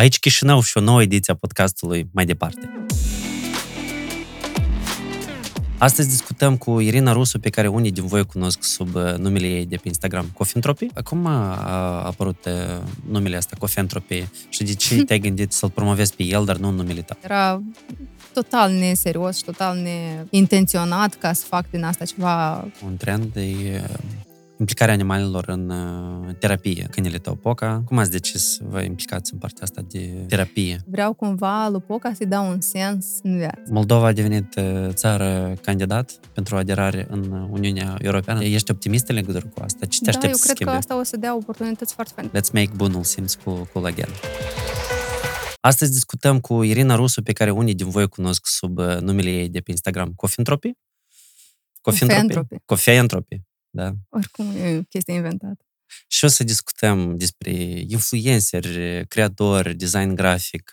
[0.00, 2.86] Aici Chișinău și o nouă ediție a podcastului mai departe.
[5.78, 9.66] Astăzi discutăm cu Irina Rusu, pe care unii din voi cunosc sub uh, numele ei
[9.66, 10.86] de pe Instagram, Cofentropy.
[11.04, 11.56] Cum a
[12.04, 14.28] apărut uh, numele asta, Cofentropy?
[14.48, 17.16] Și de ce te-ai gândit să-l promovezi pe el, dar nu în numele tău?
[17.22, 17.62] Era
[18.32, 19.78] total neserios și total
[20.30, 22.64] neintenționat ca să fac din asta ceva...
[22.84, 23.80] Un trend de
[24.60, 26.86] implicarea animalelor în uh, terapie.
[26.90, 30.80] Câinele tău, Poca, cum ați decis să vă implicați în partea asta de terapie?
[30.86, 33.62] Vreau cumva lui Poca să-i dau un sens în viață.
[33.70, 38.44] Moldova a devenit uh, țară candidat pentru aderare în Uniunea Europeană.
[38.44, 39.86] Ești optimist în legătură cu asta?
[39.86, 40.72] Ce te da, aștepți eu să cred schimbe?
[40.72, 42.30] că asta o să dea oportunități foarte faine.
[42.30, 44.10] Let's make bunul simț cu cool again.
[45.60, 49.48] Astăzi discutăm cu Irina Rusu, pe care unii din voi cunosc sub uh, numele ei
[49.48, 50.72] de pe Instagram, Cofentropy?
[51.80, 52.56] Cofentropy.
[52.64, 53.92] Cofentropy, da.
[54.08, 55.64] Oricum e o chestie inventată.
[56.08, 57.50] Și o să discutăm despre
[57.86, 60.72] influenceri, creatori, design grafic,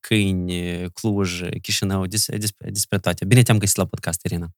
[0.00, 2.36] câini, Cluj, Chișinău, despre,
[2.70, 3.24] despre toate.
[3.24, 4.50] Bine te-am găsit la podcast, Irina.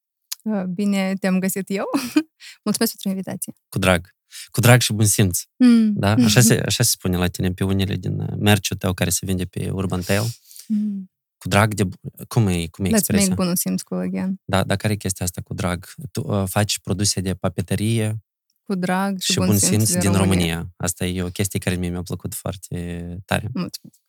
[0.43, 1.85] Uh, Bine te-am găsit eu.
[2.65, 3.53] Mulțumesc pentru invitație.
[3.69, 4.15] Cu drag.
[4.51, 5.41] Cu drag și bun simț.
[5.57, 5.93] Mm.
[5.95, 6.11] Da?
[6.13, 9.27] Așa se, așa se spune la tine pe unele din uh, merciul tău care se
[9.27, 10.23] vinde pe Urban Tail.
[10.67, 11.12] Mm.
[11.43, 11.89] Cu drag de...
[12.29, 13.29] Cum e, cum e Let's expresia?
[13.29, 14.41] make bunul simț cu again.
[14.45, 15.87] Da, dar care e chestia asta cu drag?
[16.13, 18.23] Tu uh, faci produse de papeterie
[18.63, 20.73] Cu drag și, și bun simț din România.
[20.77, 22.77] Asta e o chestie care mie mi-a plăcut foarte
[23.25, 23.51] tare.
[23.55, 24.01] Mulțumesc.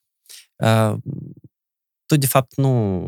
[0.56, 0.98] Uh,
[2.06, 3.08] tu, de fapt, nu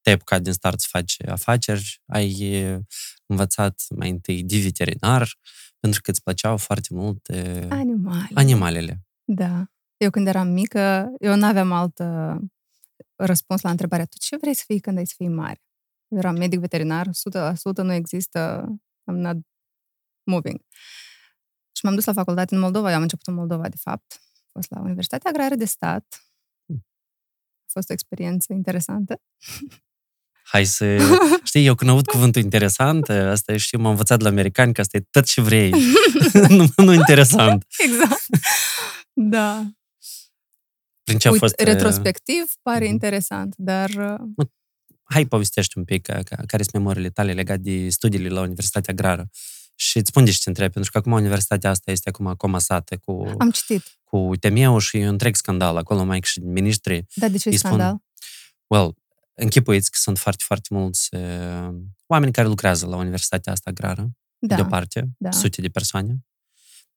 [0.00, 2.80] te-ai apucat din start să faci afaceri, ai uh,
[3.26, 5.38] învățat mai întâi de veterinar,
[5.80, 8.28] pentru că îți plăceau foarte mult uh, Animale.
[8.34, 9.04] animalele.
[9.24, 9.64] Da.
[9.96, 12.36] Eu când eram mică, eu nu aveam alt uh,
[13.16, 15.62] răspuns la întrebarea tu ce vrei să fii când ai să fii mare?
[16.08, 17.12] Eu eram medic veterinar, 100%
[17.82, 18.68] nu există,
[19.04, 19.36] am not
[20.22, 20.60] moving.
[21.72, 24.20] Și m-am dus la facultate în Moldova, eu am început în Moldova, de fapt.
[24.36, 26.28] Am fost la Universitatea Agrară de Stat.
[27.60, 29.20] A fost o experiență interesantă.
[30.44, 30.98] Hai să...
[31.44, 34.80] Știi, eu când aud cuvântul interesant, asta e, știu, m-am învățat de la americani că
[34.80, 35.70] asta e tot ce vrei.
[36.48, 37.66] nu, nu interesant.
[37.78, 38.26] exact.
[39.12, 39.66] Da.
[41.04, 41.60] Prin ce a Uite, fost...
[41.60, 42.92] retrospectiv pare Mhm.
[42.92, 44.46] interesant, dar uh,
[45.06, 48.92] Hai, povestește un pic ca, ca, care sunt memoriile tale legate de studiile la Universitatea
[48.92, 49.28] Agrară.
[49.74, 52.96] Și îți spun de ce te întreb, pentru că acum universitatea asta este acum comasată
[52.96, 53.82] cu, am citit.
[54.04, 55.76] cu temeu și e un întreg scandal.
[55.76, 57.06] Acolo mai și ministrii.
[57.14, 57.96] Da, de ce Îi e spun- scandal?
[58.66, 58.94] Well,
[59.34, 61.74] închipuiți că sunt foarte, foarte mulți uh,
[62.06, 64.54] oameni care lucrează la Universitatea asta agrară, Da.
[64.54, 65.30] de o parte, da.
[65.30, 66.16] sute de persoane,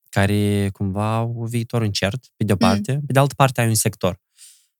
[0.09, 2.67] care cumva au viitor incert, pe de o Mm.
[2.67, 2.93] parte.
[3.05, 4.19] Pe de altă parte, ai un sector.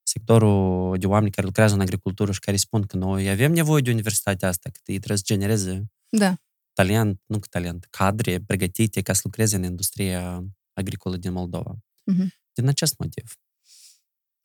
[0.03, 3.91] Sectorul de oameni care lucrează în agricultură și care spun că noi avem nevoie de
[3.91, 6.35] universitatea asta, că ei trebuie să genereze Da.
[6.73, 10.43] talent, nu că talent, cadre pregătite ca să lucreze în industria
[10.73, 11.75] agricolă din Moldova.
[12.03, 12.33] Mhm.
[12.53, 13.35] Din acest motiv.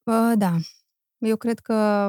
[0.02, 0.56] Uh, da.
[1.18, 2.08] Eu cred că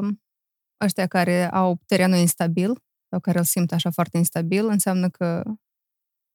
[0.84, 5.44] ăștia care au terenul instabil sau care îl simt așa foarte instabil, înseamnă că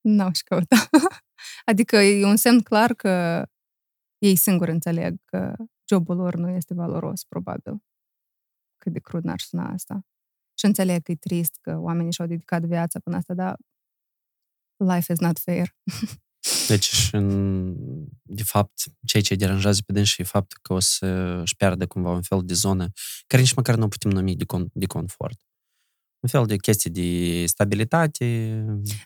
[0.01, 0.89] n-au și căuta.
[1.71, 3.45] adică e un semn clar că
[4.19, 5.55] ei singuri înțeleg că
[5.89, 7.83] jobul lor nu este valoros, probabil.
[8.77, 10.01] Cât de crud n-ar suna asta.
[10.59, 13.57] Și înțeleg că e trist că oamenii și-au dedicat viața până asta, dar
[14.77, 15.75] life is not fair.
[16.69, 17.75] Deci, și în,
[18.23, 21.07] de fapt, ceea ce îi deranjează pe dânsi e faptul că o să
[21.43, 22.89] își pierdă cumva un fel de zonă
[23.27, 25.48] care nici măcar nu o putem numi de, con, de confort.
[26.21, 28.51] Un fel de chestie de stabilitate.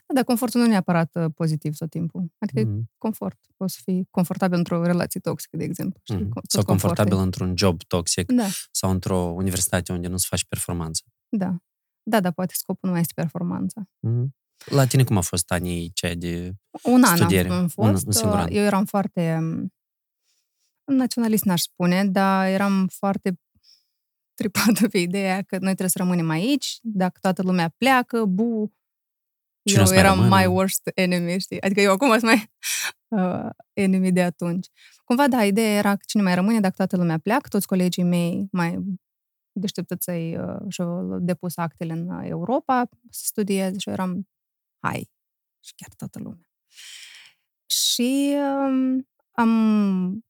[0.07, 2.31] Da, dar confortul nu e neapărat uh, pozitiv tot timpul.
[2.37, 3.39] Adică e mm, confort.
[3.57, 5.99] Poți să fii confortabil într-o relație toxică, de exemplu.
[6.03, 6.15] Știi?
[6.23, 10.27] mm, Tot Sau confort e- confortabil într-un job toxic Da, sau într-o universitate unde nu-ți
[10.27, 11.03] faci performanță.
[11.29, 11.57] da.
[12.05, 13.83] Da, dar poate scopul nu mai este performanța.
[13.99, 14.35] Mm.
[14.65, 16.53] La tine cum a fost anii ceea de...
[16.83, 17.47] Un an Studiere.
[17.49, 18.05] am, am Un- fost.
[18.05, 18.47] un singur an.
[18.51, 19.73] Eu eram foarte um,
[20.85, 23.39] naționalist, n-aș spune, dar eram foarte
[24.33, 28.73] tripată pe ideea că noi trebuie să rămânem aici, dacă toată lumea pleacă, bu,
[29.63, 30.35] Cine o eu să mai eram rămână?
[30.35, 31.61] my worst enemy, știi?
[31.61, 32.51] Adică eu acum sunt mai
[33.21, 34.67] uh, enemy de atunci.
[35.03, 38.47] Cumva, da, ideea era că cine mai rămâne dacă toată lumea pleacă, toți colegii mei
[38.51, 38.83] mai
[39.51, 44.27] deșteptăței uh, și-au depus actele în uh, Europa să studieze și eu eram,
[44.79, 45.11] hai,
[45.59, 46.49] și chiar toată lumea.
[47.65, 50.25] Și um, am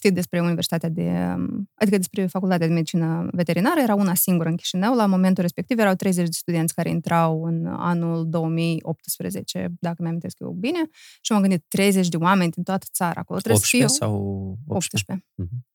[0.00, 4.56] citit despre Universitatea de, um, adică despre Facultatea de Medicină Veterinară, era una singură în
[4.56, 10.18] Chișinău, la momentul respectiv erau 30 de studenți care intrau în anul 2018, dacă mi-am
[10.38, 10.88] eu bine,
[11.20, 14.58] și m-am gândit 30 de oameni din toată țara, acolo trebuie 18 să fie sau
[14.66, 15.12] 18?
[15.12, 15.26] 18.
[15.34, 15.66] Mhm.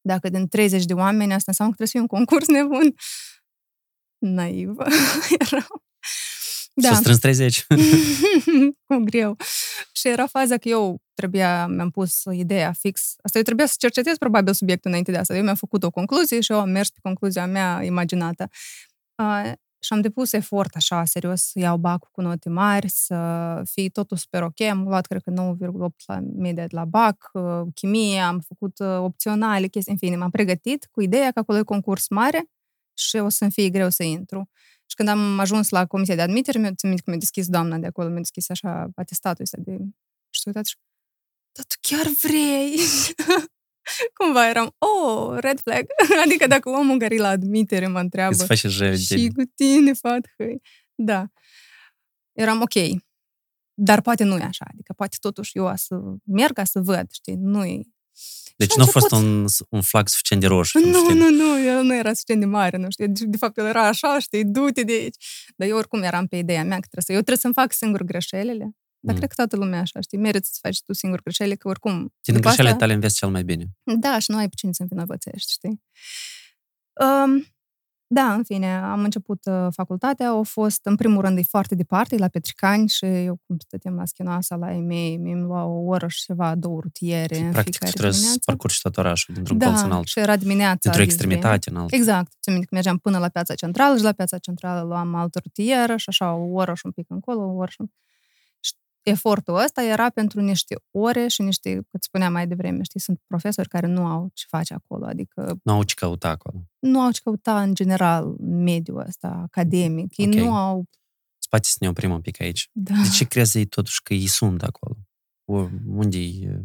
[0.00, 2.94] Dacă din 30 de oameni, asta înseamnă că trebuie să fie un concurs nebun.
[4.18, 4.84] Naivă.
[5.44, 5.87] Erau.
[6.80, 6.88] Da.
[6.88, 7.66] S-a strâns 30.
[8.86, 9.36] Cum greu.
[9.92, 13.14] Și era faza că eu trebuia, mi-am pus ideea fix.
[13.22, 15.36] Asta eu trebuia să cercetez probabil subiectul înainte de asta.
[15.36, 18.48] Eu mi-am făcut o concluzie și eu am mers pe concluzia mea imaginată.
[19.14, 23.88] Uh, și am depus efort așa, serios, să iau bacul cu note mari, să fie
[23.88, 24.60] totul super ok.
[24.60, 28.98] Am luat, cred că, 9,8 la media de la bac, uh, chimie, am făcut uh,
[28.98, 32.50] opționale, chestii, în fine, m-am pregătit cu ideea că acolo e concurs mare
[32.94, 34.50] și o să-mi fie greu să intru.
[34.88, 37.86] Și când am ajuns la comisia de admitere, mi-a ținut că mi-a deschis doamna de
[37.86, 39.76] acolo, mi-a deschis așa atestatul ăsta de...
[40.30, 40.76] Și s-a uitat și...
[41.52, 42.78] Dar tu chiar vrei?
[44.18, 45.86] Cumva eram, oh, red flag.
[46.24, 48.34] adică dacă omul care e la admitere mă întreabă...
[48.34, 50.60] Îți faci și Și cu tine, fat, hăi.
[50.94, 51.26] Da.
[52.32, 53.02] Eram ok.
[53.74, 54.64] Dar poate nu e așa.
[54.72, 57.34] Adică poate totuși eu să merg ca să văd, știi?
[57.34, 57.82] Nu e
[58.58, 60.78] deci nu a fost un, un flag suficient de roșu.
[60.78, 61.14] Nu, știi?
[61.14, 63.06] nu, nu, el nu era suficient de mare, nu știu.
[63.06, 65.16] De, de fapt, el era așa, știi, du-te de aici.
[65.56, 67.12] Dar eu oricum eram pe ideea mea că trebuie să...
[67.12, 68.76] Eu trebuie să-mi fac singur greșelile.
[69.00, 69.16] Dar mm.
[69.16, 72.14] cred că toată lumea așa, știi, merită să faci tu singur greșelile, că oricum...
[72.22, 72.78] Din greșelile asta...
[72.78, 73.64] tale înveți cel mai bine.
[73.82, 75.82] Da, și nu ai pe cine să învinovățești, știi?
[77.00, 77.46] Um,
[78.10, 82.16] da, în fine, am început uh, facultatea, au fost, în primul rând, e foarte departe,
[82.16, 86.24] la Petricani și eu, cum stăteam la Schinoasa, la EMEI, mi-am luat o oră și
[86.24, 88.38] ceva, două rutiere și, în practic, fiecare trebuie dimineață.
[88.38, 90.06] să parcurgi tot orașul, dintr-un da, colț în altul.
[90.06, 90.78] și era dimineața.
[90.80, 91.98] Dintr-o extremitate în altul.
[91.98, 92.32] Exact.
[92.40, 95.96] Țin minte că mergeam până la piața centrală și la piața centrală luam altă rutieră
[95.96, 97.86] și așa o oră și un pic încolo, o oră și un
[99.08, 103.68] efortul ăsta era pentru niște ore și niște, cât spuneam mai devreme, știi, sunt profesori
[103.68, 105.58] care nu au ce face acolo, adică...
[105.62, 106.64] Nu au ce căuta acolo.
[106.78, 110.16] Nu au ce căuta în general în mediul ăsta academic.
[110.16, 110.40] Ei okay.
[110.40, 110.84] nu au...
[111.38, 112.68] Spate să ne oprim un pic aici.
[112.72, 112.94] Da.
[112.94, 114.96] De ce crezi ei totuși că ei sunt acolo?
[115.86, 116.62] unde e...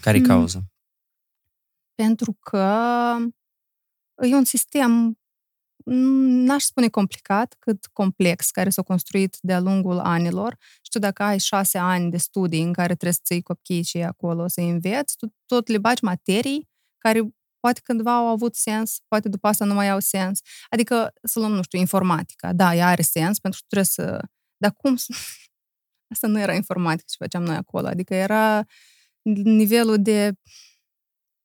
[0.00, 0.26] Care e mm.
[0.26, 0.64] cauza?
[1.94, 2.76] Pentru că
[4.22, 5.21] e un sistem
[5.84, 10.56] n-aș spune complicat, cât complex, care s-a construit de-a lungul anilor.
[10.82, 14.48] Știu, dacă ai șase ani de studii în care trebuie să ții copiii și acolo
[14.48, 16.68] să înveți, tu tot le bagi materii
[16.98, 17.20] care
[17.60, 20.40] poate cândva au avut sens, poate după asta nu mai au sens.
[20.68, 22.52] Adică, să luăm, nu știu, informatica.
[22.52, 24.20] Da, ea are sens, pentru că trebuie să...
[24.56, 24.96] Dar cum...
[26.12, 27.86] Asta nu era informatică ce făceam noi acolo.
[27.86, 28.64] Adică era
[29.44, 30.32] nivelul de,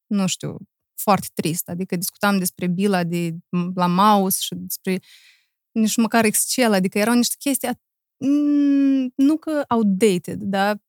[0.06, 0.58] nu știu,
[1.02, 1.70] foarte trist.
[1.70, 3.36] Adică discutam despre bila de
[3.76, 5.00] la mouse și despre
[5.72, 7.70] nici măcar Excel, adică erau niște chestii
[9.16, 10.82] nu că outdated, dar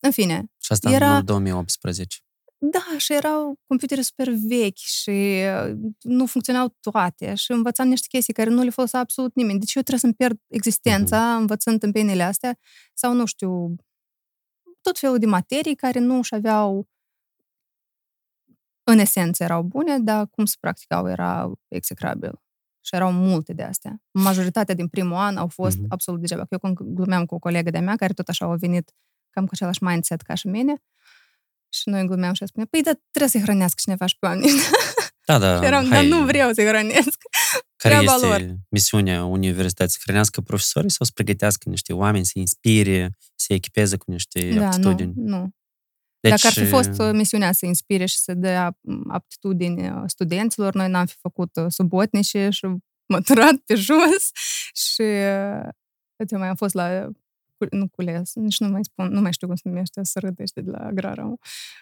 [0.00, 0.50] în fine.
[0.58, 1.16] Și asta era...
[1.16, 2.16] în 2018.
[2.60, 8.32] Da, și erau computere super vechi și uh, nu funcționau toate și învățam niște chestii
[8.32, 9.58] care nu le folosea absolut nimeni.
[9.58, 11.40] Deci eu trebuie să-mi pierd existența uh-huh.
[11.40, 12.58] învățând în penile astea
[12.94, 13.76] sau, nu știu,
[14.80, 16.88] tot felul de materii care nu își aveau
[18.90, 22.32] în esență erau bune, dar cum se practicau era execrabil.
[22.80, 24.02] Și erau multe de astea.
[24.10, 25.88] Majoritatea din primul an au fost mm-hmm.
[25.88, 26.46] absolut degeaba.
[26.50, 28.94] Eu când glumeam cu o colegă de-a mea, care tot așa au venit
[29.30, 30.82] cam cu același mindset ca și mine,
[31.68, 34.50] și noi glumeam și spunea, păi, dar trebuie să-i hrănească cineva și pe oameni.
[35.28, 35.58] Da, da.
[35.58, 37.18] și eram, dar nu vreau să-i hrănesc.
[37.82, 38.56] Care Treaba este lor.
[38.68, 39.98] misiunea universității?
[39.98, 44.66] Să hrănească profesorii sau să pregătească niște oameni, să inspire, să echipeze cu niște da,
[44.66, 45.12] aptitudini?
[45.16, 45.50] Nu, nu.
[46.20, 46.30] Deci...
[46.30, 48.78] Dacă ar fi fost uh, misiunea să inspire și să dea
[49.08, 52.66] aptitudini uh, studenților, noi n-am fi făcut uh, subotnice și
[53.06, 54.30] măturat pe jos
[54.92, 55.02] și
[56.16, 57.08] uite, mai am fost la
[57.70, 60.70] nu cules, nici nu mai spun, nu mai știu cum se numește, să râdește de
[60.70, 61.32] la agrara,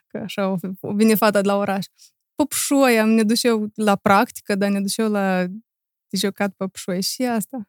[0.06, 1.87] că așa o, o vine fata de la oraș.
[2.35, 5.47] Păpșoi, am ne duceau la practică, dar ne duceau la
[6.09, 7.69] de jucat păpșoi și asta.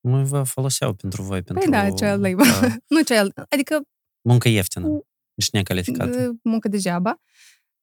[0.00, 1.70] Nu vă foloseau pentru voi, păi pentru...
[1.70, 2.46] Păi da, child labor.
[2.60, 2.76] Da.
[2.94, 3.80] nu child, adică...
[4.20, 5.04] Muncă ieftină.
[5.40, 6.38] Nici necalificată.
[6.42, 7.20] Muncă degeaba.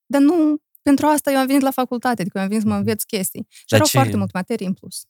[0.06, 2.76] Dar nu, pentru asta eu am venit la facultate, adică eu am venit să mă
[2.76, 3.46] înveț chestii.
[3.50, 3.98] Și Dar erau ce...
[3.98, 5.06] foarte mult materii în plus.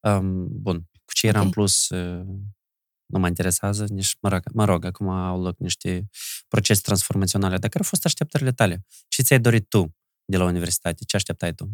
[0.00, 0.88] Um, bun.
[1.04, 1.46] Cu ce era okay.
[1.46, 2.26] în plus uh,
[3.06, 6.08] nu mă interesează, nici, mă rog, mă rog, acum au loc niște
[6.48, 7.58] procese transformaționale.
[7.58, 8.84] Dar care au fost așteptările tale?
[9.08, 11.04] Ce ți-ai dorit tu de la universitate?
[11.04, 11.70] Ce așteptai tu?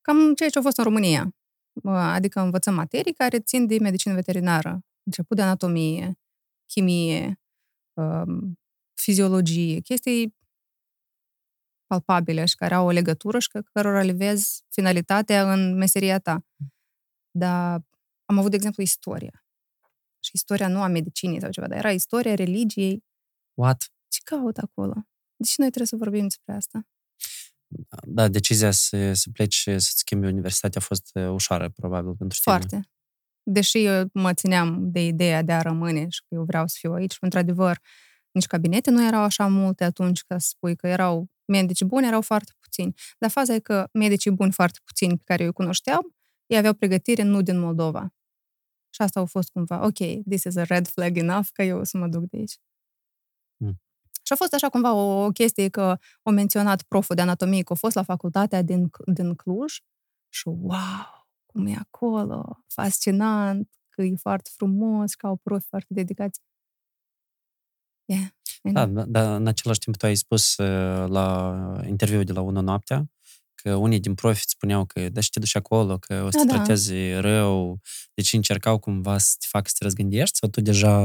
[0.00, 1.36] Cam ceea ce a fost în România.
[1.84, 4.80] Adică învățăm materii care țin de medicină veterinară.
[5.02, 6.18] Început de anatomie,
[6.66, 7.40] chimie,
[7.92, 8.58] um,
[9.00, 10.36] fiziologie, chestii
[11.86, 16.46] palpabile și care au o legătură și cărora le vezi finalitatea în meseria ta.
[17.30, 17.80] Dar
[18.24, 19.44] am avut, de exemplu, istoria.
[20.24, 23.04] Și istoria nu a medicinii sau ceva, dar era istoria religiei.
[23.54, 23.92] What?
[24.08, 24.94] Ce caut acolo?
[25.36, 26.86] Deci noi trebuie să vorbim despre asta.
[28.06, 32.56] Da, decizia să, să pleci să-ți schimbi universitatea a fost uh, ușoară, probabil, pentru tine.
[32.56, 32.88] Foarte.
[33.42, 36.92] Deși eu mă țineam de ideea de a rămâne și că eu vreau să fiu
[36.92, 37.80] aici, într-adevăr,
[38.30, 42.20] nici cabinete nu erau așa multe atunci, ca să spui că erau medici buni, erau
[42.20, 42.94] foarte puțini.
[43.18, 46.14] Dar faza e că medicii buni foarte puțini pe care eu îi cunoșteam,
[46.46, 48.14] ei aveau pregătire nu din Moldova.
[48.90, 49.96] Și asta a fost cumva, ok,
[50.28, 52.58] this is a red flag enough ca eu să mă duc de aici.
[53.56, 53.80] Mm.
[54.22, 57.72] Și a fost așa cumva o, o chestie că a menționat proful de anatomie că
[57.72, 59.78] a fost la facultatea din, din Cluj
[60.28, 66.40] și wow, cum e acolo, fascinant, că e foarte frumos, că au profi foarte dedicați.
[68.08, 68.26] Yeah.
[68.62, 73.10] Da, dar în același timp tu ai spus uh, la interviul de la 1 noaptea
[73.54, 76.36] că unii din profi îți spuneau că da, și te duci acolo, că o să
[76.36, 76.54] Da, te da.
[76.54, 77.80] tratezi rău,
[78.14, 80.98] deci încercau cumva să te facă să te răzgândești sau tu deja...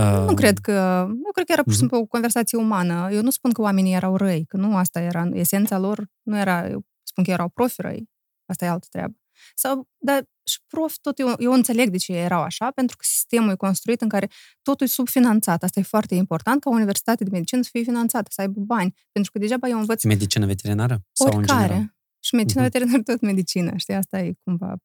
[0.00, 0.72] Uh, Nu cred că...
[1.08, 1.88] Eu cred că era pur și Mhm.
[1.88, 3.08] simplu o conversație umană.
[3.12, 6.06] Eu nu spun că oamenii erau răi, că nu asta era esența lor.
[6.22, 6.68] Nu era...
[6.68, 8.10] Eu spun că erau profi răi.
[8.46, 9.14] Asta e altă treabă.
[9.54, 13.50] Sau, dar și profi, tot eu, eu înțeleg de ce erau așa, pentru că sistemul
[13.50, 14.28] e construit în care
[14.62, 15.62] totul e subfinanțat.
[15.62, 18.94] Asta e foarte important, ca o universitate de medicină să fie finanțată, să aibă bani.
[19.12, 21.04] Pentru că degeaba eu învăț Medicină veterinară?
[21.12, 21.60] Sau în general?
[21.62, 21.96] oricare.
[22.18, 22.70] Și medicina Mhm.
[22.72, 23.94] veterinară tot medicină, știi?
[23.94, 24.76] Asta e cumva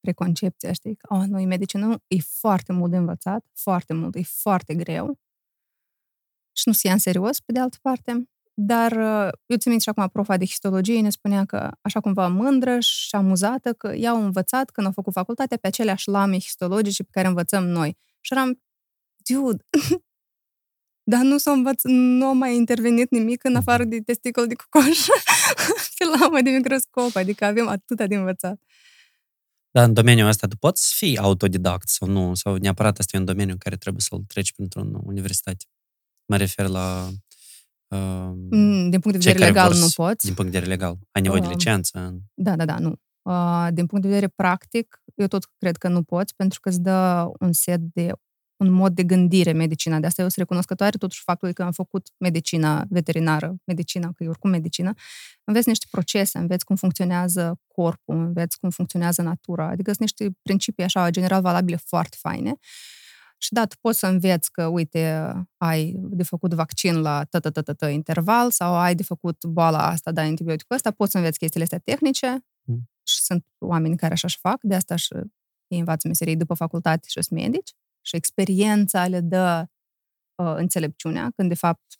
[0.00, 0.96] preconcepția, știi?
[0.96, 1.86] Că, oh, nu, e medicină.
[1.86, 5.18] Nu, e foarte mult de învățat, foarte mult, e foarte greu.
[6.56, 8.28] Și nu se ia în serios, pe de altă parte.
[8.60, 12.28] Dar uh, eu țin minte și acum profa de histologie ne spunea că așa cumva
[12.28, 17.08] mândră și amuzată că i-au învățat când au făcut facultatea pe aceleași lame histologice pe
[17.12, 17.96] care învățăm noi.
[18.20, 18.62] Și eram,
[19.16, 19.64] dude,
[21.12, 24.98] dar nu s-a învăț, nu a mai intervenit nimic în afară de testicul de cocoș
[25.98, 28.60] pe lamă de microscop, adică avem atâta de învățat.
[29.70, 32.34] Dar în domeniul ăsta tu poți fi autodidact sau nu?
[32.34, 35.64] Sau neapărat asta e un domeniu în care trebuie să-l treci printr-o universitate?
[36.24, 37.08] Mă refer la...
[37.88, 37.98] Uh,
[38.50, 40.24] Mm, Din punct de Cei vedere care legal vor nu să- poți.
[40.26, 40.98] din punct de vedere legal.
[41.12, 42.18] Ai nevoie de Um, licență.
[42.34, 42.94] Da, da, da, nu.
[43.22, 46.80] Uh, Din punct de vedere practic, eu tot cred că nu poți, pentru că îți
[46.80, 48.12] dă un set de
[48.56, 50.00] un mod de gândire medicina.
[50.00, 54.28] De asta eu sunt recunoscătoare totuși faptului că am făcut medicina veterinară, medicina, că e
[54.28, 54.92] oricum medicină.
[55.44, 59.64] Înveți niște procese, înveți cum funcționează corpul, înveți cum funcționează natura.
[59.68, 62.54] Adică sunt niște principii așa general valabile foarte faine.
[63.40, 68.50] Și da, tu poți să înveți că, uite, ai de făcut vaccin la tătătătătă interval
[68.50, 72.42] sau ai de făcut boala asta, da, antibioticul ăsta, poți să înveți chestiile astea tehnice
[72.68, 72.90] Mm.
[73.02, 75.14] și sunt oameni care așa și fac, de asta și
[75.66, 79.68] ei învață meserii după facultate și sunt medici și experiența le dă
[80.34, 81.98] uh, înțelepciunea, când de fapt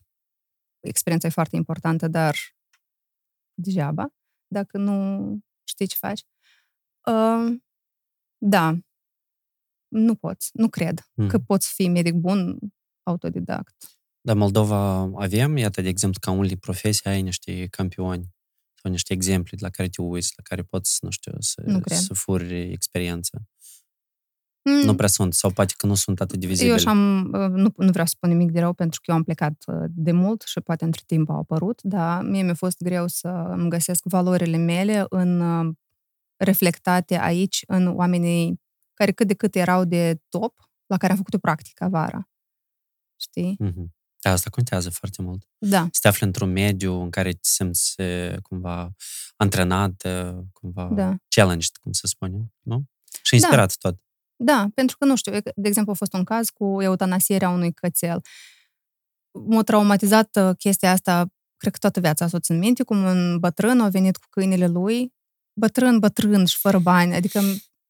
[0.81, 2.37] experiența e foarte importantă, dar
[3.55, 4.15] degeaba,
[4.47, 5.19] dacă nu
[5.65, 6.23] știi ce faci.
[7.07, 7.61] Uh,
[8.39, 8.79] da,
[9.89, 11.29] nu poți, nu cred Mm.
[11.29, 12.59] că poți fi medic bun
[13.03, 13.77] autodidact.
[14.21, 18.29] Dar Moldova avem, iată, de exemplu, ca unele profesii ai niște campioni
[18.83, 21.99] sau niște exemple la care te uiți, la care poți, nu știu, să, Nu cred.
[21.99, 23.43] să furi experiență.
[24.65, 26.73] Mm, Nu prea sunt, sau poate că nu sunt atât de vizibile.
[26.73, 29.17] Eu și am, uh, nu, nu vreau să spun nimic de rău, pentru că eu
[29.17, 32.83] am plecat uh, de mult și poate între timp au apărut, dar mie mi-a fost
[32.83, 35.75] greu să îmi găsesc valorile mele în uh,
[36.37, 38.61] reflectate aici în oamenii
[38.99, 42.29] care cât de cât erau de top, la care am făcut o practică vara.
[43.17, 43.57] Știi?
[43.59, 43.97] Mhm.
[44.21, 45.49] Da, asta contează foarte mult.
[45.59, 45.89] Da.
[45.93, 48.91] Să te afli într-un mediu în care te simți e, cumva
[49.37, 51.17] antrenat, e, cumva Da.
[51.29, 52.85] challenged, cum se spune, nu?
[53.23, 54.01] Și inspirat tot.
[54.37, 57.49] Da, pentru că, nu știu, e că, de exemplu, a fost un caz cu eutanasierea
[57.49, 58.21] unui cățel.
[59.47, 63.81] M-a traumatizat uh, chestia asta, cred că toată viața o țin minte, cum un bătrân
[63.81, 65.15] a venit cu câinele lui,
[65.61, 67.41] bătrân, bătrân și fără bani, adică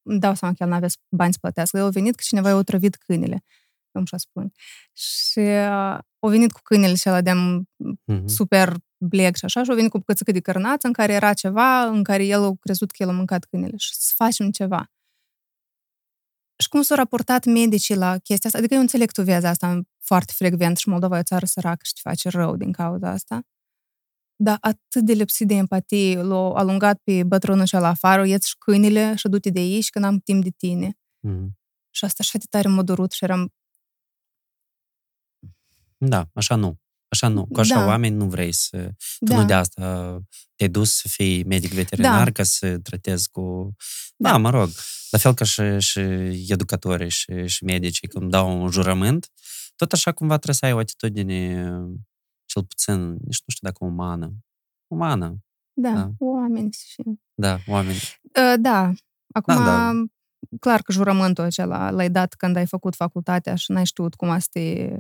[0.08, 1.76] îmi îmi dau seama că el n-avea bani să plătească.
[1.78, 3.44] El a venit că cineva i-a otrăvit câinele.
[3.92, 4.52] Eu așa spun.
[4.92, 8.26] Și uh, a venit cu câinele și ăla de Mhm.
[8.26, 11.32] super bleg și așa, și a venit cu o bucățică de cărnață în care era
[11.32, 14.90] ceva, în care el a crezut că el a mâncat câinele și să facem ceva.
[16.62, 18.58] Și cum s-au raportat medicii la chestia asta?
[18.58, 21.92] Adică eu înțeleg tu vezi asta foarte frecvent și Moldova e o țară săracă și
[21.92, 23.40] te face rău din cauza asta.
[24.40, 28.54] Dar atât de lipsit de empatie, l-au alungat pe bătrânul și la afară, ieți și
[28.58, 30.98] câinile și du-te de aici că n-am timp de tine.
[31.20, 31.58] Mhm.
[31.90, 33.52] Și asta și de tare m-a durut și eram,
[35.96, 36.78] Da, așa nu.
[37.08, 37.46] Așa nu.
[37.46, 37.86] Cu așa Da.
[37.86, 38.76] oameni nu vrei să...
[39.18, 40.18] Tu da, nu de asta
[40.54, 42.30] te-ai dus să fii medic veterinar Da.
[42.30, 43.74] ca să tratezi cu...
[44.16, 44.36] Da, Da.
[44.36, 44.68] mă rog.
[45.10, 46.00] La fel ca și, și
[46.48, 49.30] educatorii și, și medicii când dau un jurământ,
[49.76, 51.70] tot așa cumva trebuie să ai o atitudine
[52.48, 54.32] cel puțin, nici nu știu dacă umană.
[54.86, 55.36] Umană,
[55.72, 56.10] da, da.
[56.18, 57.02] oameni și...
[57.34, 57.98] da, oameni.
[58.22, 58.92] Uh, da,
[59.34, 59.92] acum, Da, da.
[60.60, 64.46] clar că jurământul acela l-ai dat când ai făcut facultatea și n-ai știut cum să
[64.50, 64.96] te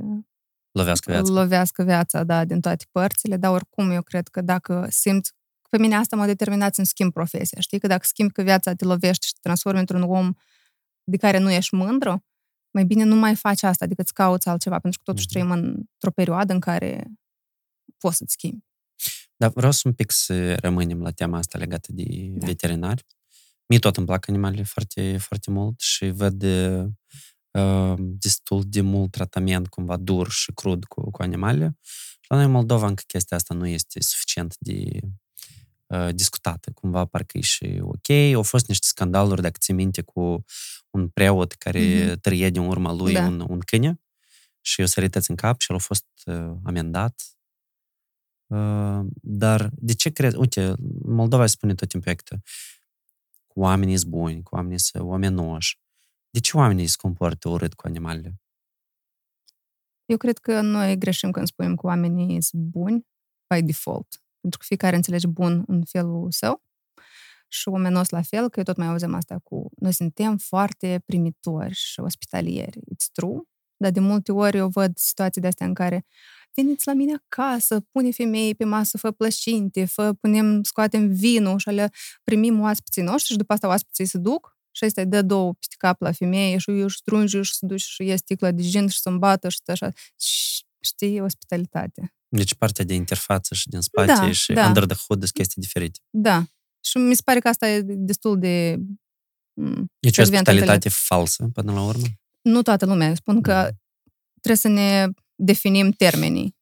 [0.72, 1.32] Lovească viața.
[1.32, 5.32] lovească viața, da, din toate părțile, dar oricum eu cred că dacă simți
[5.70, 7.78] pe mine asta m-a determinat să-mi schimb profesia, știi?
[7.78, 10.32] Că dacă schimbi că viața te lovește și te transformi într-un om
[11.04, 12.24] de care nu ești mândru,
[12.74, 15.46] mai bine nu mai faci asta decât îți cauți altceva, pentru că totuși Mhm.
[15.46, 17.06] trăim într-o perioadă în care
[17.98, 18.64] poți să-ți schimbi.
[19.36, 22.46] Dar vreau să un pic să rămânem la tema asta legată de Da.
[22.46, 23.06] veterinari.
[23.66, 29.68] Mie tot îmi plac animalele foarte, foarte mult și văd uh, destul de mult tratament
[29.68, 31.78] cumva dur și crud cu, cu animalele.
[32.20, 35.00] Și la noi în Moldova încă chestia asta nu este suficient de
[35.86, 36.70] uh, discutată.
[36.70, 38.10] Cumva parcă e și ok.
[38.34, 40.44] Au fost niște scandaluri, dacă ți minte, cu
[40.90, 42.20] un preot care mm-hmm.
[42.20, 43.26] tărie din urma lui da.
[43.26, 44.00] un, un câine
[44.60, 47.22] și o sărități în cap și el a fost uh, amendat.
[48.48, 50.36] Uh, dar de ce crezi?
[50.36, 52.36] Uite, Moldova spune tot timpul că
[53.46, 55.78] cu oamenii sunt buni, cu oamenii sunt omenoși.
[56.30, 58.40] De ce oamenii se comportă urât cu animalele?
[60.04, 63.06] Eu cred că noi greșim când spunem că oamenii sunt buni
[63.54, 64.22] by default.
[64.40, 66.62] Pentru că fiecare înțelege bun în felul său
[67.48, 71.74] și omenos la fel, că eu tot mai auzim asta cu noi suntem foarte primitori
[71.74, 72.78] și ospitalieri.
[72.78, 73.40] It's true,
[73.76, 76.06] dar de multe ori eu văd situații de astea în care
[76.62, 81.68] veniți la mine acasă, pune femei pe masă, fă plășinte, fă, punem, scoatem vinul și
[81.68, 81.90] le
[82.24, 86.00] primim oaspeții noștri și după asta oaspeții se duc și ăsta dă două peste cap
[86.00, 89.08] la femeie și își strunge și se duce și ia sticla de gin și să
[89.08, 89.90] îmbată și așa.
[90.20, 92.14] Și, știi, ospitalitate.
[92.28, 94.66] Deci partea de interfață și din spate da, și da.
[94.66, 95.98] under the hood sunt chestii diferite.
[96.10, 96.44] Da.
[96.84, 98.76] Și mi se pare că asta e destul de...
[99.98, 102.06] Deci o ospitalitate falsă, până la urmă?
[102.40, 103.14] Nu toată lumea.
[103.14, 103.68] Spun că da.
[104.40, 105.06] trebuie să ne
[105.38, 106.56] definim termenii,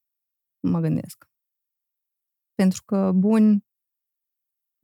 [0.61, 1.29] mă gândesc.
[2.55, 3.65] Pentru că bun,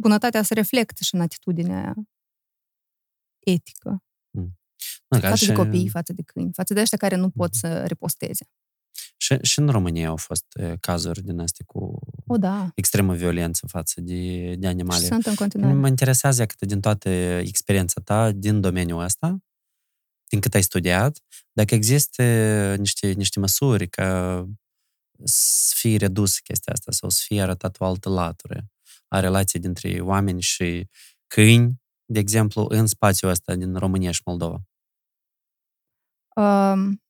[0.02, 1.94] bunătatea se reflectă și în atitudinea aia
[3.38, 4.04] etică.
[4.30, 4.58] Mm.
[5.08, 5.46] față și...
[5.46, 8.46] de copii, față de câini, față de ăștia care nu pot să reposteze.
[9.16, 12.70] Și, și în România au fost e, cazuri din astea cu o, da.
[12.75, 15.00] extremă violență față de, de animale.
[15.00, 15.75] Și sunt în continuare.
[15.75, 19.38] Mă interesează cât din toată experiența ta din domeniul ăsta,
[20.33, 21.19] din cât ai studiat,
[21.53, 22.23] dacă există
[22.79, 24.45] niște, niște măsuri ca
[25.25, 28.65] să fie redus chestia asta sau să fie arătat o altă latură
[29.09, 30.89] a relației dintre oameni și
[31.27, 34.61] câini, de exemplu, în spațiul ăsta din România și Moldova?
[36.37, 37.03] Um,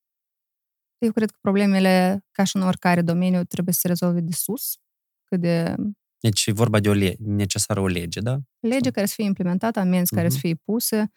[0.98, 4.78] eu cred că problemele, ca și în oricare domeniu, trebuie să se rezolve de sus.
[5.24, 5.74] Cât de...
[6.18, 8.38] Deci e vorba de o lege, necesară o lege, da?
[8.60, 10.16] Lege care să fie implementată, amenzi uh-huh.
[10.16, 10.46] care să mhm.
[10.46, 11.12] fie puse,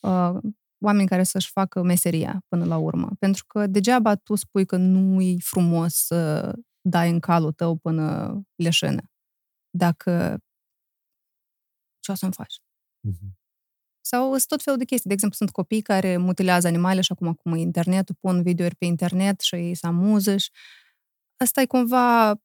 [0.00, 0.38] uh,
[0.80, 3.10] oameni care să-și facă meseria până la urmă.
[3.18, 8.40] Pentru că degeaba tu spui că nu e frumos să dai în calul tău până
[8.54, 9.02] leșene.
[9.70, 10.38] Dacă
[12.00, 12.58] ce o să-mi faci?
[13.08, 13.38] Uh-huh.
[14.00, 15.08] Sau sunt tot felul de chestii.
[15.08, 19.40] De exemplu, sunt copii care mutilează animale și acum acum internetul, pun videouri pe internet
[19.40, 20.50] și ei se amuză și
[21.36, 22.40] asta e cumva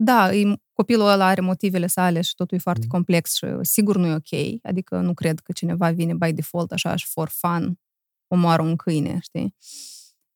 [0.00, 2.88] da, e, copilul ăla are motivele sale și totul e foarte mm.
[2.88, 4.60] complex și sigur nu e ok.
[4.62, 7.80] Adică nu cred că cineva vine by default așa și for fun
[8.26, 9.54] omoară un câine, știi?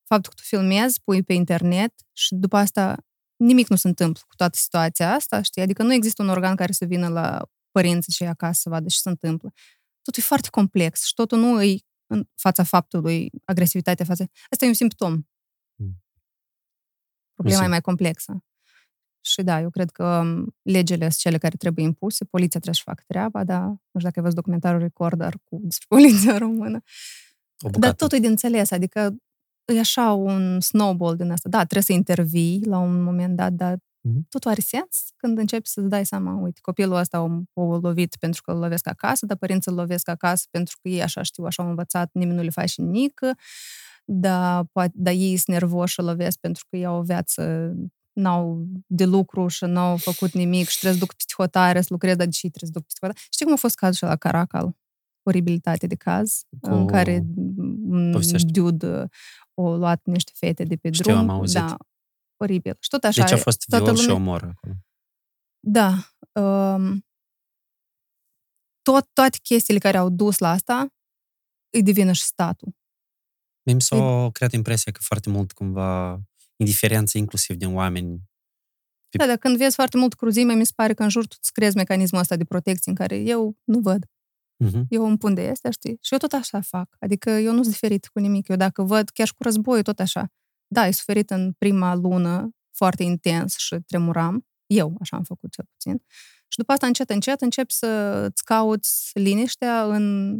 [0.04, 2.96] Faptul că tu filmezi, pui pe internet și după asta
[3.36, 5.62] nimic nu se întâmplă cu toată situația asta, știi?
[5.62, 8.98] Adică nu există un organ care să vină la părinții și acasă să vadă ce
[8.98, 9.52] se întâmplă.
[10.02, 14.30] Totul e foarte complex și totul nu e în fața faptului agresivitatea față.
[14.50, 15.12] Asta e un simptom.
[15.74, 16.02] Mm.
[17.34, 18.44] Problema e mai complexă.
[19.24, 22.82] Și da, eu cred că um, legile sunt cele care trebuie impuse, poliția trebuie să
[22.84, 26.82] facă treaba, dar nu știu dacă ai văzut documentarul Recorder cu despre poliția română.
[27.78, 29.16] Dar totul e de înțeles, adică
[29.64, 31.48] e așa un snowball din asta.
[31.48, 34.28] Da, trebuie să intervii la un moment dat, dar mm-hmm.
[34.28, 38.52] totul are sens când începi să-ți dai seama, uite, copilul ăsta o, lovit pentru că
[38.52, 41.68] îl lovesc acasă, dar părinții îl lovesc acasă pentru că ei așa știu, așa au
[41.68, 43.20] învățat, nimeni nu le face nimic,
[44.04, 47.72] dar, poate, dar ei sunt nervoși și lovesc pentru că ei au o viață
[48.12, 52.26] n-au de lucru și n-au făcut nimic și trebuie să duc psihotare, să lucrez, dar
[52.26, 53.18] de ce trebuie să duc psihotare?
[53.30, 54.76] Știi cum a fost cazul la Caracal?
[55.22, 56.70] Oribilitate de caz, Cu...
[56.70, 57.24] în care
[57.88, 59.08] un dude
[59.54, 61.16] o luat niște fete de pe Știu, drum.
[61.16, 61.60] am auzit.
[61.60, 61.76] Da,
[62.36, 62.76] oribil.
[62.80, 63.22] Și tot așa.
[63.22, 63.98] Deci a fost viol lume...
[63.98, 64.74] și omor acolo.
[65.60, 65.92] Da.
[66.42, 67.06] Um,
[68.82, 70.86] tot, toate chestiile care au dus la asta
[71.70, 72.74] îi devină și statul.
[73.62, 76.20] Mi s-a creat impresia că foarte mult cumva
[76.62, 78.20] indiferență inclusiv din oameni.
[79.18, 81.52] Da, dar când vezi foarte mult cruzime, mi se pare că în jur tu îți
[81.52, 84.04] crezi mecanismul ăsta de protecție în care eu nu văd.
[84.64, 84.82] Uh-huh.
[84.88, 85.98] Eu îmi pun de este, știi?
[86.00, 86.96] Și eu tot așa fac.
[86.98, 88.48] Adică eu nu sunt diferit cu nimic.
[88.48, 90.32] Eu dacă văd, chiar și cu războiul, tot așa.
[90.66, 94.46] Da, ai suferit în prima lună foarte intens și tremuram.
[94.66, 96.02] Eu așa am făcut cel puțin.
[96.48, 100.36] Și după asta, încet, încet, începi să-ți cauți liniștea în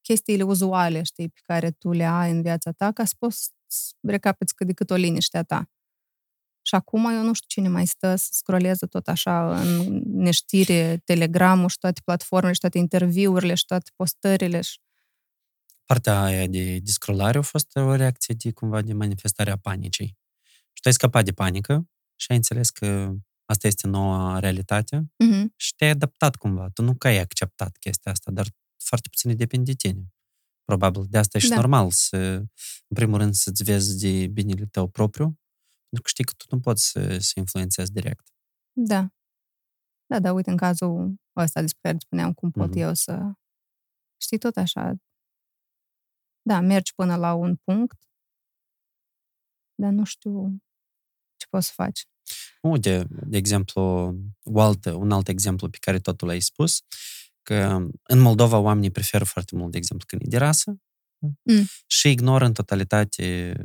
[0.00, 3.50] chestiile uzuale, știi, pe care tu le ai în viața ta, ca să poți
[4.00, 5.68] recapeți cât de cât o liniște a ta.
[6.66, 11.68] Și acum eu nu știu cine mai stă să scroleze tot așa în neștire, telegramul
[11.68, 14.60] și toate platformele și toate interviurile și toate postările.
[14.60, 14.78] Și...
[15.84, 20.18] Partea aia de, de scrollare a fost o reacție de cumva de manifestarea panicii.
[20.72, 25.44] Și tu ai scăpat de panică și ai înțeles că asta este noua realitate uh-huh.
[25.56, 26.68] și te-ai adaptat cumva.
[26.68, 28.46] Tu nu că ai acceptat chestia asta, dar
[28.84, 30.13] foarte puțin depind de tine.
[30.64, 31.04] Probabil.
[31.08, 31.54] De asta e și Da.
[31.54, 32.16] normal să,
[32.88, 35.24] în primul rând, să-ți vezi de binele tău propriu,
[35.88, 38.28] pentru că știi că tu nu poți să, să influențezi direct.
[38.72, 39.08] Da.
[40.06, 42.78] Da, da, uite, în cazul ăsta despre care îți spuneam cum pot Mhm.
[42.78, 43.32] eu să...
[44.20, 44.94] Știi, tot așa.
[46.42, 47.98] Da, mergi până la un punct,
[49.74, 50.48] dar nu știu
[51.36, 52.06] ce poți să faci.
[52.62, 53.82] Uite, de exemplu,
[54.42, 56.82] o altă, un alt exemplu pe care totul l-ai spus,
[57.44, 60.78] că în Moldova oamenii preferă foarte mult, de exemplu, câinii de rasă
[61.42, 61.64] Mm.
[61.86, 63.56] și ignoră în totalitate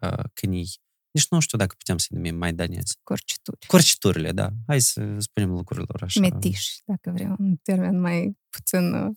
[0.00, 0.68] uh, câinii.
[1.10, 2.98] Nici nu știu dacă putem să-i numim maidanezi.
[3.02, 3.66] Corcituri.
[3.66, 4.50] Corciturile, da.
[4.66, 6.20] Hai să spunem lucrurilor așa.
[6.20, 8.92] Metiși, dacă vrei un termen mai puțin...
[8.94, 9.16] uh,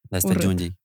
[0.00, 0.48] De asta de urât.
[0.48, 0.78] unde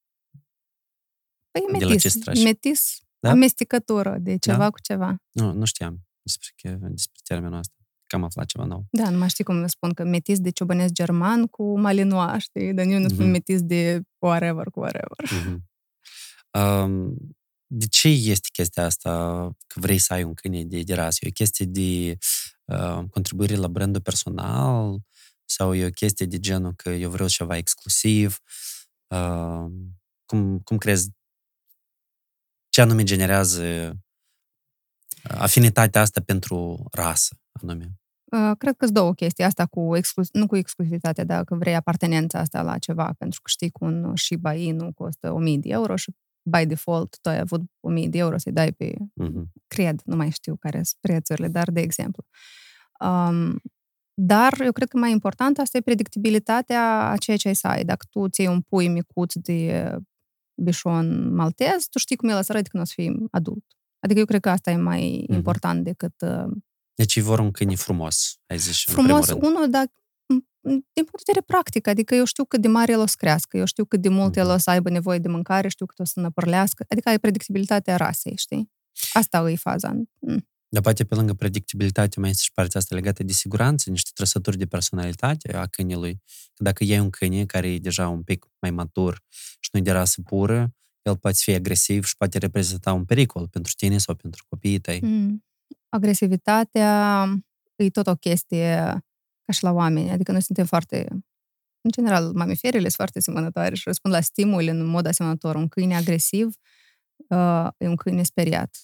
[1.51, 2.01] Păi De la metis.
[2.01, 2.43] ce strași?
[2.43, 3.29] Metis, Da?
[3.29, 4.69] amestecătură de ceva Da?
[4.69, 5.15] cu ceva.
[5.31, 7.75] Nu, nu știam despre, că- despre termenul ăsta.
[8.13, 8.85] Că am aflat ceva nou.
[8.91, 12.73] Da, nu mai știi cum le spun, că metis de ciobănesc german cu malinois, știi?
[12.73, 13.31] Dar eu nu spun Mhm.
[13.31, 15.17] metis de whatever cu whatever.
[15.31, 15.69] Mhm.
[16.63, 17.17] Um,
[17.67, 19.09] de ce este chestia asta
[19.67, 21.17] că vrei să ai un câine de, de rasă?
[21.21, 22.17] E o chestie de
[22.65, 24.97] uh, contribuire la brandul personal
[25.45, 28.37] sau e o chestie de genul că eu vreau ceva exclusiv?
[29.07, 29.65] Uh,
[30.25, 31.09] cum, cum crezi?
[32.69, 33.63] Ce anume generează
[35.29, 37.97] uh, afinitatea asta pentru rasă anume?
[38.37, 39.43] Uh, cred că sunt două chestii.
[39.43, 43.49] Asta cu exclus- nu cu exclusivitatea, dar că vrei apartenența asta la ceva, pentru că
[43.49, 46.11] știi că un Shiba Inu costă 1000 de euro și
[46.49, 49.51] by default tu ai avut 1000 de euro să-i dai pe, Mhm.
[49.67, 52.23] cred, nu mai știu care sunt prețurile, dar de exemplu.
[52.99, 53.61] Um,
[54.13, 57.83] dar eu cred că mai important asta e predictibilitatea a ceea ce ai să ai.
[57.85, 59.95] Dacă tu ții un pui micuț de
[60.63, 63.63] bișon maltez, tu știi cum el o să arăte când o să fii adult.
[63.99, 65.33] Adică eu cred că asta e mai Mhm.
[65.37, 66.51] important decât uh,
[66.95, 69.55] Deci vor un câine frumos, ai zis, în frumos, primul rând.
[69.55, 70.45] unul, dar m-
[70.93, 73.57] din punct de vedere practic, adică eu știu cât de mare el o să crească,
[73.57, 74.53] eu știu cât de mult el Mhm.
[74.53, 78.35] o să aibă nevoie de mâncare, știu cât o să năpărlească, adică ai predictibilitatea rasei,
[78.37, 78.71] știi?
[79.13, 79.91] Asta e faza.
[80.19, 80.47] Mm.
[80.67, 84.57] Dar poate pe lângă predictibilitate mai este și partea asta legată de siguranță, niște trăsături
[84.57, 86.21] de personalitate a câinelui.
[86.53, 89.21] Că dacă iei un câine care e deja un pic mai matur
[89.59, 93.73] și nu-i de rasă pură, el poate fi agresiv și poate reprezenta un pericol pentru
[93.77, 94.99] tine sau pentru copiii tăi.
[95.01, 95.45] Mm.
[95.89, 97.25] Agresivitatea
[97.75, 98.75] e tot o chestie
[99.45, 101.07] ca și la oameni, adică noi suntem foarte
[101.85, 105.55] în general, mamiferele sunt foarte asemănătoare și răspund la stimuli în mod asemănător.
[105.55, 106.55] Un câine agresiv
[107.29, 108.77] uh, e un câine speriat.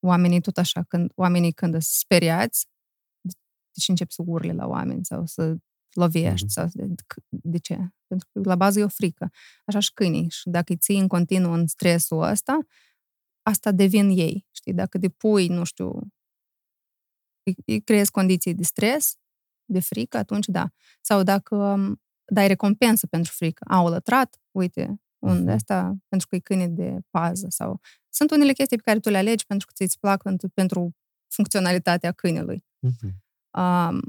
[0.00, 2.66] Oamenii tot așa, când, oamenii când sunt speriați,
[3.72, 5.56] deci încep să urle la oameni sau să
[5.92, 6.44] lovești.
[6.44, 6.52] Mhm.
[6.52, 6.94] Sau, de,
[7.28, 7.74] de ce?
[8.06, 9.30] Pentru că la bază e o frică.
[9.64, 10.30] Așa și câinii.
[10.30, 12.58] Și dacă îi ții în continuu în stresul ăsta,
[13.46, 14.46] asta devin ei.
[14.50, 14.74] Știi?
[14.74, 16.00] Dacă de pui, nu știu,
[17.42, 19.16] îi, îi creezi condiții de stres,
[19.64, 20.70] de frică, atunci da.
[21.00, 23.64] Sau dacă um, dai recompensă pentru frică.
[23.68, 25.50] Au lătrat, uite, un de Mhm.
[25.50, 27.46] asta, pentru că e câine de pază.
[27.48, 27.80] Sau...
[28.08, 30.96] Sunt unele chestii pe care tu le alegi pentru că ți-ți plac pentru, pentru
[31.28, 32.64] funcționalitatea câinelui.
[32.78, 33.24] Mhm.
[33.62, 34.00] Um,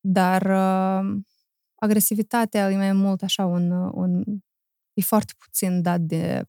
[0.00, 1.20] dar uh,
[1.74, 4.24] agresivitatea e mai mult așa un, un...
[4.92, 6.46] e foarte puțin dat de mm,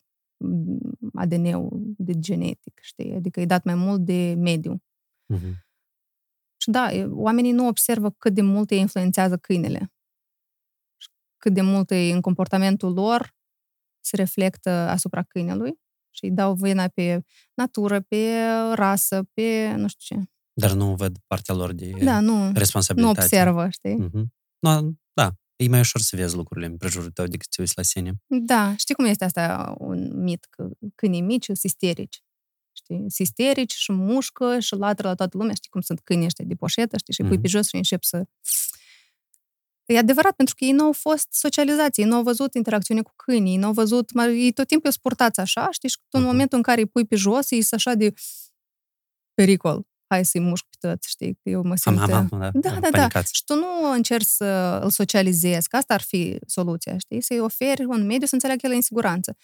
[1.14, 3.14] ADN-ul, de genetic, știi?
[3.14, 4.84] Adică e dat mai mult de mediu.
[5.26, 5.66] Mhm.
[6.58, 9.92] Și da, e- oamenii nu observă cât de mult îi influențează câinele.
[10.98, 13.36] Și Cât de mult e în comportamentul lor
[14.06, 15.80] se reflectă asupra câinelui
[16.10, 18.32] și îi dau vina pe natură, pe
[18.74, 20.24] rasă, pe nu știu ce.
[20.54, 23.20] Dar nu văd partea lor de Da, nu, nu responsabilitate.
[23.22, 23.96] observă, știi?
[23.96, 24.34] Mhm.
[24.60, 24.90] No, da,
[25.64, 28.14] e mai ușor să vezi lucrurile în prejurul tău decât să te uiți la sine.
[28.28, 32.24] Da, știi cum este asta un mit, că câinii mici sunt isterici.
[32.76, 32.98] Știi?
[32.98, 35.54] Sunt isterici și mușcă și latră la toată lumea.
[35.54, 37.14] Știi cum sunt câinii ăștia de poșetă, știi?
[37.14, 37.46] Și îi pui Mhm.
[37.46, 38.24] pe jos și încep să...
[39.86, 43.12] E adevărat, pentru că ei nu au fost socializați, ei nu au văzut interacțiune cu
[43.16, 44.14] câinii, ei nu au văzut...
[44.14, 45.90] mai- Ei tot timpul sunt purtați așa, știi?
[45.90, 46.30] Și tu în Mhm.
[46.32, 48.14] momentul în care îi pui pe jos, ei sunt așa de
[49.34, 49.88] pericol.
[50.14, 51.34] Hai să-i mușc pe toți, știi?
[51.34, 52.00] Că eu mă Am, simt...
[52.00, 52.90] am, am, da, Da, da, da.
[52.90, 53.36] panicați.
[53.36, 57.22] Și tu nu încerci să îl socializezi, că asta ar fi soluția, știi?
[57.22, 59.36] Să-i oferi un mediu să înțeleagă că el e în siguranță.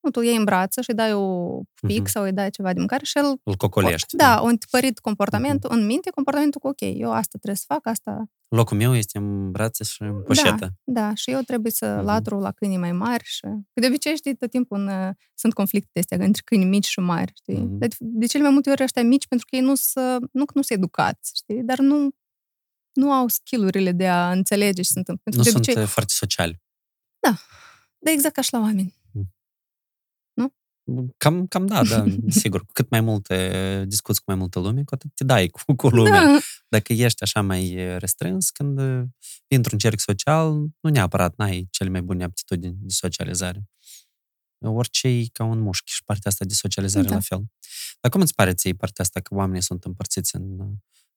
[0.00, 1.56] Nu, tu îl iei în brață și îi dai o
[1.86, 2.08] pic Mhm.
[2.08, 3.40] sau îi dai ceva de mâncare și el...
[3.42, 4.16] Îl cocolești.
[4.16, 5.78] Da, un tipărit comportamentul, Mhm.
[5.78, 8.24] în minte, comportamentul cu ok, eu asta trebuie să fac, asta...
[8.48, 10.70] Locul meu este în brațe și în poșetă.
[10.84, 12.04] Da, și eu trebuie să Mhm.
[12.04, 13.40] latru la câinii mai mari și...
[13.40, 17.00] Că de obicei, știi, tot timpul în, uh, sunt conflicte astea între câini mici și
[17.00, 17.56] mari, știi?
[17.60, 17.78] Mhm.
[17.78, 20.52] De, de cele mai multe ori ăștia mici, pentru că ei nu sunt nu, că
[20.54, 21.62] nu sunt educați, știi?
[21.62, 22.08] Dar nu,
[22.92, 25.22] nu au skill-urile de a înțelege ce se întâmplă.
[25.24, 26.60] Pentru Nu că de sunt obicei, uh, foarte sociali.
[27.18, 27.34] Da,
[28.10, 28.96] exact ca și la oameni.
[30.88, 30.94] Mm.
[30.94, 31.14] Nu?
[31.16, 32.04] Cam, cam da, da,
[32.42, 32.64] sigur.
[32.64, 35.88] Cu cât mai multe discuți cu mai multă lume, cu atât te dai cu, cu
[35.96, 36.24] lumea.
[36.24, 36.38] Da.
[36.68, 39.02] Dacă ești așa mai restrâns, când uh,
[39.48, 43.68] într-un cerc social, nu neapărat n-ai cele mai bune aptitudini de socializare.
[44.64, 47.14] Orice e ca un mușchi și partea asta de socializare Da.
[47.14, 47.44] la fel.
[48.00, 50.66] Dar cum îți pare ție partea asta că oamenii sunt împărțiți în uh,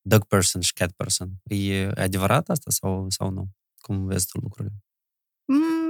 [0.01, 1.29] dog person și cat person?
[1.43, 3.49] E adevărat asta sau, sau nu?
[3.77, 4.75] Cum vezi tu lucrurile?
[5.45, 5.80] Mm,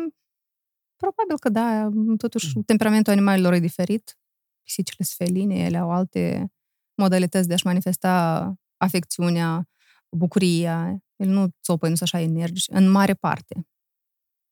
[1.26, 1.90] probabil că da.
[2.18, 4.18] Totuși, temperamentul animalelor e diferit.
[4.64, 6.52] Pisicile sunt feline, ele au alte
[6.96, 9.70] modalități de a-și manifesta afecțiunea,
[10.10, 11.04] bucuria.
[11.16, 13.68] Ele nu țopă, nu sunt așa energici, în mare parte,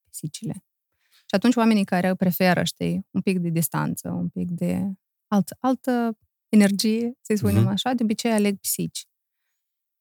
[0.09, 0.63] pisicile.
[1.11, 4.85] Și atunci oamenii care preferă, știi, un pic de distanță, un pic de
[5.27, 6.17] alt, altă
[6.49, 7.67] energie, să-i spunem Mhm.
[7.71, 9.07] așa, de obicei aleg pisici.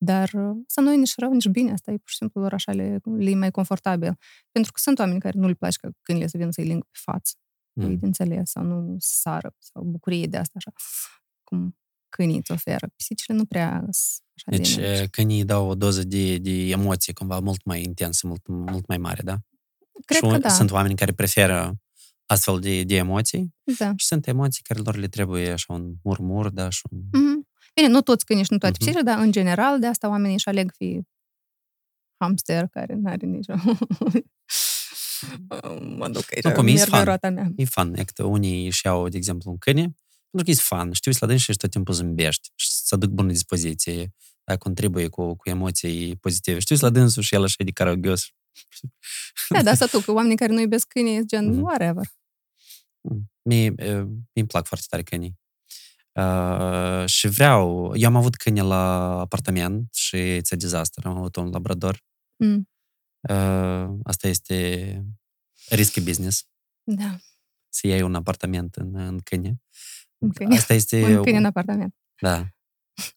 [0.00, 2.52] Dar uh, să nu e nici rău, nici bine, asta e pur și simplu lor
[2.52, 4.18] așa le, le e mai confortabil.
[4.52, 6.98] Pentru că sunt oameni care nu le place ca câinile să vină să-i ling pe
[7.02, 7.34] față,
[7.72, 7.96] mm.
[7.98, 10.72] de înțeles, sau nu să sară, sau bucurie de asta așa,
[11.44, 11.76] cum
[12.08, 12.88] câinii îți oferă.
[12.96, 15.02] Pisicile nu prea sunt așa Deci, de energice.
[15.02, 18.98] uh, câinii dau o doză de, de emoție cumva mult mai intensă, mult, mult mai
[18.98, 19.36] mare, da?
[20.04, 20.48] Cred și că un- da.
[20.48, 21.74] sunt oameni care preferă
[22.26, 23.92] astfel de, de emoții da.
[23.96, 26.98] și sunt emoții care lor le trebuie așa un murmur, da, și un...
[27.12, 27.47] Mhm.
[27.74, 28.84] Bine, nu toți câinii și nu toate Mhm.
[28.84, 31.00] pisicile, dar în general de asta oamenii își aleg fi
[32.16, 33.54] hamster care nu are nicio...
[35.96, 37.04] mă duc aici, Nu, cum e merg în fan.
[37.04, 37.50] roata mea.
[37.56, 39.80] E fan, e că unii își iau, de exemplu, un câine,
[40.30, 43.10] pentru că e fan, știu să la dânsi și tot timpul zâmbești și să aduc
[43.10, 44.12] bună dispoziție,
[44.44, 46.58] da, contribuie cu, cu emoții pozitive.
[46.58, 48.26] Știu să la dânsul și el așa e de caragios.
[49.48, 51.60] Da, dar asta tu, că oamenii care nu iubesc câinii sunt gen, Mhm.
[51.62, 52.04] whatever.
[53.42, 54.04] Mie, e,
[54.34, 55.38] mi plac foarte tare câinii.
[56.18, 61.50] Uh, și vreau, eu am avut câine la apartament și ți-a dezastru, am avut un
[61.50, 62.04] labrador.
[62.36, 62.68] Mm.
[63.28, 65.04] Uh, asta este
[65.68, 66.46] risky business,
[66.82, 67.16] Da,
[67.68, 69.62] să iei un apartament în, în câine.
[70.18, 70.56] un câine.
[70.56, 71.04] Asta este...
[71.16, 71.94] Un câine în apartament.
[72.20, 72.38] Da,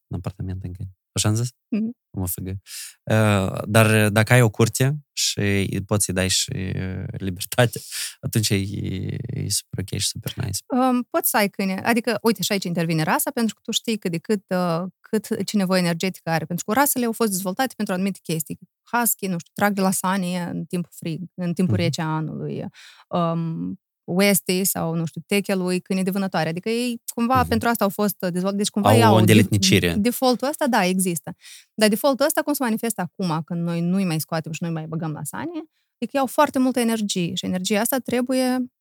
[0.08, 0.92] un apartament în câine.
[1.12, 1.50] Așa am zis?
[1.68, 1.92] Mhm.
[2.18, 2.56] Mă făgă.
[3.04, 7.80] Uh, dar dacă ai o curte și poți să-i dai și uh, libertate,
[8.26, 10.60] atunci e, e super ok și super nice.
[10.68, 11.82] Um, poți să ai câine.
[11.84, 15.44] Adică, uite, și aici intervine rasa, pentru că tu știi cât de cât, uh, cât
[15.46, 16.46] ce nevoie energetică are.
[16.46, 18.60] Pentru că rasele au fost dezvoltate pentru anumite chestii.
[18.92, 21.84] Husky, nu știu, trag de la sanie în timpul frig, în timpul Mhm.
[21.84, 22.66] rece a anului.
[23.08, 23.80] Um,
[24.14, 26.50] Westie sau, nu știu, techelui, câine de vânătoare.
[26.50, 27.48] Adică ei, cumva, Mhm.
[27.48, 28.56] pentru asta au fost dezvoltate.
[28.56, 29.94] Deci, cumva, Au ei o au îndeletnicire.
[29.96, 31.36] Defaultul ăsta, da, există.
[31.74, 34.86] Dar defaultul ăsta, cum se manifestă acum, când noi nu-i mai scoatem și nu-i mai
[34.88, 35.64] băgăm la sanie,
[35.98, 38.72] e că iau foarte multă energie și energia asta trebuie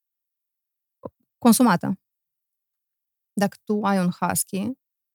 [1.39, 1.99] consumată.
[3.33, 4.57] Dacă tu ai un husky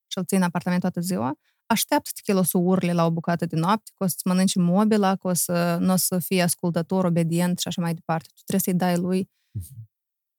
[0.08, 1.34] și îl ții în apartament toată ziua,
[1.66, 4.56] așteaptă-te că el o să urle la o bucată de noapte, că o să-ți mănânci
[4.56, 8.28] mobila, că o să, nu o să fie ascultător, obedient și așa mai departe.
[8.36, 9.30] Tu trebuie să-i dai lui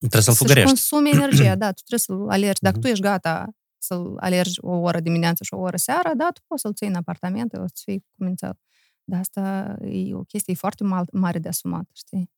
[0.09, 0.69] Trebuie să-l să-și fugărești.
[0.69, 2.61] consume energia, da, tu trebuie să-l alergi.
[2.62, 2.85] Dacă Mhm.
[2.85, 3.47] tu ești gata
[3.79, 6.95] să-l alergi o oră dimineață și o oră seara, da, tu poți să-l ții în
[6.95, 8.59] apartament, o să fii cu mințel.
[9.05, 12.31] Dar asta e o chestie foarte mal- mare de asumat, știi?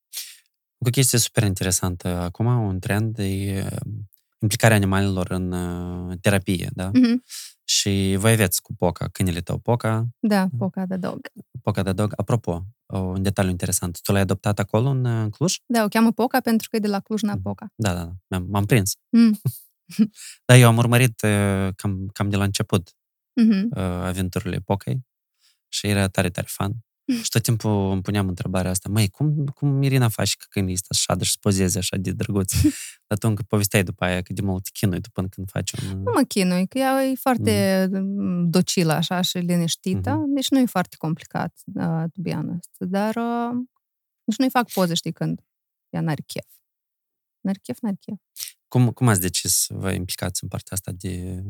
[0.79, 2.09] O chestie super interesantă.
[2.09, 3.77] Acum un trend e uh,
[4.39, 6.91] implicarea animalelor în uh, terapie, da?
[6.93, 7.25] Mhm.
[7.71, 11.21] Și voi aveți cu Poca, câinele tău Poca, Da, poca de dog.
[11.63, 12.13] Poca de dog.
[12.17, 14.01] Apropo, un detaliu interesant.
[14.01, 15.57] Tu l-ai adoptat acolo, în uh, Cluj?
[15.67, 17.73] Da, o cheamă Poca pentru că e de la Cluj-Napoca.
[17.75, 18.13] Da, da, da.
[18.29, 18.93] M-am, m-am prins.
[19.17, 19.41] Mm.
[20.47, 22.93] Dar eu am urmărit uh, cam, cam de la început
[23.41, 23.69] Mhm.
[23.71, 25.07] uh, aventurile Pocăi
[25.69, 26.73] și era tare, tare fan.
[27.23, 30.87] Și tot timpul îmi puneam întrebarea asta, măi, cum, cum Irina faci că când este
[30.91, 32.53] așa și să pozeze așa de drăguț?
[33.07, 35.73] Dar tu încă povesteai după aia că de mult te chinui tu până când faci
[35.73, 36.03] un...
[36.03, 38.51] Nu mă chinui, că ea e foarte mm.
[38.51, 40.35] docilă așa și liniștită, Mhm.
[40.35, 42.71] deci nu e foarte complicat, uh, to be honest.
[42.79, 43.51] Dar uh,
[44.25, 45.41] nici nu-i fac poze, știi, când
[45.91, 46.47] ea n-are chef.
[47.41, 48.19] N-are chef, n-are chef.
[48.69, 51.43] Cum, cum ați decis să vă implicați în partea asta de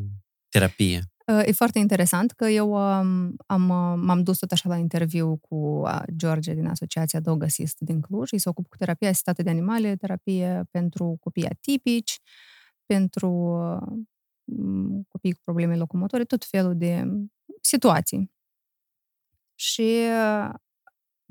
[0.49, 1.03] terapie?
[1.27, 5.37] Uh, E foarte interesant că eu um, am, uh, m-am dus tot așa la interviu
[5.37, 8.33] cu uh, George din Asociația Dog Assist din Cluj.
[8.33, 12.21] Ei se ocupă cu terapie asistată de animale, terapie pentru copii atipici,
[12.87, 13.99] pentru uh,
[14.45, 17.05] m, copii cu probleme locomotorii, tot felul de
[17.61, 18.33] situații.
[19.55, 20.01] Și
[20.41, 20.55] uh,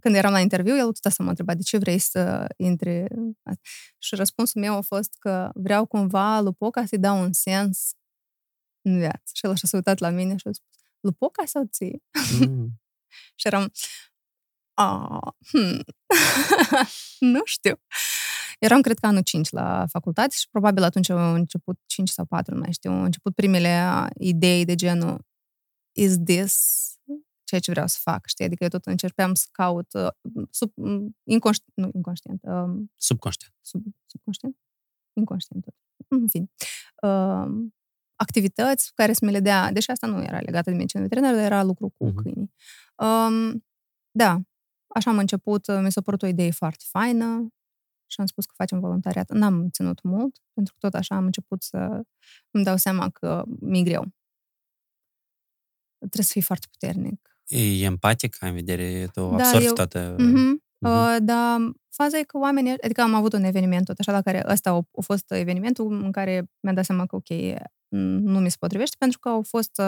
[0.02, 3.06] când eram la interviu, el tot să mă întreba de ce vrei să intri.
[3.98, 7.92] Și răspunsul meu a fost că vreau cumva lui Poca să-i dau un sens
[8.88, 9.32] în viață.
[9.34, 10.68] Și el așa s-a uitat la mine și a spus,
[11.00, 12.02] Lupoca sau ție?
[12.40, 12.80] Mm.
[13.40, 13.72] Și eram,
[14.74, 15.84] "Ah, hmm.
[17.34, 17.82] nu știu.
[18.60, 22.54] Eram, cred că, anul 5 la facultate și probabil atunci au început 5 sau 4,
[22.54, 25.26] nu mai știu, au început primele idei de genul
[25.92, 26.82] is this
[27.48, 28.46] ceea ce vreau să fac, știi?
[28.46, 30.08] Adică eu tot încercam să caut uh,
[30.50, 30.72] sub,
[31.24, 33.54] inconștient, nu inconștient, um, Subconștient.
[33.62, 34.58] sub, subconștient?
[35.14, 35.64] Inconștient.
[35.64, 35.76] tot.
[36.08, 36.50] în fine,
[37.02, 37.48] uh,
[38.20, 41.46] activități care să mi le dea, deși asta nu era legată de medicină veterinară, dar
[41.46, 42.22] era lucru cu Mhm.
[42.22, 42.52] câinii.
[42.96, 43.66] Um,
[44.12, 44.40] da,
[44.88, 47.48] așa am început, mi s-a părut o idee foarte faină
[48.06, 49.30] și am spus că facem voluntariat.
[49.32, 52.02] N-am ținut mult, pentru că tot așa am început să
[52.52, 54.06] îmi dau seama că mi-e greu.
[55.98, 57.40] Trebuie să fii foarte puternic.
[57.48, 60.16] E empatic, ai în vedere, tu Da, absorbi eu- toată...
[60.20, 60.34] Mhm.
[60.80, 60.92] Mhm.
[60.94, 64.44] Uh, dar faza e că oamenii, adică am avut un eveniment tot așa, la care
[64.48, 67.28] ăsta a, a fost evenimentul în care mi-am dat seama că, ok,
[67.96, 69.86] nu mi se potrivește, pentru că au fost, uh,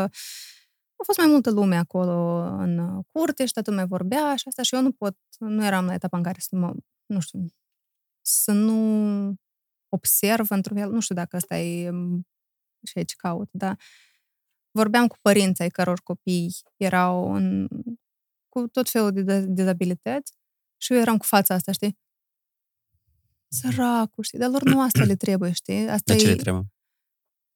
[0.95, 4.62] a fost mai multă lume acolo în uh, curte și toată lumea vorbea și asta
[4.62, 6.73] și eu nu pot, nu eram la etapa în care să mă,
[7.05, 7.45] nu știu,
[8.21, 9.35] să nu
[9.89, 12.27] observ într-un fel, nu știu dacă asta e um,
[12.83, 13.79] și aici caut, dar
[14.71, 17.67] vorbeam cu părinții ai căror copii erau în,
[18.49, 20.33] cu tot felul de de- dezabilități
[20.77, 21.97] și eu eram cu fața asta, știi?
[23.47, 24.39] Săracul, știi?
[24.39, 25.89] Dar lor nu asta le trebuie, știi?
[25.89, 26.63] Asta De ce e le trebuie?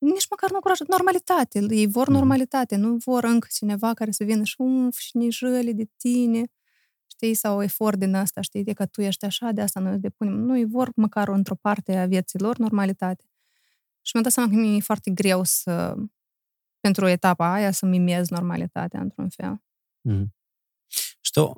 [0.04, 1.66] Nici măcar nu curaj, normalitate.
[1.70, 2.16] Ei vor Mhm.
[2.18, 6.44] normalitate, nu vor încă cineva care să vină și umf și ne jăle de tine,
[7.08, 10.02] știi, sau efort din asta, știi, de că tu ești așa, de asta noi îți
[10.02, 10.34] depunem.
[10.34, 13.24] Nu, ei vor măcar într-o parte a vieții lor normalitate.
[14.02, 15.96] Și mi-am dat seama că mi-e foarte greu să,
[16.80, 19.64] pentru etapa aia, să mimez normalitatea într-un fel.
[20.02, 20.36] Mhm.
[21.22, 21.58] Și tu,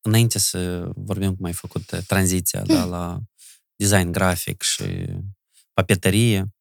[0.00, 3.20] înainte să vorbim cum ai făcut uh, tranziția da, la
[3.76, 5.06] design grafic și
[5.72, 6.53] papetărie,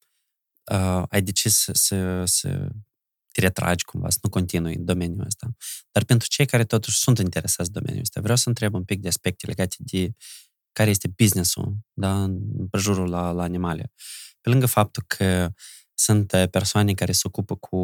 [0.71, 2.69] uh, ai decis să, să, să
[3.31, 5.47] te retragi cumva, să nu continui în domeniul ăsta.
[5.91, 9.01] Dar pentru cei care totuși sunt interesați de domeniul ăsta, vreau să întreb un pic
[9.01, 10.13] de aspecte legate de
[10.71, 13.91] care este business-ul da, în prejurul la, la animale.
[14.41, 15.51] Pe lângă faptul că
[15.93, 17.77] sunt uh, persoane care se ocupă cu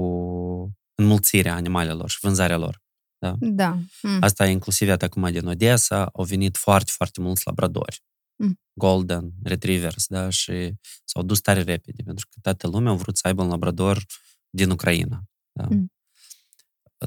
[0.96, 2.82] înmulțirea animalelor și vânzarea lor.
[3.39, 3.78] Da.
[4.02, 4.18] Mm.
[4.22, 8.04] Asta e inclusiv iată acum din Odessa, au venit foarte, foarte mulți labradori.
[8.43, 8.60] Mm.
[8.73, 10.73] Golden, retrievers, da, și
[11.04, 14.06] s-au dus tare repede, pentru că toată lumea a vrut să aibă un labrador
[14.49, 15.23] din Ucraina.
[15.52, 15.67] Da.
[15.69, 15.91] Mm.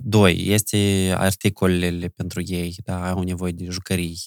[0.03, 4.19] Doi, este articolele pentru ei, da, au nevoie de jucării.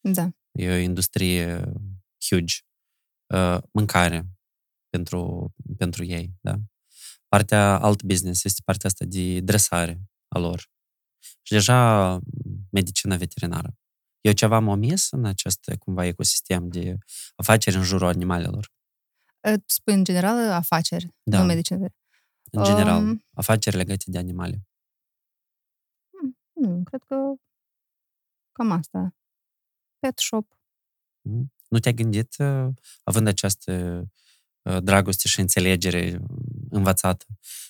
[0.00, 0.30] Da.
[0.52, 1.72] E o industrie
[2.28, 2.54] huge.
[3.34, 4.26] Uh, Mâncare
[4.88, 6.56] pentru, pentru ei, da.
[7.28, 10.70] Partea alt business este partea asta de dresare a lor.
[11.42, 12.18] Și deja
[12.70, 13.76] medicina veterinară.
[14.22, 16.96] Eu ceva am omis în acest cumva ecosistem de
[17.36, 18.72] afaceri în jurul animalelor.
[19.48, 21.38] Uh, Tu spui în general afaceri, Da.
[21.38, 21.86] nu medicină.
[22.50, 24.66] În general, Um, afaceri legate de animale.
[26.52, 27.16] Nu, cred că
[28.52, 29.14] cam asta.
[29.98, 30.58] Pet shop.
[31.20, 31.52] Mhm.
[31.68, 32.68] Nu te-ai gândit, uh,
[33.04, 34.04] având această
[34.62, 36.36] uh, dragoste și înțelegere uh,
[36.70, 37.24] învățată,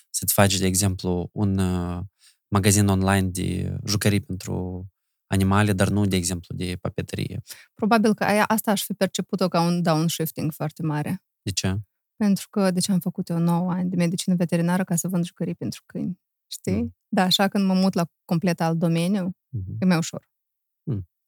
[0.09, 2.01] să-ți faci, de exemplu, un uh,
[2.47, 4.87] magazin online de jucării pentru
[5.33, 7.41] animale, dar nu, de exemplu, de papetărie.
[7.73, 11.23] Probabil că aia, asta aș fi perceput-o ca un downshifting foarte mare.
[11.41, 11.77] De ce?
[12.15, 15.25] Pentru că de ce am făcut eu 9 ani de medicină veterinară ca să vând
[15.25, 16.19] jucării pentru câini.
[16.47, 16.81] Știi?
[16.81, 16.95] Mm.
[17.07, 19.75] Da, așa când mă mut la complet alt domeniu, Mhm.
[19.79, 20.31] e mai ușor.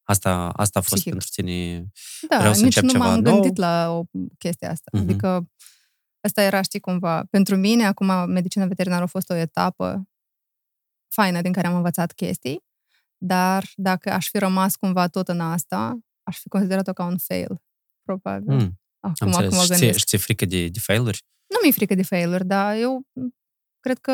[0.08, 1.10] Asta, asta a fost Psihic.
[1.12, 1.86] pentru tine
[2.28, 3.32] Da, Vreau să nici încep nu ceva m-am nou.
[3.32, 4.04] gândit la o
[4.38, 4.90] chestie asta.
[4.92, 5.02] Mhm.
[5.02, 5.50] Adică
[6.20, 10.08] asta era, știi, cumva, pentru mine, acum medicina veterinară a fost o etapă
[11.08, 12.64] faină din care am învățat chestii,
[13.16, 17.62] dar dacă aș fi rămas cumva tot în asta, aș fi considerat-o ca un fail,
[18.02, 18.54] probabil.
[18.54, 19.56] Mm, am Acum, acum înțeles.
[19.56, 19.98] mă Și ție, gândesc.
[19.98, 21.22] și ție frică de, de failuri?
[21.46, 23.06] Nu mi-e frică de failuri, dar eu
[23.80, 24.12] cred că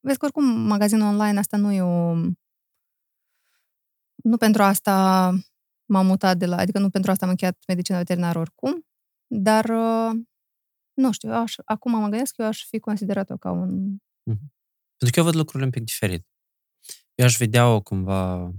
[0.00, 2.14] vezi că oricum magazinul online asta nu e o...
[4.14, 5.28] Nu pentru asta
[5.84, 6.56] m-am mutat de la...
[6.56, 8.86] Adică nu pentru asta am încheiat medicina veterinară oricum,
[9.26, 10.20] dar uh,
[10.94, 13.96] nu știu, eu aș, acum mă gândesc că eu aș fi considerat-o ca un...
[14.96, 16.26] Pentru că eu văd lucrurile un pic diferit.
[17.20, 18.52] Eu aș vedea-o cumva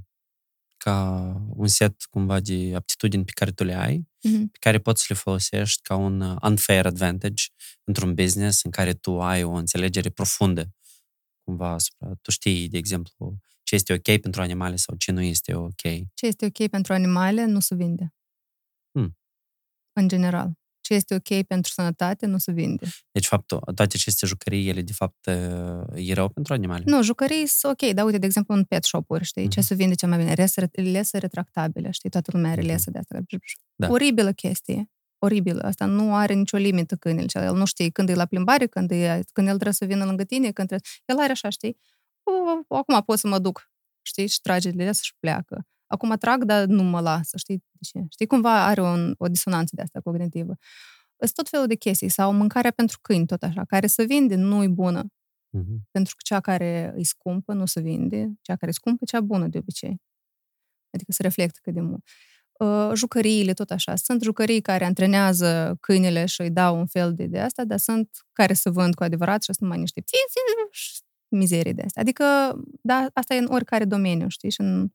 [0.78, 1.22] ca
[1.56, 4.48] un set cumva de aptitudini pe care tu le ai, Mhm.
[4.52, 7.44] pe care poți să le folosești ca un uh, unfair advantage
[7.84, 10.74] într-un business în care tu ai o înțelegere profundă
[11.44, 12.14] cumva asupra.
[12.22, 15.82] Tu știi, de exemplu, ce este ok pentru animale sau ce nu este ok.
[16.14, 18.14] Ce este ok pentru animale nu se vinde.
[18.92, 19.18] Hmm.
[19.94, 20.54] În general.
[20.82, 22.86] Ce este ok pentru sănătate nu se vinde.
[23.12, 26.84] Deci, faptul, toate aceste jucării, ele de fapt uh, e rău pentru animale.
[26.86, 29.68] Nu, jucării sunt ok, dar uite, de exemplu, în pet shop-uri, știi, ce Mhm.
[29.68, 30.34] se vinde cel mai bine?
[30.34, 32.70] Lese, lese retractabile, știi, toată lumea are Mhm.
[32.70, 33.20] lese de asta.
[33.76, 33.90] Da.
[33.90, 34.92] Oribilă chestie.
[35.24, 35.62] Oribilă.
[35.64, 37.26] Asta nu are nicio limită câinele.
[37.26, 37.42] cel.
[37.42, 40.24] El nu știe când e la plimbare, când, e, când el trebuie să vină lângă
[40.24, 40.90] tine, când trebuie...
[41.06, 41.78] El are așa, știi?
[42.68, 45.68] O, acum pot să mă duc, știi, și trage de les și pleacă.
[45.92, 48.06] Acum trag, dar nu mă lasă, știi de ce?
[48.10, 50.54] Știi, cumva are un, o disonanță de asta cognitivă.
[51.18, 52.10] Sunt tot felul de chestii.
[52.10, 55.04] Sau mâncarea pentru câini, tot așa, care se vinde, nu e bună.
[55.50, 55.88] Mhm.
[55.92, 59.48] Pentru că cea care îi scumpă nu se vinde, cea care e scumpă, cea bună
[59.48, 60.02] de obicei.
[60.92, 62.04] Adică se reflectă cât de mult.
[62.60, 63.96] uh, jucăriile, tot așa.
[63.96, 68.10] Sunt jucării care antrenează câinele și îi dau un fel de, de asta, dar sunt
[68.34, 70.04] care se vând cu adevărat și sunt numai niște
[71.30, 72.02] mizerii de astea.
[72.02, 72.24] Adică,
[72.82, 74.90] da, asta e în oricare domeniu, știi, și în, în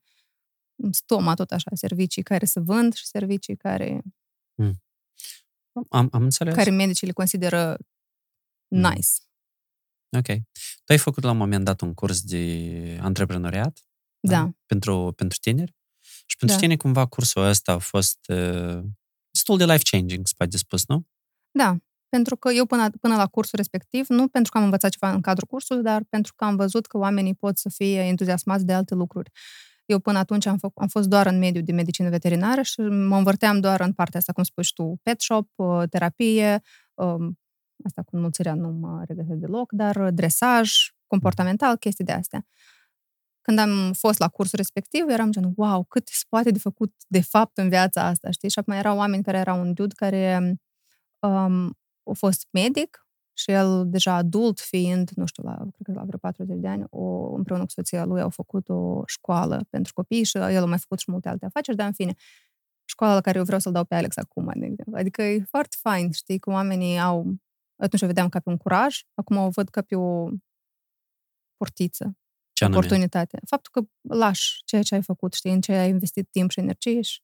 [0.90, 4.02] stoma tot așa, servicii care se vând și servicii care...
[4.54, 4.82] Mm.
[5.88, 6.54] Am, am înțeles.
[6.54, 7.76] Care medicii le consideră
[8.68, 8.80] mm.
[8.80, 9.08] nice.
[10.18, 10.26] Ok.
[10.84, 13.84] Tu ai făcut la un moment dat un curs de antreprenoriat?
[14.20, 14.36] Da.
[14.36, 14.50] da?
[14.66, 15.74] Pentru, pentru tineri?
[16.26, 16.62] Și pentru da.
[16.62, 18.82] tine, cumva, cursul ăsta a fost uh,
[19.30, 21.06] destul de life-changing, spate de spus, nu?
[21.50, 21.76] Da,
[22.08, 25.20] pentru că eu până, până la cursul respectiv, nu pentru că am învățat ceva în
[25.20, 28.94] cadrul cursului, dar pentru că am văzut că oamenii pot să fie entuziasmați de alte
[28.94, 29.30] lucruri.
[29.86, 33.16] Eu până atunci am, fă, am fost doar în mediul de medicină veterinară și mă
[33.16, 36.62] învârteam doar în partea asta, cum spui tu, pet shop, uh, terapie,
[36.94, 37.38] um,
[37.84, 40.70] asta cu înmulțirea nu mă regăsesc deloc, dar dresaj,
[41.06, 42.46] comportamental, chestii de astea.
[43.40, 47.20] Când am fost la cursul respectiv, eram gen, wow, cât se poate de făcut de
[47.20, 48.50] fapt în viața asta, știi?
[48.50, 50.56] Și acum erau oameni care erau un dude care
[51.18, 53.05] um, a fost medic
[53.38, 56.84] și el deja adult fiind, nu știu, la, cred că la vreo 40 de ani,
[56.90, 60.78] o, împreună cu soția lui au făcut o școală pentru copii și el a mai
[60.78, 62.14] făcut și multe alte afaceri, dar în fine,
[62.84, 64.96] școala la care eu vreau să-l dau pe Alex acum, de exemplu.
[64.96, 67.34] Adică e foarte fain, știi, că oamenii au,
[67.76, 70.28] atunci o vedeam ca pe un curaj, acum o văd ca pe o
[71.56, 72.16] portiță,
[72.52, 73.38] ce oportunitate.
[73.46, 77.00] Faptul că lași ceea ce ai făcut, știi, în ce ai investit timp și energie
[77.00, 77.22] și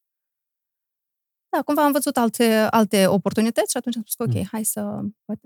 [1.56, 4.48] da, cumva am văzut alte, alte oportunități și atunci am spus că ok, mm.
[4.50, 5.00] hai să...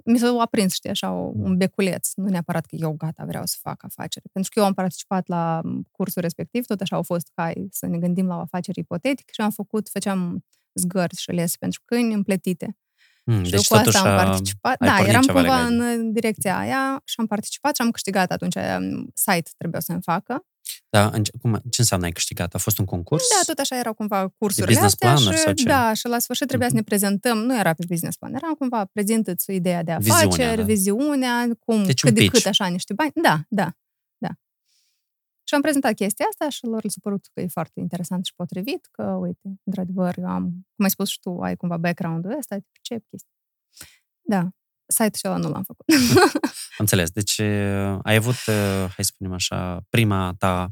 [0.04, 2.09] Mi s-a aprins, știi, așa, un beculeț.
[2.14, 4.24] Nu neapărat că eu gata, vreau să fac afacere.
[4.32, 7.98] Pentru că eu am participat la cursul respectiv, tot așa au fost, hai să ne
[7.98, 10.44] gândim la o afacere ipotetică și am făcut, făceam
[10.74, 12.76] zgărți și lese pentru câini împletite.
[13.24, 14.78] Mm, și deci cu asta am participat.
[14.78, 19.50] Da, eram cumva în direcția aia și am participat și am câștigat atunci um, site
[19.57, 20.46] trebuia să-mi facă.
[20.89, 21.11] Da,
[21.41, 22.55] cum, ce înseamnă ai câștigat?
[22.55, 23.25] A fost un concurs?
[23.37, 25.64] Da, tot așa erau cumva cursurile de business astea și, sau ce?
[25.64, 26.71] da, și la sfârșit trebuia mm-hmm.
[26.71, 30.57] să ne prezentăm, nu era pe business plan, era cumva prezintă-ți ideea de afaceri, viziunea,
[30.57, 30.62] da.
[30.62, 32.35] viziunea cum, deci cât de pitch.
[32.35, 33.11] cât așa niște bani.
[33.14, 33.77] Da, da,
[34.19, 34.29] da.
[35.49, 38.35] Și am prezentat chestia asta și lor le s-a părut că e foarte interesant și
[38.35, 42.57] potrivit, că, uite, într-adevăr, eu am, cum ai spus și tu, ai cumva background-ul ăsta,
[42.81, 43.35] ce chestii.
[44.21, 44.49] Da,
[44.87, 45.87] site-ul ăla nu l-am făcut.
[45.89, 46.53] Am
[46.87, 47.11] înțeles.
[47.11, 47.41] Deci
[48.03, 48.34] ai avut,
[48.78, 50.70] hai să spunem așa, prima ta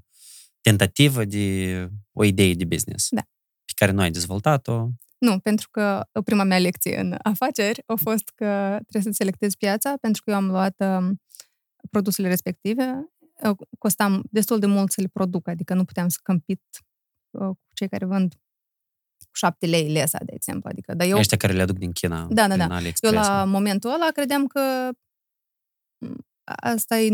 [0.60, 3.06] tentativă de o idee de business.
[3.10, 3.20] Da.
[3.64, 4.88] Pe care nu ai dezvoltat-o.
[5.18, 9.96] Nu, pentru că prima mea lecție în afaceri a fost că trebuie să selectezi piața,
[10.00, 11.20] pentru că eu am luat um,
[11.90, 13.12] produsele respective.
[13.78, 16.62] Costam destul de mult să le produc, adică nu puteam să compit
[17.30, 18.34] uh, cu cei care vând
[19.34, 20.68] cu șapte lei lesa, de exemplu.
[20.68, 21.18] Adică, dar eu...
[21.18, 22.78] Ăștia care le aduc din China, da, da, da.
[23.00, 24.90] Eu la momentul ăla credeam că
[26.44, 27.10] asta e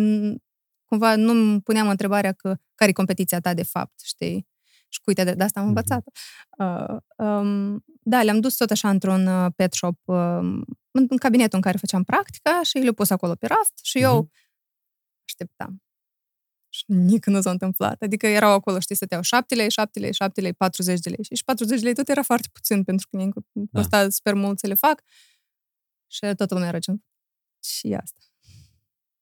[0.84, 4.48] cumva nu îmi puneam întrebarea că care e competiția ta de fapt, știi?
[4.88, 5.76] Și cu uite, de, de asta am mhm.
[5.76, 6.04] învățat.
[6.58, 6.96] Uh,
[7.26, 10.16] um, da, le-am dus tot așa într-un uh, pet shop, uh,
[10.90, 14.02] în, în cabinetul în care făceam practica și le-am pus acolo pe raft și uh-huh.
[14.02, 14.30] eu
[15.26, 15.82] așteptam.
[16.72, 18.02] Și nici nu s-a întâmplat.
[18.02, 21.24] Adică erau acolo, știi, stăteau 7 lei, 7 lei, 7 lei, 40 de lei.
[21.34, 23.32] Și 40 de lei tot era foarte puțin, pentru că mi
[23.72, 24.08] costa da.
[24.08, 25.02] super mult să le fac.
[26.06, 27.04] Și toată lumea era gen,
[27.64, 28.18] și asta.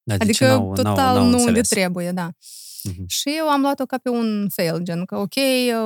[0.02, 1.46] Da, adică n-au, total n-au, n-au nu înțeles.
[1.46, 2.30] unde trebuie, da.
[2.32, 3.06] Uh-huh.
[3.06, 5.34] Și eu am luat-o ca pe un fail, gen că ok,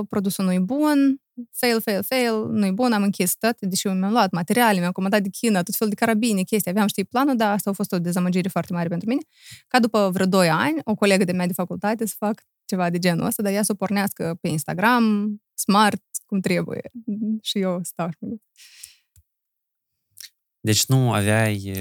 [0.08, 4.30] produsul nu-i bun, fail, fail, fail, nu-i bun, am închis tot, deși eu mi-am luat
[4.32, 7.70] materiale, mi-am comandat de China, tot fel de carabine, chestii, aveam, știi, planul, dar asta
[7.70, 9.20] a fost o dezamăgire foarte mare pentru mine.
[9.68, 12.98] Ca după vreo 2 ani, o colegă de mea de facultate să fac ceva de
[12.98, 16.82] genul ăsta, dar ea să o pornească pe Instagram, smart, cum trebuie.
[17.48, 18.40] Și eu stau și
[20.60, 21.72] Deci nu aveai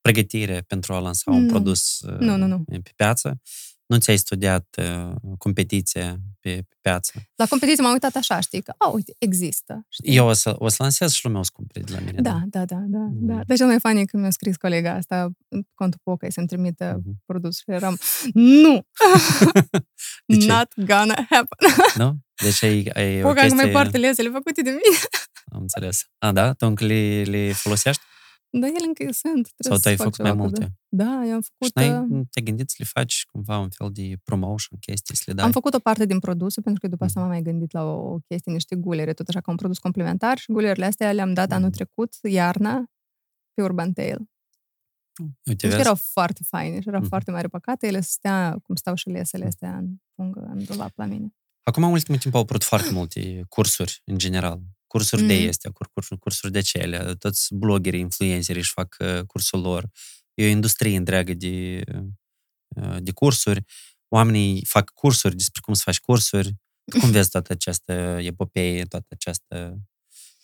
[0.00, 1.48] pregătire pentru a lansa un nu.
[1.48, 2.64] produs nu, nu, nu.
[2.82, 3.40] pe piață?
[3.86, 7.12] Nu ți-ai studiat uh, competiția pe, pe piață?
[7.34, 9.86] La competiție m-am uitat așa, știi, că, oh, uite, există.
[9.88, 10.16] Știi?
[10.16, 12.20] Eu o să, o să lansez și lumea o să cumpere de la mine.
[12.20, 12.98] Da, da, da, da.
[12.98, 13.26] Mm.
[13.26, 13.40] da.
[13.46, 15.30] Dar cel mai funny când mi-a scris colega asta,
[15.74, 17.24] contul Poca, să-mi trimită mm-hmm.
[17.26, 17.98] produs și eram,
[18.32, 18.86] nu!
[20.46, 21.68] Not gonna happen.
[22.04, 22.18] nu?
[22.42, 23.62] Deci ai, ai Poca chestie...
[23.62, 24.98] mai poartă lesele făcute de mine.
[25.44, 26.06] Am înțeles.
[26.18, 26.52] A, da?
[26.52, 28.02] Tu încă le, le folosești?
[28.60, 29.52] Da, ele încă sunt.
[29.58, 30.60] Sau tu ai făcut mai multe?
[30.60, 30.72] De...
[30.88, 31.66] Da, eu am făcut...
[31.66, 35.24] Și n-ai, uh, te gândit să le faci cumva un fel de promotion, chestii, să
[35.26, 35.44] le dai?
[35.44, 38.18] Am făcut o parte din produse, pentru că după asta m-am mai gândit la o
[38.28, 41.70] chestie, niște gulere, tot așa ca un produs complementar și gulerele astea le-am dat anul
[41.70, 42.84] trecut, iarna,
[43.54, 44.18] pe Urban Tail.
[45.44, 47.04] Uite, deci erau foarte faine și era mm.
[47.04, 47.86] foarte mare păcate.
[47.86, 51.34] Ele stea, cum stau și lesele astea în pungă, în dulap la mine.
[51.62, 54.60] Acum, în ultimul timp, au apărut foarte multe cursuri, în general
[54.94, 55.28] cursuri mm.
[55.28, 59.90] de este, cursuri, cursuri de cele, toți bloggerii, influencerii își fac uh, cursul lor.
[60.34, 61.82] E o industrie întreagă de,
[62.76, 63.64] uh, de cursuri.
[64.08, 66.54] Oamenii fac cursuri despre cum să faci cursuri.
[67.00, 69.78] Cum vezi toată această epopee, toată această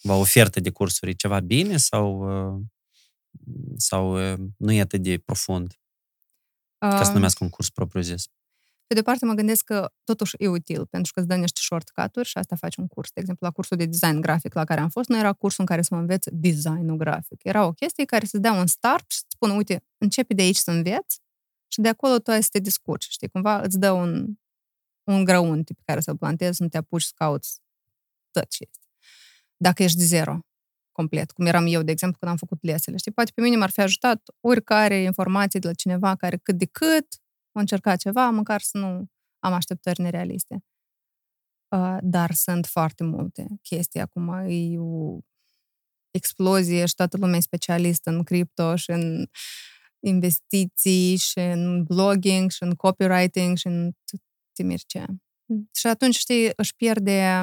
[0.03, 1.11] va ofertă de cursuri?
[1.11, 2.61] E ceva bine sau, uh,
[3.77, 5.79] sau uh, nu e atât de profund?
[6.79, 8.25] Ca să Uh, numească un curs propriu-zis.
[8.91, 12.29] Pe de parte, mă gândesc că totuși e util, pentru că îți dă niște shortcut-uri
[12.29, 13.11] și asta faci un curs.
[13.11, 15.67] De exemplu, la cursul de design grafic la care am fost, nu era cursul în
[15.67, 17.45] care să mă înveț designul grafic.
[17.45, 20.57] Era o chestie care să dea un start și să spună, uite, începe de aici
[20.57, 21.21] să înveți
[21.73, 23.29] și de acolo tu ai să te descurci, știi?
[23.29, 24.27] Cumva îți dă un,
[25.05, 27.61] un grăunt pe care să-l plantezi, să nu te apuci să cauți
[28.31, 28.87] tot ce este.
[29.57, 30.39] Dacă ești de zero,
[30.93, 32.97] complet, cum eram eu, de exemplu, când am făcut lesele.
[32.97, 36.65] Știi, poate pe mine m-ar fi ajutat oricare informație de la cineva care cât de
[36.65, 37.07] cât
[37.53, 39.07] a încercat ceva, măcar să nu
[39.39, 40.65] am așteptări nerealiste.
[41.77, 44.01] Uh, Dar sunt foarte multe chestii.
[44.01, 45.19] Acum e o
[46.11, 49.27] explozie și toată lumea e specialist în cripto și în
[50.01, 53.93] investiții și în blogging și în copywriting și în
[54.53, 55.05] timir ce.
[55.75, 57.43] Și atunci, știi, își pierde...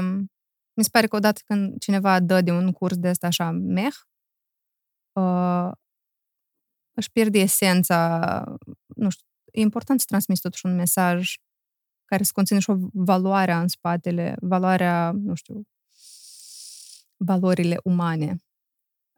[0.74, 3.96] Mi se pare că odată când cineva dă de un curs de ăsta așa meh,
[5.12, 5.72] uh,
[6.92, 8.44] își pierde esența,
[8.96, 11.36] nu știu, e important să transmiți totuși un mesaj
[12.06, 15.68] care să conține și o valoare în spatele, valoarea, nu știu,
[17.18, 18.38] valorile umane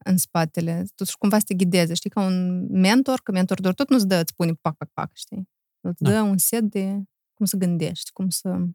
[0.05, 3.89] în spatele, totuși cumva să te ghideze, știi, ca un mentor, că mentor doar tot
[3.89, 5.49] nu-ți dă, îți spune pac, pac, pac, știi?
[5.79, 6.09] Îți Da.
[6.09, 7.03] dă un set de
[7.33, 8.65] cum să gândești, cum să...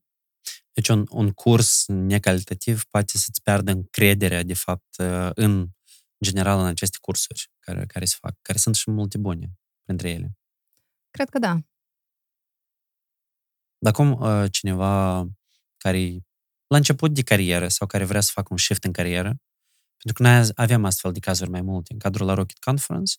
[0.73, 5.69] Deci un, un curs necalitativ poate să-ți piardă încrederea, de fapt, uh, în
[6.25, 9.51] general în aceste cursuri care, care se fac, care sunt și multe bune
[9.83, 10.37] printre ele.
[11.15, 11.59] Cred că da.
[13.79, 15.21] Dar cum uh, cineva
[15.77, 16.19] care
[16.67, 19.29] la început de carieră sau care vrea să facă un shift în carieră,
[20.03, 21.93] pentru că noi avem astfel de cazuri mai multe.
[21.93, 23.15] În cadrul la Rocket Conference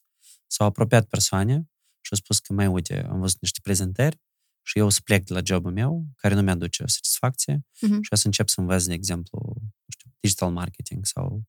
[0.46, 1.54] s-au apropiat persoane
[2.00, 4.20] și au spus că, mai uite, am văzut niște prezentări
[4.62, 8.00] și eu o să plec de la jobul meu, care nu mi-aduce o satisfacție Mhm.
[8.02, 11.42] și o să încep să învăț, de exemplu, nu știu, digital marketing sau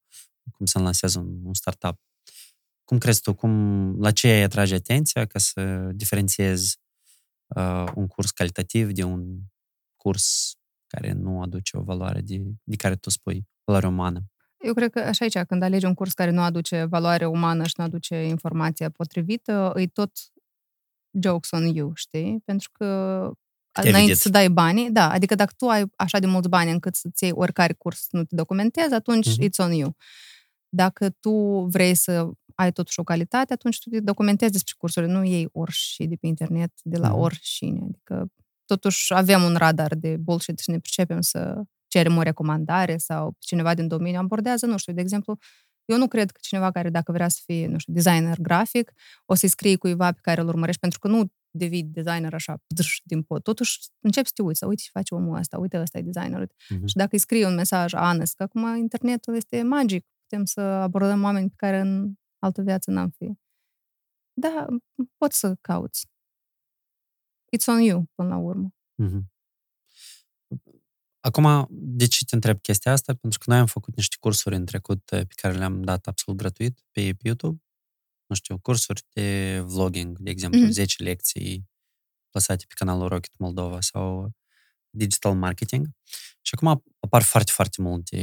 [0.51, 1.99] cum să lansez un, un startup.
[2.87, 3.51] Cum crezi tu, cum,
[3.99, 6.77] la ce îi atrage atenția ca să diferențiezi
[7.55, 9.37] uh, un curs calitativ de un
[9.95, 10.55] curs
[10.87, 14.19] care nu aduce o valoare de, de care tu spui, valoare umană?
[14.57, 17.73] Eu cred că așa aici, când alegi un curs care nu aduce valoare umană și
[17.77, 20.11] nu aduce informația potrivită, îi tot
[21.23, 22.41] jokes on you, știi?
[22.45, 22.85] Pentru că
[23.71, 24.21] Te-ai înainte vedit.
[24.23, 27.33] să dai banii, da, adică dacă tu ai așa de mulți bani încât să-ți iei
[27.35, 29.45] oricare curs nu te documentezi, atunci Mhm.
[29.47, 29.95] it's on you.
[30.69, 31.31] Dacă tu
[31.69, 36.05] vrei să ai totuși o calitate, atunci tu te documentezi despre cursuri, nu iei orice
[36.05, 37.19] de pe internet, de la Mhm.
[37.19, 37.79] oricine.
[37.83, 38.27] Adică
[38.65, 43.73] totuși avem un radar de bullshit și ne pricepem să cerem o recomandare sau cineva
[43.73, 45.37] din domeniu abordează, nu știu, de exemplu,
[45.85, 48.91] eu nu cred că cineva care dacă vrea să fie, nu știu, designer grafic,
[49.25, 52.97] o să-i scrie cuiva pe care îl urmărești, pentru că nu devii designer așa pdâș,
[53.03, 53.43] din pot.
[53.43, 56.39] Totuși începi să te uiți, să uite ce face omul ăsta, uite ăsta e designer.
[56.39, 56.55] Uite.
[56.69, 56.85] Mhm.
[56.85, 61.23] Și dacă îi scrie un mesaj honest, că acum internetul este magic, putem să abordăm
[61.23, 63.33] oameni pe care în altă viață n-am fi.
[64.33, 64.65] Da,
[65.17, 66.07] poți să cauți.
[67.55, 68.69] It's on you, până la urmă.
[68.95, 69.31] Mhm.
[71.19, 73.13] Acum, de ce te întreb chestia asta?
[73.13, 76.39] Pentru că noi am făcut niște cursuri în trecut eh, pe care le-am dat absolut
[76.39, 77.61] gratuit pe, pe YouTube.
[78.25, 80.69] Nu știu, cursuri de vlogging, de exemplu, Mhm.
[80.69, 81.69] 10 lecții
[82.29, 84.31] plasate pe canalul Rocket Moldova sau
[84.89, 85.87] digital marketing.
[86.41, 88.17] Și acum apar foarte, foarte multe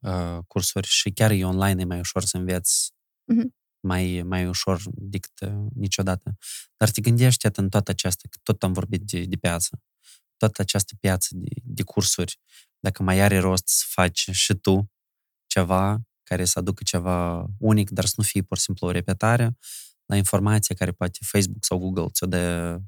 [0.00, 2.92] uh, cursuri și chiar e online, e mai ușor să înveți
[3.28, 3.54] Mhm.
[3.80, 6.36] mai, mai ușor decât uh, niciodată.
[6.76, 9.82] Dar te gândești iată, în toată această, că tot am vorbit de, de piață,
[10.36, 12.40] toată această piață de, de cursuri,
[12.78, 14.90] dacă mai are rost să faci și tu
[15.46, 19.58] ceva care să aducă ceva unic, dar să nu fie pur și simplu o repetare
[20.06, 22.78] la informație care poate Facebook sau Google ți-o dă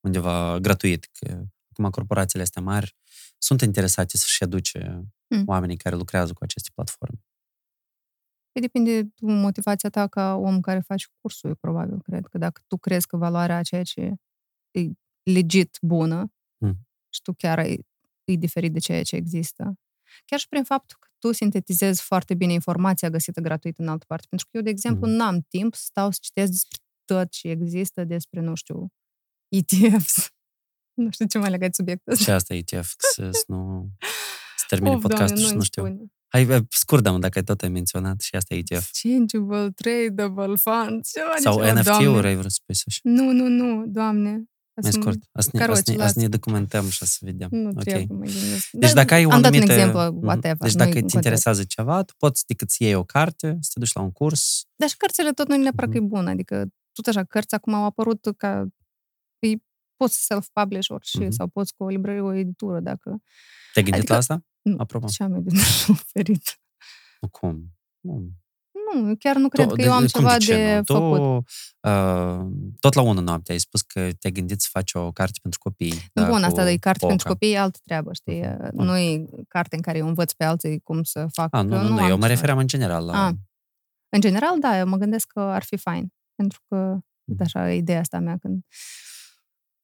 [0.00, 1.08] undeva gratuit.
[1.12, 2.96] Că acum corporațiile astea mari
[3.38, 5.42] sunt interesate să-și aduce Mm.
[5.46, 7.18] oamenii care lucrează cu aceste platforme.
[8.54, 12.62] Păi depinde de motivația ta ca om care faci cursul, eu probabil, cred că dacă
[12.66, 14.14] tu crezi că valoarea a ceea ce
[14.70, 14.80] e
[15.22, 16.28] legit bună
[16.58, 16.74] Mm.
[17.08, 17.86] și tu chiar ai,
[18.24, 19.74] e diferit de ceea ce există.
[20.24, 24.26] Chiar și prin faptul că tu sintetizezi foarte bine informația găsită gratuit în altă parte.
[24.28, 25.16] Pentru că eu, de exemplu, Mhm.
[25.16, 28.88] n-am timp să stau să citesc despre tot ce există, despre, nu știu,
[29.48, 30.28] ETFs.
[31.02, 32.24] Nu știu ce mai legat de subiectul ăsta.
[32.24, 33.88] Și asta e ETF, să, să nu
[34.56, 35.84] să termine Of, podcastul Doamne, și nu nu știu.
[35.86, 36.12] spune.
[36.34, 38.88] Hai, eh, scurt, dar dacă tot ai menționat și asta e ETF.
[38.88, 41.80] Exchangeable, tradable funds, ceva de Sau ceva, Doamne.
[41.80, 43.00] NFT-uri, ai vrut să spui așa.
[43.02, 44.30] Nu, nu, nu, Doamne.
[44.30, 45.18] Mai Să-mi- scurt.
[45.32, 46.06] Asta ne, Caroci, asta ne, las.
[46.06, 47.48] asta ne documentăm și să vedem.
[47.52, 47.82] Nu Ok.
[47.82, 48.68] trebuie, mă gândesc.
[48.70, 49.72] Deci dacă ai o Am dat un anumită...
[49.72, 50.24] exemplu, Mhm.
[50.26, 50.56] whatever.
[50.56, 51.16] Deci nu-i dacă îți contează.
[51.16, 54.62] interesează ceva, tu poți decât să iei o carte, să te duci la un curs.
[54.76, 56.08] Dar și cărțile tot nu neapărat că e Mhm.
[56.08, 56.26] bun.
[56.26, 58.66] Adică, tot așa, cărți acum au apărut ca...
[59.38, 59.62] Îi
[59.96, 61.30] poți self-publish orice, Mhm.
[61.30, 63.08] sau poți cu o librărie, o editură, dacă...
[63.72, 64.42] Te-ai gândit Adică- la asta?
[64.64, 65.06] Nu, Apropo.
[65.06, 66.60] Ce am eu de suferit?
[67.20, 67.64] Nu, Cum?
[68.00, 68.28] Nu.
[68.94, 70.82] Nu, eu chiar nu cred Tu- că eu am cum ceva ce de nu?
[70.82, 71.46] Tu, făcut.
[71.80, 72.46] uh,
[72.80, 75.92] tot la ună noapte ai spus că te-ai gândit să faci o carte pentru copii.
[76.12, 77.08] Nu, da, bun, cu asta de carte Poca.
[77.10, 78.40] pentru copii e altă treabă, știi?
[78.40, 78.70] Mhm.
[78.74, 78.84] Bun.
[78.86, 81.54] Nu e carte în care eu învăț pe alții cum să fac.
[81.54, 83.24] A, că nu, nu, nu, am eu mă ce- refeream în general la...
[83.26, 83.32] A.
[84.08, 86.12] În general, da, eu mă gândesc că ar fi fain.
[86.34, 88.64] Pentru că, uite așa, ideea asta mea când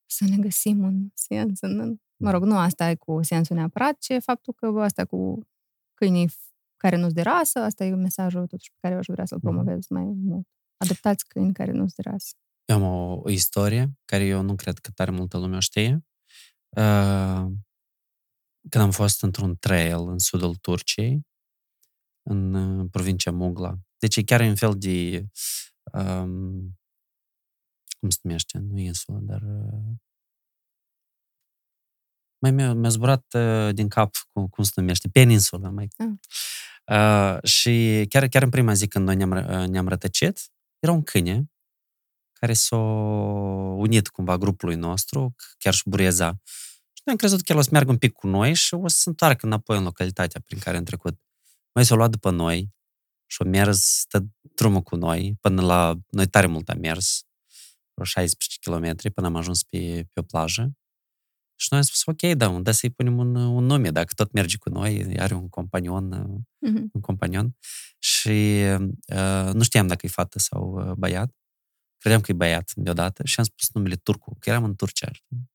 [0.06, 1.60] să ne găsim un sens.
[1.60, 5.38] În, mă rog, nu asta e cu sensul neapărat, ci faptul că bă, asta cu
[5.94, 6.30] câinii
[6.76, 9.46] care nu-s de rasă, asta e mesajul totuși pe care eu aș vrea să-l Mhm.
[9.46, 10.46] promovez mai mult.
[10.76, 12.36] Adoptați câini care nu-s de rasă.
[12.64, 16.04] Eu am o, o istorie care eu nu cred că tare multă lume o știe.
[16.76, 17.46] Uh,
[18.68, 21.26] când am fost într-un trail în sudul Turciei,
[22.22, 23.78] în uh, provincia Mugla.
[23.98, 25.26] Deci e chiar un fel de...
[25.92, 26.78] Um,
[28.00, 28.58] cum se numește?
[28.58, 29.42] Nu e insulă, dar...
[29.42, 29.94] Uh,
[32.40, 35.68] mai mi-a, mi-a zburat uh, din cap cum, cum se numește, peninsulă.
[35.68, 35.88] Mai.
[36.84, 40.40] Uh, și chiar, chiar în prima zi când noi ne-am, ră- ne-am rătăcit,
[40.78, 41.50] era un câine
[42.40, 42.76] care s-a
[43.76, 46.40] unit cumva grupului nostru, chiar și bureza.
[46.92, 48.88] Și noi am crezut că el o să meargă un pic cu noi și o
[48.88, 51.20] să se întoarcă înapoi în localitatea prin care am trecut.
[51.72, 52.70] Noi s-au luat după noi
[53.26, 55.98] și au mers stă drumul cu noi până la...
[56.10, 57.22] Noi tare mult am mers,
[57.94, 60.72] vreo 16 km până am ajuns pe, pe o plajă.
[61.60, 64.56] Și noi am spus, ok, da, unde să-i punem un, un nume, dacă tot merge
[64.56, 66.90] cu noi, are un companion, uh, Mhm.
[66.92, 67.56] un companion.
[67.98, 68.62] Și
[69.14, 71.34] uh, nu știam dacă e fată sau uh, băiat.
[71.98, 75.12] Credeam că e băiat deodată și am spus numele Turcu, că eram în Turcia.
[75.12, 75.50] știi?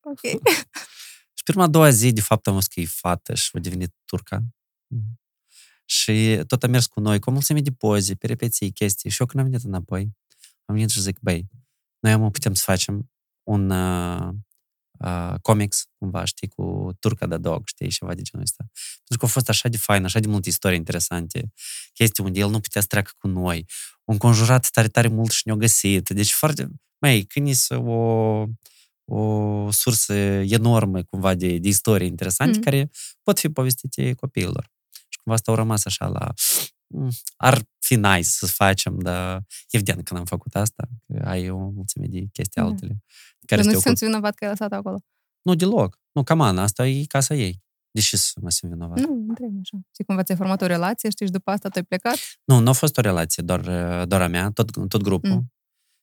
[0.00, 0.20] Ok.
[1.34, 3.94] Și prima a doua zi, de fapt, am văzut că e fată și a devenit
[4.04, 4.42] turca.
[5.84, 9.10] Și tot a mers cu noi, cu o mulțime de poze, peripeții, chestii.
[9.10, 10.02] Și eu când am venit înapoi,
[10.64, 11.46] am venit și zic, băi,
[11.98, 13.10] noi am putem să facem
[13.42, 14.34] un uh,
[14.98, 18.64] uh, comics, cumva, știi, cu turca de dog, știi, ceva de genul ăsta.
[18.96, 21.52] Pentru că a fost așa de fain, așa de multe istorii interesante,
[21.92, 23.66] chestii unde el nu putea să treacă cu noi,
[24.04, 26.08] un conjurat tare, tare mult și ne-a găsit.
[26.08, 26.68] Deci foarte,
[26.98, 28.44] mai, când e o,
[29.04, 30.14] o sursă
[30.46, 32.62] enormă, cumva, de, de istorii interesante, Mm.
[32.62, 32.90] care
[33.22, 34.70] pot fi povestite copiilor.
[35.08, 36.32] Și cumva asta au rămas așa la...
[36.86, 41.58] "Mm, Ar fi nice să facem, dar evident când am făcut asta, că ai o
[41.68, 42.66] mulțime de chestii Da.
[42.68, 42.96] altele.
[43.46, 44.98] Dar Care nu te te simți vinovat că ai lăsat acolo.
[45.42, 45.98] Nu, deloc.
[46.12, 47.64] Nu, caman, asta e casa ei.
[47.90, 48.98] Deși să mă simt vinovat.
[48.98, 49.78] Nu, întreb așa.
[49.96, 52.16] Și cumva ți-ai format o relație, știți, și după asta tu ai plecat?
[52.44, 53.60] Nu, nu a fost o relație, doar,
[54.06, 55.30] doar a mea, tot, tot grupul.
[55.30, 55.52] Mm.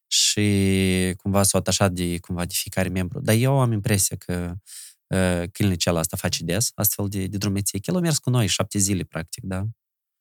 [0.07, 3.19] Și cumva s-au atașat de, cumva, de fiecare membru.
[3.19, 4.53] Dar eu am impresia că
[5.07, 7.79] uh, câinele acela asta face des, astfel de, de drumeție.
[7.83, 9.65] El a mers cu noi șapte zile, practic, da?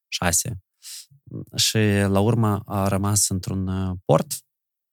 [0.08, 0.62] Șase.
[1.56, 4.32] Și la urmă a rămas într-un uh, port,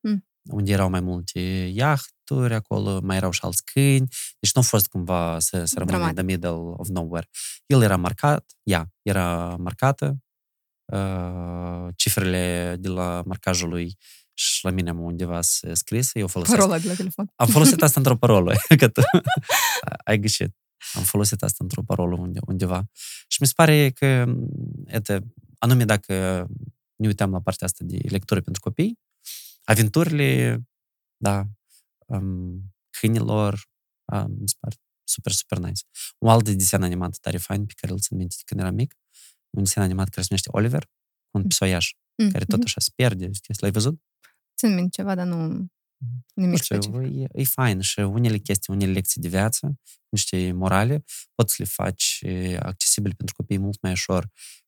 [0.08, 0.28] Mm.
[0.50, 1.40] unde erau mai multe
[2.30, 4.08] iahturi acolo, mai erau și alți câini.
[4.40, 6.16] Deci nu a fost cumva să, să rămână in Dramatic.
[6.16, 7.30] the middle of nowhere.
[7.66, 10.18] El era marcat, ea era marcată,
[10.94, 13.98] uh, cifrele de la marcajul lui
[14.34, 16.58] și la mine am undeva s- scris, eu folosesc.
[16.58, 17.32] Parola de la telefon.
[17.36, 19.02] Am folosit asta într-o parolă, că tu
[20.04, 20.56] ai greșit.
[20.94, 22.84] Am folosit asta într-o parolă unde, undeva.
[23.28, 24.26] Și mi se pare că,
[24.86, 26.48] ete, anume dacă
[26.96, 29.00] ne uităm la partea asta de lectură pentru copii,
[29.64, 30.62] aventurile,
[31.18, 31.46] da,
[32.10, 32.62] um,
[33.00, 33.54] câinilor,
[34.14, 35.84] uh, mi se pare super, super nice.
[36.18, 38.94] Un alt desen animat tare fain pe care îl țin minte de când eram mic,
[39.58, 40.90] un desen animat care se numește Oliver,
[41.36, 41.92] un pisoiaș,
[42.24, 42.64] Mm, care tot mhm.
[42.66, 43.32] așa se pierde.
[43.32, 44.02] știi, L-ai văzut?
[44.58, 45.70] Țin minte ceva, dar nu Nu
[46.34, 47.20] nimic știu, specific.
[47.20, 49.80] e, e fain și unele chestii, unele lecții de viață,
[50.10, 51.04] niște morale,
[51.36, 54.24] poți să le faci e, accesibile pentru copii mult mai ușor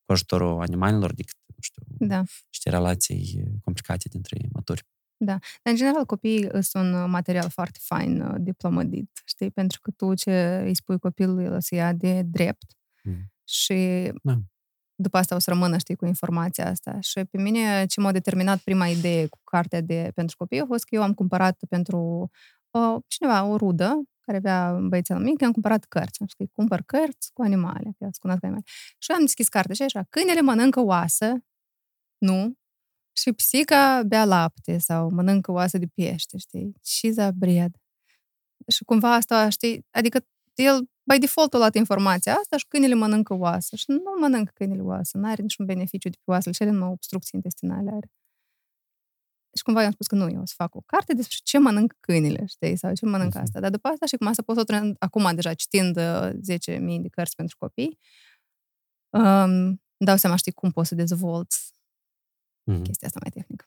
[0.06, 2.18] cu ajutorul animalelor decât, nu știu, Da.
[2.52, 4.84] niște relații e, complicate dintre maturi.
[5.24, 9.52] Dar, în general, copiii sunt un material foarte fain uh, de plămădit, știi?
[9.52, 13.32] Pentru că tu ce îi spui copilului, el o să ia de drept Mm.
[13.48, 14.38] și Da.
[14.96, 17.00] după asta o să rămână, știi, cu informația asta.
[17.00, 20.84] Și pe mine ce m-a determinat prima idee cu cartea de pentru copii a fost
[20.84, 22.30] că eu am cumpărat pentru
[22.72, 26.22] uh, cineva, o rudă, care avea băiețel mic, am cumpărat cărți.
[26.22, 28.66] Am spus că îi cumpăr cărți cu animale, că el se cunoască animale.
[28.98, 31.34] Și eu am deschis cartea și așa, câinele mănâncă oasă,
[32.18, 32.60] nu,
[33.12, 36.74] și psica bea lapte sau mănâncă oasă de pește, știi?
[36.84, 37.76] Și za bread.
[38.68, 43.34] Și cumva asta, știi, adică el, by default, a luat informația asta și câinele mănâncă
[43.34, 43.76] oasă.
[43.76, 46.90] Și nu mănâncă câinele oasă, nu are niciun beneficiu de pe oasele, și ele numai
[46.90, 48.12] obstrucții intestinale are.
[49.58, 51.96] Și cumva i-am spus că nu, eu o să fac o carte despre ce mănâncă
[52.00, 53.44] câinile, știi, sau ce mănâncă Mhm.
[53.46, 53.60] asta.
[53.60, 57.00] Dar după asta și cum asta pot să o trăiesc acum deja citind uh, 10.000
[57.02, 57.98] de cărți pentru copii,
[59.10, 61.74] um, îmi dau seama, știi, cum poți să dezvolți
[62.74, 62.84] Mhm.
[62.84, 63.66] chestia asta mai tehnică.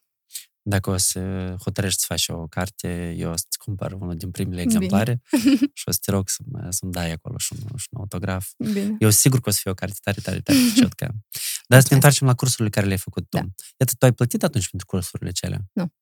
[0.66, 4.60] Dacă o să hotărăști să faci o carte, eu o să-ți cumpăr unul din primele
[4.60, 5.56] exemplare Bine.
[5.78, 8.52] și o să te rog să să-mi dai acolo și un, și un autograf.
[8.58, 8.96] Bine.
[8.98, 11.14] Eu sigur că o să fie o carte tare, tare, tare ciotcă.
[11.70, 13.36] Dar să ne întoarcem la cursurile care le-ai făcut tu.
[13.36, 13.42] Da.
[13.76, 15.68] Iată, tu ai plătit atunci pentru cursurile cele?
[15.72, 15.92] Nu.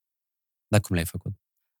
[0.67, 1.33] Dar cum le-ai făcut?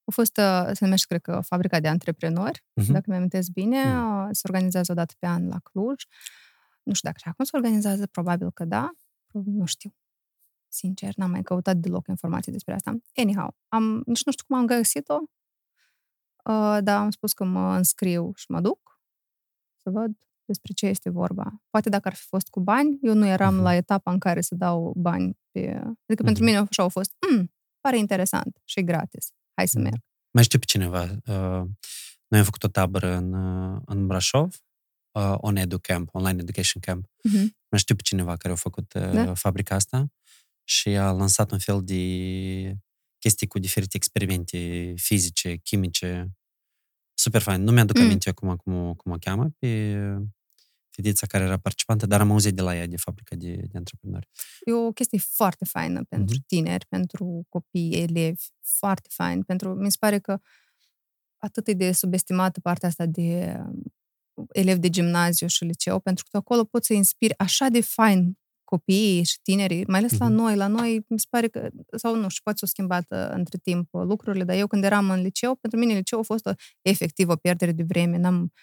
[0.05, 2.87] A fost, uh, se numește, cred că, Fabrica de Antreprenori, uh-huh.
[2.87, 3.83] dacă mi amintesc bine.
[3.83, 4.31] Uh-huh.
[4.31, 6.03] Se organizează o dată pe an la Cluj.
[6.83, 8.91] Nu știu dacă și acum se organizează, probabil că da.
[9.31, 9.95] Nu știu.
[10.73, 12.95] Sincer, n-am mai căutat deloc informații despre asta.
[13.15, 15.19] Anyhow, am, nici nu știu cum am găsit-o,
[16.43, 18.99] uh, dar am spus că mă înscriu și mă duc
[19.81, 20.11] să văd
[20.45, 21.61] despre ce este vorba.
[21.69, 23.63] Poate dacă ar fi fost cu bani, eu nu eram uh-huh.
[23.63, 25.59] la etapa în care să dau bani pe...
[25.69, 26.25] Adică uh-huh.
[26.25, 29.31] pentru mine așa au fost, mm, pare interesant și gratis.
[29.53, 29.97] Hai să merg.
[30.31, 31.01] Mai știu pe cineva.
[31.03, 31.67] Uh,
[32.27, 34.63] noi am făcut o tabără în, uh, în Brașov,
[35.11, 37.05] uh, On Edu Camp, Online Education Camp.
[37.05, 37.47] Uh-huh.
[37.69, 39.33] Mai știu pe cineva care a făcut uh, da?
[39.33, 40.07] fabrica asta
[40.63, 42.77] și a lansat un fel de
[43.17, 46.31] chestii cu diferite experimente fizice, chimice.
[47.13, 47.63] Super fain.
[47.63, 48.03] Nu mi-aduc mm.
[48.03, 49.97] aminte acum cum, cum o cheamă pe
[50.89, 54.29] fetița care era participantă, dar am auzit de la ea de fabrica de, de antreprenori.
[54.65, 56.47] E o chestie foarte faină pentru mm-hmm.
[56.47, 59.43] tineri, pentru copii, elevi, foarte fain.
[59.43, 60.37] Pentru, mi se pare că
[61.37, 63.57] atât e de subestimată partea asta de
[64.33, 68.37] um, elevi de gimnaziu și liceu, pentru că acolo poți să inspiri așa de fain
[68.75, 70.17] copiii și tinerii, mai ales mm-hmm.
[70.17, 70.55] la noi.
[70.55, 73.87] La noi, mi se pare că, sau nu știu, poate s-au schimbat uh, între timp
[73.91, 76.51] lucrurile, dar eu când eram în liceu, pentru mine liceu a fost o,
[76.81, 78.17] efectiv o pierdere de vreme.
[78.17, 78.53] N-am,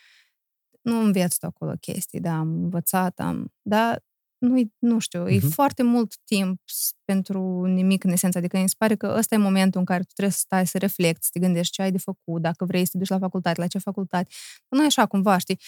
[0.80, 4.04] nu înveți tu acolo chestii, da, am învățat, am, dar
[4.38, 5.30] nu, nu știu, uh-huh.
[5.32, 6.60] e foarte mult timp
[7.04, 10.34] pentru nimic în esență, adică îmi pare că ăsta e momentul în care tu trebuie
[10.34, 12.98] să stai să reflecti, să te gândești ce ai de făcut, dacă vrei să te
[12.98, 14.30] duci la facultate, la ce facultate.
[14.68, 15.60] Nu e așa cumva, știi,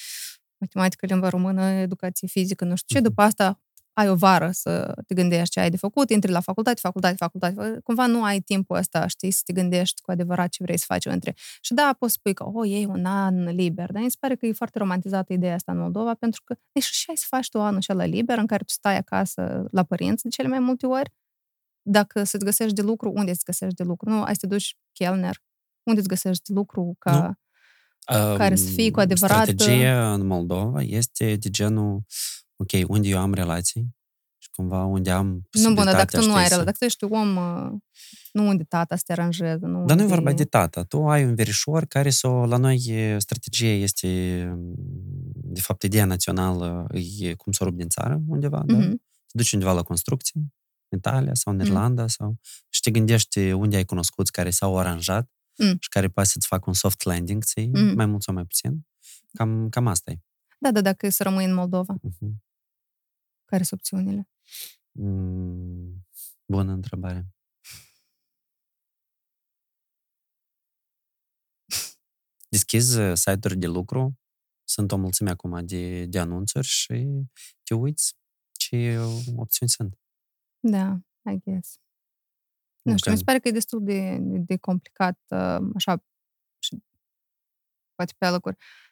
[0.61, 3.61] matematică, limba română, educație fizică, nu știu ce, după asta
[3.93, 7.78] ai o vară să te gândești ce ai de făcut, intri la facultate, facultate, facultate,
[7.82, 11.05] cumva nu ai timpul ăsta, știi, să te gândești cu adevărat ce vrei să faci
[11.05, 11.34] între.
[11.61, 14.47] Și da, poți spui că, oh, e un an liber, dar mi se pare că
[14.47, 17.61] e foarte romantizată ideea asta în Moldova, pentru că, deci și ai să faci tu
[17.61, 21.12] anul la liber în care tu stai acasă la părinți de cele mai multe ori,
[21.82, 24.11] dacă să-ți găsești de lucru, unde să găsești de lucru?
[24.11, 25.43] Nu, ai să te duci chelner,
[25.82, 27.20] unde îți găsești de lucru ca...
[27.20, 27.36] Nu.
[28.36, 29.43] Care să fie cu adevărat...
[29.43, 32.03] Strategia în Moldova este de genul
[32.63, 33.95] ok, unde eu am relații
[34.39, 37.37] și cumva unde am Nu, bună, dacă tu nu ai relații, dacă tu ești om,
[37.37, 37.73] uh,
[38.33, 39.67] nu unde tata se aranjează.
[39.67, 40.83] Nu Dar nu e vorba de tata.
[40.83, 44.09] Tu ai un verișor care sau la noi strategia este,
[45.35, 46.87] de fapt, ideea națională
[47.19, 48.67] e cum să rup din țară undeva, mm-hmm.
[48.67, 48.79] da?
[48.79, 49.03] Mhm.
[49.27, 50.41] Te duci undeva la construcții,
[50.89, 51.67] în Italia sau în mhm.
[51.67, 52.09] Irlanda, mm.
[52.09, 52.39] sau
[52.69, 55.77] și te gândești unde ai cunoscuți care s-au aranjat mm.
[55.81, 57.95] și care poate să-ți facă un soft landing, ți mm.
[57.95, 58.87] mai mult sau mai puțin.
[59.33, 60.19] Cam, cam asta e.
[60.59, 61.95] Da, da, dacă să rămâi în Moldova.
[61.95, 62.52] Uh-huh.
[63.53, 64.29] Care sunt opțiunile?
[64.93, 66.07] Mm,
[66.45, 67.27] bună întrebare.
[72.49, 74.19] Deschizi uh, site-uri de lucru,
[74.65, 77.07] sunt o mulțime acum de, de anunțuri și
[77.63, 78.17] te uiți
[78.53, 78.99] ce
[79.37, 79.99] opțiuni sunt.
[80.61, 81.01] Da,
[81.33, 81.81] I guess.
[82.83, 86.05] Nu știu, mi se pare că e destul de, de complicat, uh, așa,
[86.59, 86.83] și
[87.95, 88.91] poate pe alocuri, um,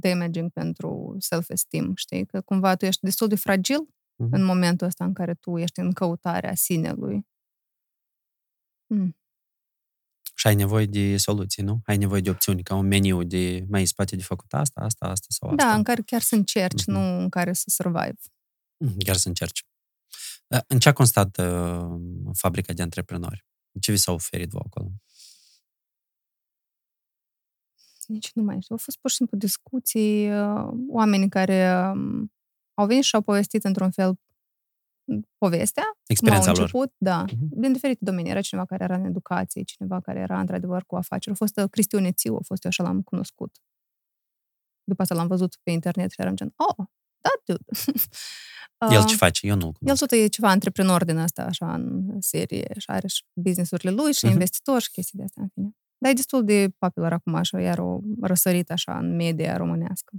[0.00, 2.26] damaging pentru self-esteem, știi?
[2.26, 4.30] Că cumva tu ești destul de fragil mm-hmm.
[4.30, 7.26] în momentul ăsta în care tu ești în căutarea sinelui.
[8.86, 9.16] Mm.
[10.34, 11.80] Și ai nevoie de soluții, nu?
[11.84, 15.26] Ai nevoie de opțiuni, ca un meniu de mai spate de făcut asta, asta, asta
[15.28, 15.64] sau asta.
[15.64, 16.92] Da, în care chiar să încerci, mm-hmm.
[16.92, 18.18] nu în care să survive.
[18.76, 19.66] Mm, chiar să încerci.
[20.66, 22.00] În ce a constat uh,
[22.32, 23.46] fabrica de antreprenori?
[23.80, 24.92] Ce vi s-a oferit vouă acolo?
[28.12, 28.74] Nici nu mai știu.
[28.74, 32.32] Au fost pur și simplu discuții, uh, oameni care um,
[32.74, 34.18] au venit și au povestit într-un fel
[35.38, 35.84] povestea.
[36.06, 36.92] Experiența au început, lor.
[36.96, 37.48] da, uh-huh.
[37.50, 38.30] din diferite domenii.
[38.30, 41.34] Era cineva care era în educație, cineva care era într-adevăr cu afaceri.
[41.34, 43.56] A fost uh, Cristiune Țiu, a fost eu așa l-am cunoscut.
[44.84, 46.86] După asta l-am văzut pe internet și eram gen, oh,
[47.20, 47.64] da, dude.
[48.96, 49.46] El ce face?
[49.46, 53.24] Eu nu El tot e ceva antreprenor din asta, așa, în serie și are și
[53.32, 54.30] business-urile lui și uh-huh.
[54.30, 55.76] investitor și chestii de astea, în fine.
[56.02, 60.12] Dar e destul de popular acum, așa, iar o răsărit așa în media românească.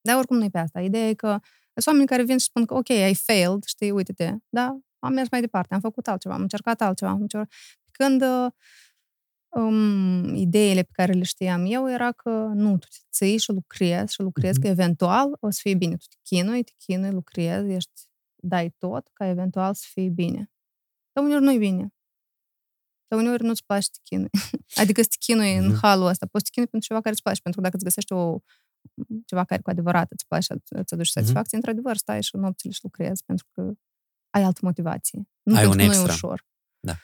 [0.00, 0.80] Dar oricum nu e pe asta.
[0.80, 1.38] Ideea e că
[1.72, 5.30] sunt oameni care vin și spun că, ok, ai failed, știi, uite-te, da, am mers
[5.30, 7.52] mai departe, am făcut altceva, am încercat altceva, am încercat...
[7.90, 8.22] Când
[9.48, 14.12] um, ideile pe care le știam eu era că nu, tu te ții și lucrezi
[14.12, 14.62] și lucrezi mm-hmm.
[14.62, 15.96] că eventual o să fie bine.
[15.96, 18.00] Tu te chinui, te chinui, lucrezi, ești,
[18.36, 20.50] dai tot ca eventual să fie bine.
[21.12, 21.94] Dar uneori nu-i bine.
[23.10, 24.30] Dar uneori nu-ți place să te chinui.
[24.82, 25.58] adică să te chinui mm-hmm.
[25.58, 25.78] în mhm.
[25.80, 26.26] halul ăsta.
[26.26, 28.38] Poți să te chinui pentru ceva care îți place, pentru că dacă îți găsești o,
[29.30, 31.60] ceva care cu adevărat îți place, îți aduce satisfacție, mm-hmm.
[31.60, 33.72] într-adevăr stai și nopțile și lucrezi pentru că
[34.30, 35.28] ai altă motivație.
[35.42, 36.46] Nu ai pentru un că nu e ușor.
[36.80, 36.96] Da.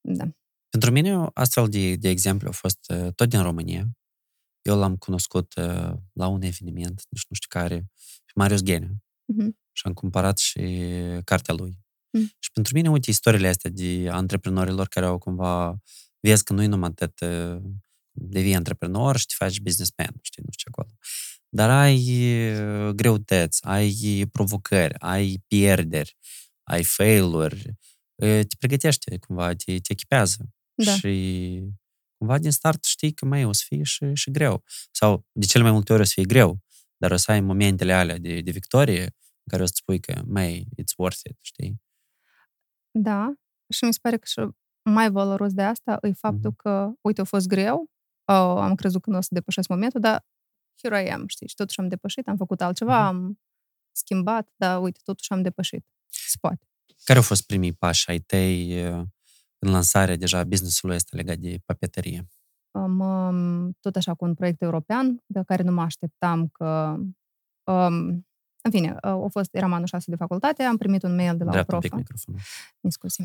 [0.00, 0.24] Da.
[0.68, 3.84] Pentru mine, astfel de, de exemplu, a fost uh, tot din România.
[4.62, 7.76] Eu l-am cunoscut uh, la un eveniment, nici nu știu care,
[8.24, 9.02] pe Marius Gheniu.
[9.32, 9.58] Mhm.
[9.72, 10.60] Și am cumpărat și
[11.24, 11.78] cartea lui.
[12.12, 12.30] Mm.
[12.38, 15.82] Și pentru mine, uite, istoriile astea de antreprenorilor care au cumva,
[16.20, 17.62] vezi că nu e numai atât uh,
[18.10, 20.96] devii antreprenor și te faci businessman, știi, nu știu ce acolo.
[21.48, 21.98] Dar ai
[22.60, 26.16] uh, greutăți, ai provocări, ai pierderi,
[26.62, 27.68] ai fail-uri,
[28.14, 30.48] uh, te pregătește cumva, te, te echipează.
[30.74, 30.96] Da.
[30.96, 31.62] Și
[32.16, 34.64] cumva din start știi că mai o să fie și, și greu.
[34.90, 36.62] Sau de cele mai multe ori o să fie greu,
[36.96, 40.22] dar o să ai momentele alea de, de victorie în care o să spui că,
[40.26, 41.80] mai, it's worth it, știi?
[42.98, 43.32] Da.
[43.68, 44.48] Și mi se pare că și
[44.90, 46.56] mai valoros de asta e faptul Mhm.
[46.56, 47.80] că, uite, a fost greu,
[48.28, 50.24] uh, am crezut că nu o să depășesc momentul, dar
[50.82, 53.16] here I am, știi, și totuși am depășit, am făcut altceva, Mhm.
[53.16, 53.40] am
[53.92, 55.86] schimbat, dar uite, totuși am depășit.
[56.06, 56.66] Se poate.
[57.04, 59.04] Care au fost primii pași ai tăi uh,
[59.58, 62.26] în lansarea deja business-ului ăsta legat de papeterie?
[62.70, 66.96] Am, um, tot așa cu un proiect european, de care nu mă așteptam că...
[67.64, 68.26] Um,
[68.62, 71.44] în fine, uh, a fost, eram anul 6 de facultate, am primit un mail de
[71.44, 71.96] la o Dreaptă un pic profă.
[71.96, 72.40] microfonul.
[72.80, 73.22] Mi scuzi.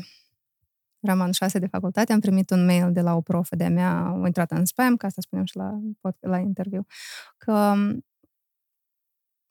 [1.00, 4.06] Eram anul 6 de facultate, am primit un mail de la o profă de-a mea,
[4.06, 6.86] au intrat în spam, ca asta spuneam și la, pod- la interviu,
[7.36, 8.04] că um,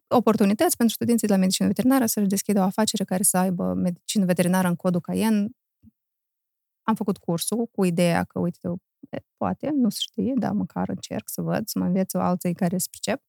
[0.07, 4.25] oportunități pentru studenții de la medicină veterinară să-și deschidă o afacere care să aibă medicină
[4.25, 5.55] veterinară în codul CAIEN.
[6.81, 8.59] Am făcut cursul cu ideea că, uite,
[9.09, 12.77] e, poate, nu se știe, dar măcar încerc să văd, să mă învețe alții care
[12.77, 13.21] se pricep.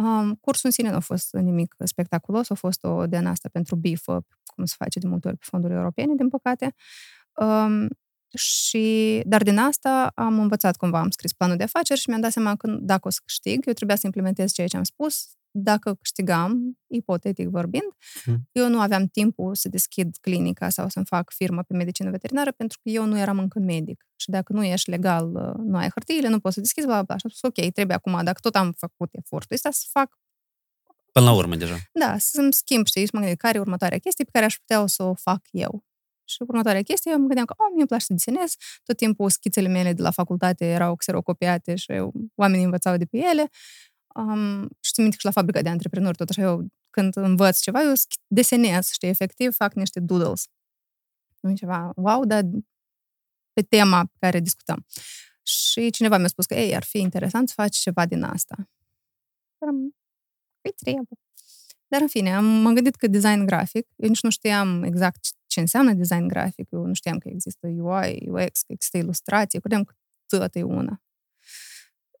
[0.00, 3.76] Um, cursul în sine nu a fost nimic spectaculos, a fost o de asta pentru
[3.76, 6.74] bifă, cum se face de multe ori pe fonduri europene, din păcate.
[7.34, 7.88] Um,
[8.34, 12.32] și, dar din asta am învățat cumva, am scris planul de afaceri și mi-am dat
[12.32, 15.28] seama că dacă o să câștig, eu trebuia să implementez ceea ce am spus.
[15.50, 17.84] Dacă câștigam, ipotetic vorbind,
[18.24, 18.48] Hmm.
[18.52, 22.78] eu nu aveam timpul să deschid clinica sau să-mi fac firmă pe medicină veterinară pentru
[22.82, 24.06] că eu nu eram încă medic.
[24.16, 27.04] Și dacă nu ești legal, uh, nu ai hârtiile, nu poți să deschizi, bla, bla,
[27.04, 27.16] bla.
[27.16, 30.18] Și am spus, ok, trebuie acum, dacă tot am făcut efortul ăsta, să fac
[31.12, 31.76] Până la urmă, deja.
[31.92, 34.86] da, să-mi schimb, știi, și mă gândesc care e următoarea chestie pe care aș putea
[34.86, 35.84] să o fac eu.
[36.24, 39.30] Și următoarea chestie, eu mă gândeam că, oh, mie îmi place să desenez, tot timpul
[39.30, 43.48] schițele mele de la facultate erau xerocopiate și eu, oamenii învățau de pe ele.
[44.20, 47.60] Um, și țin minte că și la fabrica de antreprenori, tot așa, eu când învăț
[47.60, 50.44] ceva, eu schi- desenez, știi, efectiv, fac niște doodles.
[51.40, 52.42] Nu e ceva, wow, dar
[53.52, 54.86] pe tema pe care discutăm.
[55.42, 58.54] Și cineva mi-a spus că, ei, ar fi interesant să faci ceva din asta.
[59.58, 59.96] Dar am,
[60.60, 61.18] păi trebuie.
[61.88, 65.60] Dar, în fine, am, m-am gândit că design grafic, eu nici nu știam exact ce
[65.60, 69.94] înseamnă design grafic, eu nu știam că există UI, UX, că există ilustrație, credeam că
[70.26, 71.02] tot e una.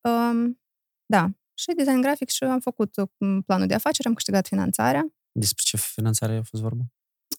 [0.02, 0.60] Um,
[1.06, 1.30] da,
[1.60, 5.06] și design grafic și am făcut um, planul de afaceri, am câștigat finanțarea.
[5.32, 6.82] Despre ce finanțare a fost vorba?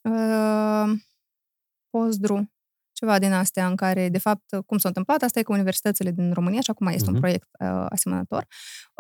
[0.04, 1.00] Uh,
[1.90, 2.52] Postdru,
[2.94, 6.34] ceva din astea în care, de fapt, cum s-a întâmplat, asta e că universitățile din
[6.34, 7.20] România, și acum este un Mhm.
[7.22, 8.48] proiect uh, asemănător,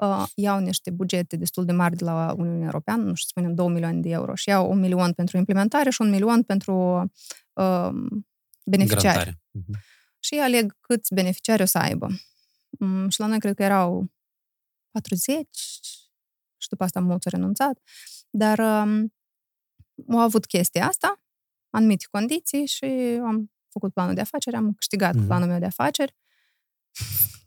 [0.01, 3.67] uh, iau niște bugete destul de mari de la Uniunea Europeană, nu știu, spunem 2
[3.67, 6.73] milioane de euro, și iau un milion pentru implementare și un milion pentru
[7.53, 7.89] uh,
[8.65, 9.01] beneficiari.
[9.17, 9.41] Garantare.
[9.51, 9.79] Mhm.
[10.19, 12.07] Și aleg câți beneficiari o să aibă.
[12.69, 14.11] Mm, și la noi cred că erau
[14.91, 15.47] 40
[16.57, 17.79] și după asta mulți au renunțat.
[18.29, 19.13] Dar um,
[20.07, 21.23] au avut chestia asta,
[21.69, 22.85] anumite condiții și
[23.23, 25.25] am făcut planul de afaceri, am câștigat Mhm.
[25.25, 26.15] planul meu de afaceri.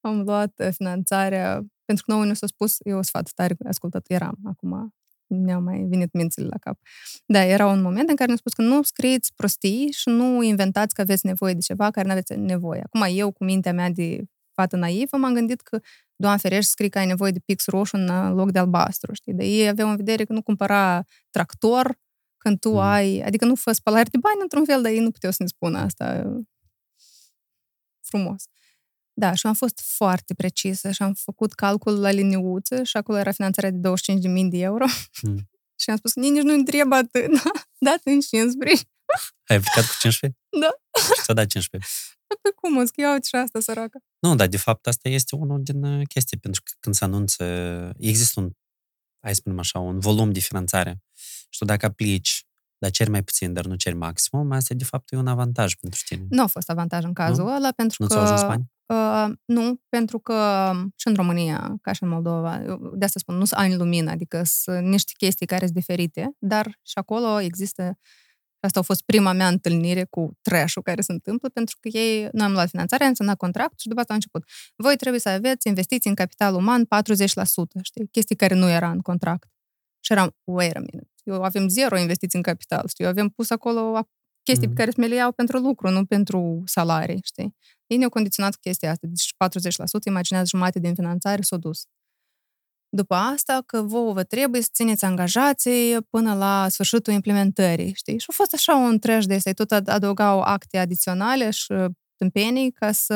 [0.00, 4.04] am luat uh, finanțarea, pentru că nouă nu s-a spus, eu sunt foarte tare ascultat,
[4.08, 4.94] eram acum,
[5.26, 6.78] ne-au mai venit mințile la cap.
[7.26, 10.94] Da, era un moment în care ne-au spus că nu scrieți prostii și nu inventați
[10.94, 12.82] că aveți nevoie de ceva care nu aveți nevoie.
[12.84, 15.80] Acum eu, cu mintea mea de fată naivă, m-am gândit că,
[16.20, 19.32] Doamne ferește, scrii că ai nevoie de pix roșu în uh, loc de albastru, știi?
[19.34, 21.98] Dar ei aveau în vedere că nu cumpăra tractor
[22.38, 22.78] când tu Mhm.
[22.78, 23.20] ai...
[23.20, 25.78] Adică nu fă spălare de bani într-un fel, dar ei nu puteau să ne spună
[25.78, 26.44] asta uh,
[28.00, 28.44] frumos.
[29.12, 33.32] Da, și am fost foarte precisă și am făcut calcul la liniuță și acolo era
[33.32, 34.84] finanțarea de 25.000 de euro.
[35.22, 35.48] Mm.
[35.80, 37.50] și am spus, nici nu-mi trebuie atât, da?
[37.78, 38.84] dați-mi 15.
[39.48, 40.40] Ai aplicat cu 15?
[40.60, 40.70] Da.
[41.14, 41.90] Și ți-a dat 15.
[42.42, 43.98] Pe cum, îți că ia uite și asta, săracă.
[44.18, 47.44] Nu, dar de fapt asta este unul din uh, chestii, pentru că când se anunță,
[47.98, 48.50] există un,
[49.22, 51.02] hai să spunem așa, un volum de finanțare.
[51.48, 52.46] Și tu dacă aplici,
[52.78, 56.00] dar ceri mai puțin, dar nu ceri maximum, asta de fapt e un avantaj pentru
[56.06, 56.26] tine.
[56.28, 57.54] Nu a fost avantaj în cazul Nu?
[57.54, 58.12] ăla, pentru Nu că...
[58.12, 58.64] ți-au ajuns bani?
[58.86, 63.34] Uh, nu, pentru că și în România, ca și în Moldova, eu de asta spun,
[63.34, 67.98] nu sunt ani lumină, adică sunt niște chestii care sunt diferite, dar și acolo există
[68.60, 72.46] Asta a fost prima mea întâlnire cu trash care se întâmplă, pentru că ei, noi
[72.46, 74.44] am luat finanțarea, am semnat contract și după asta a început.
[74.76, 76.86] Voi trebuie să aveți investiții în capital uman 40%,
[77.82, 78.08] știi?
[78.10, 79.48] Chestii care nu era în contract.
[80.00, 83.04] Și eram, wait a minute, eu avem zero investiții în capital, știi?
[83.04, 84.08] Eu avem pus acolo
[84.42, 84.76] chestii Mhm.
[84.76, 87.56] pe care mi le iau pentru lucru, nu pentru salarii, știi?
[87.86, 91.82] Ei ne-au condiționat cu chestia asta, deci 40%, imaginează jumate din finanțare s-a dus.
[92.90, 98.18] După asta, că vouă vă trebuie să țineți angajații până la sfârșitul implementării, știi?
[98.18, 101.84] Și a fost așa un trăș de ăsta, tot ad- adăugau acte adiționale și uh,
[102.16, 103.14] tâmpenii ca să,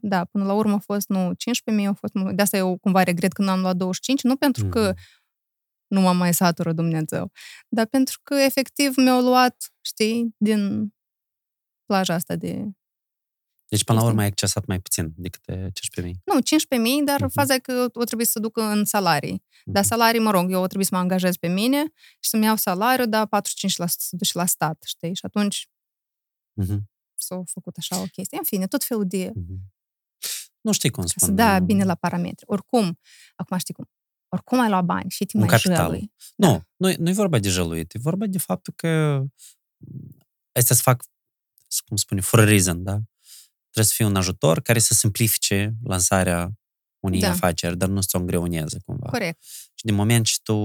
[0.00, 3.32] da, până la urmă a fost, nu, 15.000, a fost, de asta eu cumva regret
[3.32, 4.96] că nu am luat 25, nu pentru că Mhm.
[5.86, 7.30] nu m-am mai satură Dumnezeu,
[7.68, 10.88] dar pentru că efectiv mi-au luat, știi, din
[11.84, 12.64] plaja asta de...
[13.76, 14.08] Deci, până la Chestii.
[14.08, 16.20] urmă, ai accesat mai puțin decât 15.000.
[16.24, 17.30] Nu, 15.000, dar Mhm.
[17.32, 19.44] faza e că o trebuie să duc în salarii.
[19.64, 19.90] Dar Mhm.
[19.92, 21.82] salarii, mă rog, eu o trebuie să mă angajez pe mine
[22.20, 25.14] și să-mi iau salariul, dar 45% să duci la stat, știi?
[25.14, 25.68] Și atunci
[26.52, 26.90] Mhm.
[27.14, 28.38] s-a făcut așa o chestie.
[28.38, 29.30] În fine, tot felul de...
[29.34, 29.72] Mhm.
[30.60, 31.28] Nu știi cum Ca spun.
[31.28, 32.44] să da uh, bine la parametri.
[32.48, 32.98] Oricum,
[33.36, 33.90] acum știi cum,
[34.28, 35.76] oricum ai luat bani și te Un mai capital.
[35.84, 36.12] jălui.
[36.36, 36.66] Nu, Da.
[36.76, 39.22] nu, nu e vorba de jăluit, e vorba de faptul că
[40.52, 41.04] astea să fac,
[41.86, 42.98] cum spune, for a reason, da?
[43.74, 46.52] Trebuie să fie un ajutor care să simplifice lansarea
[47.00, 47.30] unei Da.
[47.30, 49.08] afaceri, dar nu să o îngreuneze cumva.
[49.10, 49.42] Corect.
[49.74, 50.56] Și din moment ce tu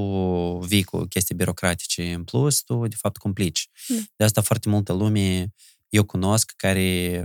[0.58, 3.70] vii cu chestii birocratice în plus, tu de fapt complici.
[3.88, 3.96] Da.
[4.16, 5.54] De asta foarte multă lume
[5.90, 7.22] eu cunosc care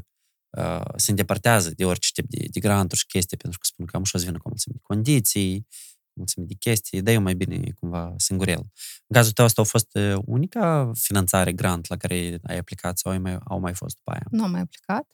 [0.59, 3.97] uh, se îndepărtează de orice tip de, de granturi și chestii, pentru că spun că
[3.97, 5.67] am și o să vină cu o mulțime de condiții,
[6.13, 8.59] mulțime de chestii, dar eu mai bine cumva singurel.
[9.07, 13.13] În cazul tău asta a fost uh, unica finanțare grant la care ai aplicat sau
[13.13, 14.27] ai mai, au mai fost după aia?
[14.31, 15.07] Nu am mai aplicat.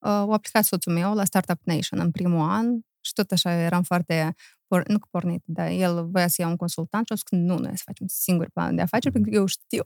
[0.00, 2.66] Uh, a aplicat soțul meu la Startup Nation în primul an
[3.00, 4.34] și tot așa eram foarte,
[4.74, 7.44] por- nu că pornit, dar el voia să ia un consultant și a spus că
[7.44, 9.82] nu, noi să facem singur plan de afaceri, pentru că eu știu.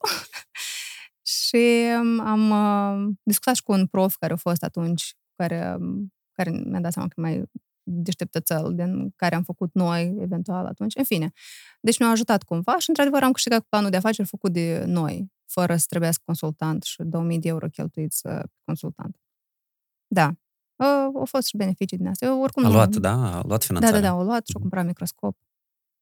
[1.40, 1.66] și
[2.00, 6.50] um, am uh, discutat și cu un prof care a fost atunci, care, um, care
[6.50, 7.42] mi-a dat seama că e mai
[7.82, 10.96] deșteptățel din care am făcut noi, eventual, atunci.
[10.96, 11.32] În fine.
[11.80, 15.32] Deci mi-au ajutat cumva și, într-adevăr, am câștigat cu planul de afaceri făcut de noi,
[15.46, 19.23] fără să trebuiască consultant și 2000 de euro cheltuiți uh, pe consultant.
[20.06, 20.26] Da.
[20.76, 22.26] Uh, au fost și beneficii din asta.
[22.26, 23.12] Eu oricum A nu- luat, da?
[23.12, 24.00] A luat Da, finanțarea?
[24.00, 24.60] da, da, au luat și au Mhm.
[24.60, 25.36] cumpărat microscop.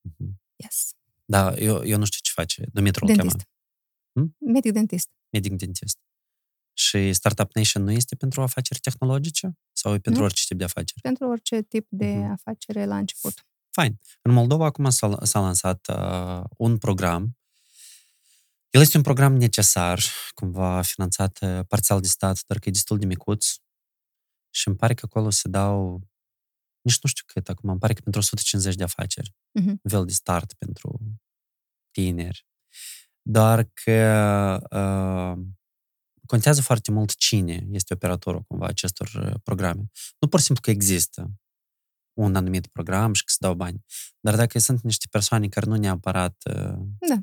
[0.00, 0.40] Mhm.
[0.57, 0.92] Yes.
[1.24, 2.64] Da, eu, eu nu știu ce face.
[2.72, 3.30] Dumitru îl cheamă.
[3.30, 3.48] Dentist.
[4.12, 4.36] Hm?
[4.53, 5.09] Medic dentist.
[5.30, 5.98] Medic dentist.
[6.72, 9.59] Și Startup Nation nu este pentru afaceri tehnologice?
[9.72, 10.26] Sau e pentru Nu.
[10.26, 11.00] orice tip de afaceri?
[11.00, 12.30] Pentru orice tip de Mhm.
[12.30, 13.46] afacere la început.
[13.70, 13.98] Fain.
[14.22, 17.36] În Moldova acum s-a, s-a lansat uh, un program.
[18.70, 20.03] El este un program necesar,
[20.34, 23.46] cumva finanțat uh, parțial de stat, dar că e destul de micuț.
[24.55, 26.00] Și îmi pare că acolo se dau,
[26.80, 29.34] nici nu știu cât acum, îmi pare că pentru 150 de afaceri.
[29.59, 29.68] Mhm.
[29.68, 31.00] Un fel de start pentru
[31.90, 32.46] tineri.
[33.22, 34.00] Doar că
[34.70, 35.46] uh,
[36.26, 39.90] contează foarte mult cine este operatorul cumva acestor uh, programe.
[40.18, 41.32] Nu pur și simplu că există
[42.18, 43.84] un anumit program și că se dau bani.
[44.20, 46.78] Dar dacă sunt niște persoane care nu neapărat uh,
[47.09, 47.22] Da.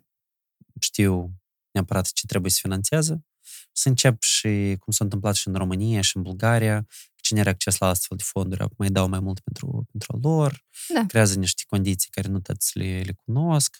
[0.79, 1.33] știu
[1.71, 3.25] neapărat ce trebuie să finanțeze,
[3.71, 6.87] să încep și, cum s-a întâmplat și în România și în Bulgaria,
[7.29, 10.19] cine are acces la astfel de fonduri, acum mai dau mai mult pentru, pentru a
[10.21, 11.05] lor, Da.
[11.05, 13.71] creează niște condiții care nu toți le, le cunosc,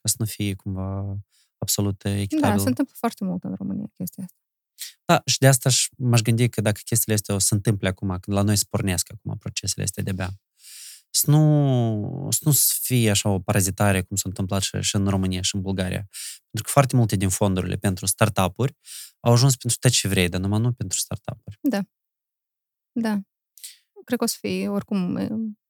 [0.00, 1.16] ca să nu fie cumva
[1.58, 2.56] absolut echitabil.
[2.56, 4.36] Da, se întâmplă foarte mult în România chestia asta.
[5.04, 7.88] Da, și de asta și m-aș gândi că dacă chestiile astea o să se întâmple
[7.88, 10.30] acum, când la noi se pornesc acum procesele astea de-abia,
[11.10, 15.42] să nu, să nu fie așa o parazitare cum s-a întâmplat și, și în România
[15.42, 16.08] și în Bulgaria.
[16.50, 18.76] Pentru că foarte multe din fondurile pentru startup-uri
[19.20, 21.58] au ajuns pentru tot ce vrei, dar numai nu pentru startup-uri.
[21.60, 21.80] Da.
[24.04, 25.16] Cred că o să fie, oricum,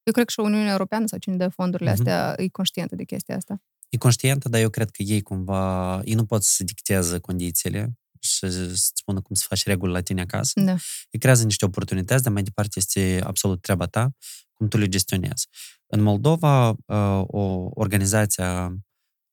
[0.02, 1.98] eu cred că și Uniunea Europeană sau cine dă fondurile Mhm.
[1.98, 3.62] astea e conștientă de chestia asta.
[3.88, 8.30] E conștientă, dar eu cred că ei cumva, ei nu pot să dicteze condițiile și
[8.38, 10.60] să-ți spună cum să faci reguli la tine acasă.
[10.60, 10.76] Da.
[11.10, 14.10] îi creează niște oportunități, dar mai departe este absolut treaba ta,
[14.52, 15.48] cum tu le gestionezi.
[15.86, 18.44] În Moldova, uh, o organizație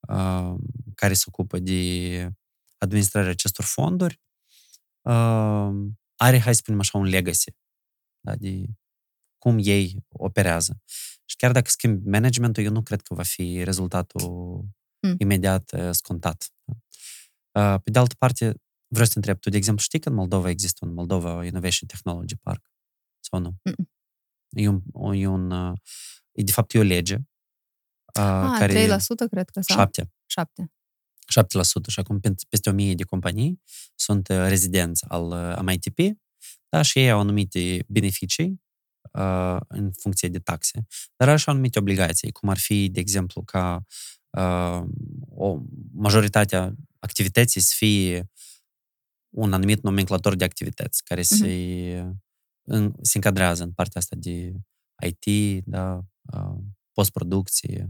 [0.08, 0.54] uh,
[0.96, 2.30] care se ocupă de
[2.78, 4.20] administrarea acestor fonduri
[5.02, 5.70] uh,
[6.16, 7.52] are, hai să spunem așa, un legacy
[8.20, 8.66] da, de
[9.38, 10.82] cum ei operează.
[11.26, 14.66] Și chiar dacă schimbi managementul, eu nu cred că va fi rezultatul
[15.02, 15.16] Mm.
[15.18, 16.50] imediat uh, scontat.
[17.52, 18.46] Uh, Pe de altă parte,
[18.88, 21.88] vreau să te întreb, tu, de exemplu, știi că în Moldova există un Moldova Innovation
[21.88, 22.72] Technology Park?
[23.20, 23.56] Sau nu?
[23.64, 23.90] Mm-mm.
[24.50, 25.78] E, un, o- e, un, uh,
[26.32, 27.22] e de fapt e o lege uh,
[28.24, 29.78] Ah, care 3% cred că, sau?
[29.78, 30.72] 7, 7.
[31.26, 33.62] 7% și acum pe- peste 1000 de companii
[33.96, 36.18] sunt uh, rezidenți al uh, MITP,
[36.70, 38.62] da, și ei au anumite beneficii
[39.14, 43.44] uh, în funcție de taxe, dar au și anumite obligații, cum ar fi, de exemplu,
[43.44, 43.86] ca
[44.38, 44.82] uh,
[45.30, 45.60] o
[45.92, 48.30] majoritatea activității să fie
[49.36, 51.34] un anumit nomenclator de activități care Mhm.
[51.36, 52.16] se,
[52.68, 54.54] în, se încadrează în partea asta de
[55.08, 56.02] IT, da,
[56.34, 56.58] uh,
[56.94, 57.90] postproducție, uh,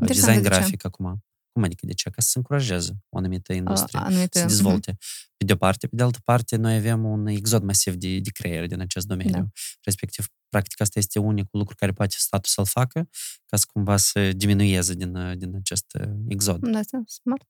[0.00, 0.54] Interesant, design de ce?
[0.54, 1.24] grafic acum.
[1.56, 2.10] Cum adică de ce?
[2.10, 4.96] Ca să se încurajeze o anumită industrie, anumite, să se dezvolte.
[5.36, 8.30] Pe de o parte, pe de altă parte, noi avem un exod masiv de, de
[8.30, 9.30] creier din acest domeniu.
[9.30, 9.46] Da.
[9.82, 13.08] Respectiv, practic, asta este unicul lucru care poate statul să-l facă
[13.46, 15.86] ca să cumva să diminueze din, din acest
[16.28, 16.60] exod.
[16.60, 17.46] Da, asta smart.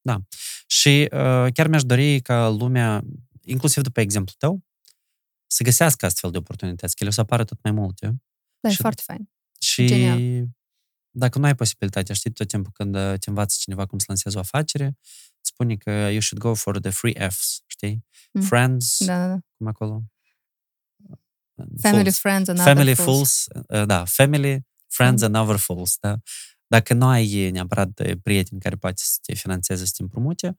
[0.00, 0.20] Da.
[0.66, 3.04] Și uh, chiar mi-aș dori ca lumea,
[3.44, 4.64] inclusiv după exemplu tău,
[5.46, 8.22] să găsească astfel de oportunități, că ele o să apară tot mai multe.
[8.60, 9.30] Da, și, e foarte fain.
[9.60, 10.46] Și Genial.
[11.14, 14.36] Dacă nu ai posibilitatea, știi, tot timpul când uh, te învață cineva cum să lansezi
[14.36, 14.96] o afacere,
[15.40, 18.04] spune că you should go for the free Fs, știi?
[18.32, 18.42] Mm.
[18.42, 19.38] Friends, da, da, da.
[19.56, 20.02] cum acolo?
[21.80, 22.18] Family, fools.
[22.18, 23.46] friends, and Family other fools.
[23.52, 23.80] fools.
[23.80, 25.26] Uh, da, family, friends mm.
[25.26, 26.16] and other fools, da.
[26.66, 30.58] Dacă nu ai neapărat prieteni care poate să te finanțeze, să te împrumute,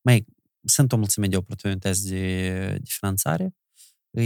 [0.00, 0.24] mai
[0.64, 2.48] sunt o mulțime de oportunități de,
[2.80, 3.54] de finanțare.
[4.10, 4.22] E,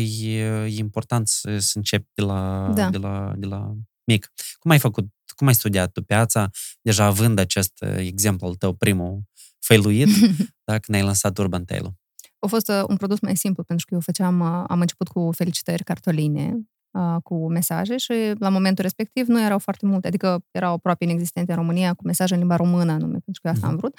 [0.65, 2.91] e important să, să începi de la, Da.
[2.91, 4.33] de, la, de la mic.
[4.59, 5.09] Cum ai făcut,
[5.41, 6.51] cum ai studiat tu piața,
[6.83, 9.23] deja având acest uh, exemplu al tău, primul
[9.59, 10.09] failuit,
[10.69, 11.95] da, când ai lansat Urban Tail?
[12.39, 15.31] A fost uh, un produs mai simplu, pentru că eu făceam, uh, am început cu
[15.33, 16.57] felicitări cartoline,
[16.91, 21.53] uh, cu mesaje și la momentul respectiv nu erau foarte multe, adică erau aproape inexistente
[21.53, 23.81] în România cu mesaje în limba română anume, pentru că eu asta am Mhm.
[23.81, 23.99] vrut.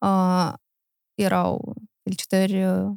[0.00, 0.52] Uh,
[1.14, 2.90] erau felicitări, uh,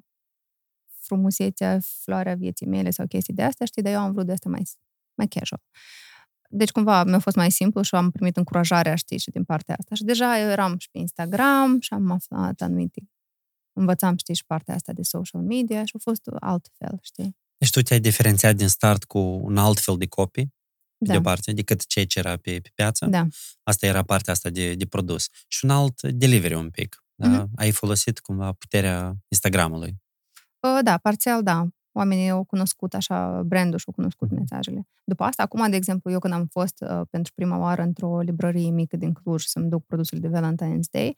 [1.05, 4.51] frumusețea, floarea vieții mele sau chestii de astea, știi, dar eu am vrut de astea
[4.51, 4.63] mai,
[5.17, 5.61] mai casual.
[6.56, 9.95] Deci, cumva, mi-a fost mai simplu și am primit încurajarea, știi, și din partea asta.
[9.95, 13.01] Și deja eu eram și pe Instagram și am aflat anumite...
[13.80, 17.38] Învățam, știi, și partea asta de social media și a fost altfel, știi?
[17.58, 20.45] Deci tu te-ai diferențiat din start cu un alt fel de copii,
[20.97, 21.12] pe Da.
[21.12, 23.06] de o parte, decât ceea ce era pe, pe piață.
[23.06, 23.28] Da.
[23.64, 25.28] Asta era partea asta de, de produs.
[25.47, 27.04] Și un alt delivery un pic.
[27.16, 27.28] Da?
[27.28, 27.49] Mhm.
[27.56, 29.95] Ai folosit cumva puterea Instagramului.
[30.60, 31.68] Uh, Da, parțial, da.
[31.96, 34.39] Oamenii au cunoscut așa brandul și au cunoscut Mhm.
[34.39, 34.88] mesajele.
[35.04, 38.70] După asta, acum, de exemplu, eu când am fost uh, pentru prima oară într-o librărie
[38.70, 41.18] mică din Cluj să-mi duc produsul de Valentine's Day,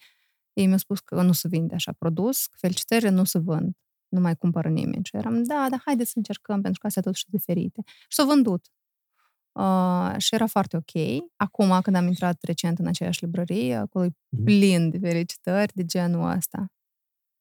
[0.53, 3.75] ei mi-au spus că nu se vinde așa produs, că felicitările nu se vând,
[4.07, 5.03] nu mai cumpără nimeni.
[5.05, 7.81] Și eram, da, dar haideți să încercăm, pentru că astea totuși sunt diferite.
[7.85, 8.65] Și s-au vândut.
[9.51, 11.23] Uh, și era foarte ok.
[11.35, 14.43] Acum, când am intrat recent în aceeași librărie, acolo e Mhm.
[14.43, 16.65] plin de felicitări de genul ăsta.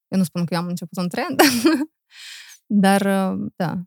[0.09, 1.41] Eu nu spun că eu am început un trend,
[2.80, 3.00] dar
[3.32, 3.82] uh, da,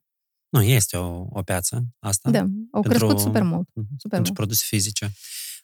[0.50, 2.30] Nu, este o, o piață asta.
[2.32, 3.68] da, au Pentru- crescut super mult.
[3.74, 3.88] Mhm.
[3.98, 4.34] Super pentru mult.
[4.34, 5.12] produse fizice.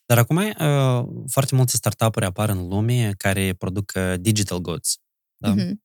[0.06, 4.98] Dar acum uh, foarte multe startup-uri apar în lume care produc uh, digital goods.
[5.38, 5.50] Da?
[5.54, 5.82] Mhm.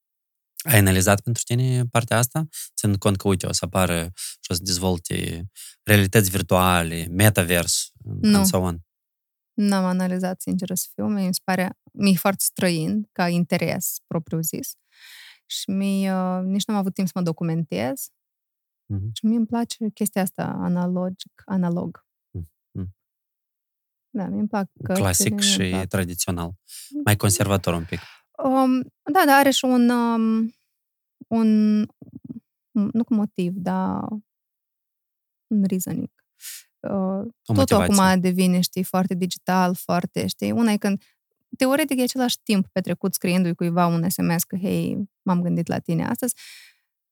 [0.64, 2.48] Ai analizat pentru tine partea asta?
[2.76, 5.46] Ținând cont că, uite, o să apară și o să dezvolte
[5.82, 8.36] realități virtuale, metavers, Nu.
[8.36, 8.78] and so on.
[9.54, 11.06] N-am analizat, sincer să fiu.
[11.08, 14.72] Mi se pare, mi-e foarte străin ca interes propriu zis.
[15.50, 18.08] Și mi uh, nici nu am avut timp să mă documentez.
[18.86, 19.10] Mhm.
[19.12, 22.06] Și mie îmi place chestia asta analogic, analog.
[22.30, 22.96] Mhm.
[24.10, 25.86] Da, mi îmi plac cărțile, Clasic mi-mi și plac.
[25.86, 26.52] tradițional.
[27.04, 28.00] Mai conservator un pic.
[28.44, 28.80] Um,
[29.12, 30.52] da, dar are și un, um,
[31.28, 31.78] un,
[32.70, 34.02] nu cu motiv, dar
[35.46, 36.10] un reasoning.
[36.80, 38.02] Uh, O totul motivație.
[38.02, 41.02] acum devine, știi, foarte digital, foarte, știi, una e când
[41.56, 46.04] teoretic e același timp petrecut scriindu-i cuiva un SMS că, hei, m-am gândit la tine
[46.06, 46.34] astăzi,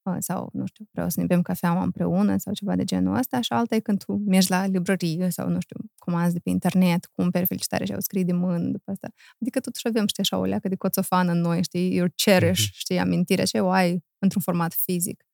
[0.02, 3.40] uh, sau, nu știu, vreau să ne bem cafeaua împreună sau ceva de genul ăsta
[3.40, 7.06] și alta e când tu mergi la librărie sau, nu știu, comanzi de pe internet,
[7.12, 9.08] cumperi felicitare și au scris de mână după asta.
[9.40, 12.70] Adică totuși avem, știi, așa o leacă de coțofană în noi, știi, you cherish, Mhm.
[12.72, 15.24] știi, amintirea și o ai într-un format fizic.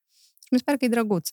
[0.41, 1.29] Și mi se pare că e drăguț.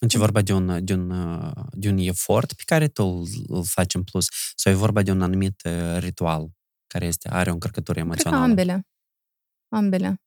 [0.00, 3.26] Deci e vorba de un, de, un, uh, de un efort pe care tu îl,
[3.46, 6.48] îl faci în plus sau e vorba de un anumit uh, ritual
[6.88, 8.44] care este, are o încărcătură Cred că emoțională?
[8.50, 8.86] ambele.
[9.68, 10.20] Ambele.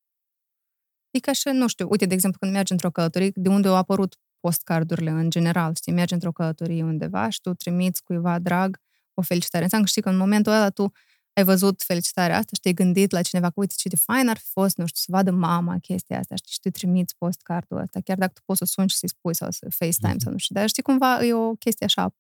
[1.12, 3.76] E ca și, nu știu, uite, de exemplu, când mergi într-o călătorie, de unde au
[3.76, 8.80] apărut postcardurile în general, știi, mergi într-o călătorie undeva și tu trimiți cuiva drag
[9.14, 9.64] o felicitare.
[9.64, 10.92] Înseamnă că știi că în momentul ăla tu
[11.34, 14.38] ai văzut felicitarea asta și te-ai gândit la cineva că, uite, ce de fain ar
[14.38, 18.00] fi fost, nu știu, să vadă mama chestia asta, știi, și tu trimiți postcardul ăsta,
[18.00, 20.20] chiar dacă tu poți să suni și să-i spui sau să FaceTime Mhm.
[20.20, 22.16] sau nu știu, dar știi, cumva e o chestie așa,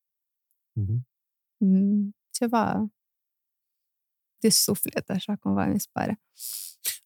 [0.80, 1.08] Mhm.
[1.58, 2.86] m, ceva
[4.42, 6.22] de suflet, așa cumva mi se pare.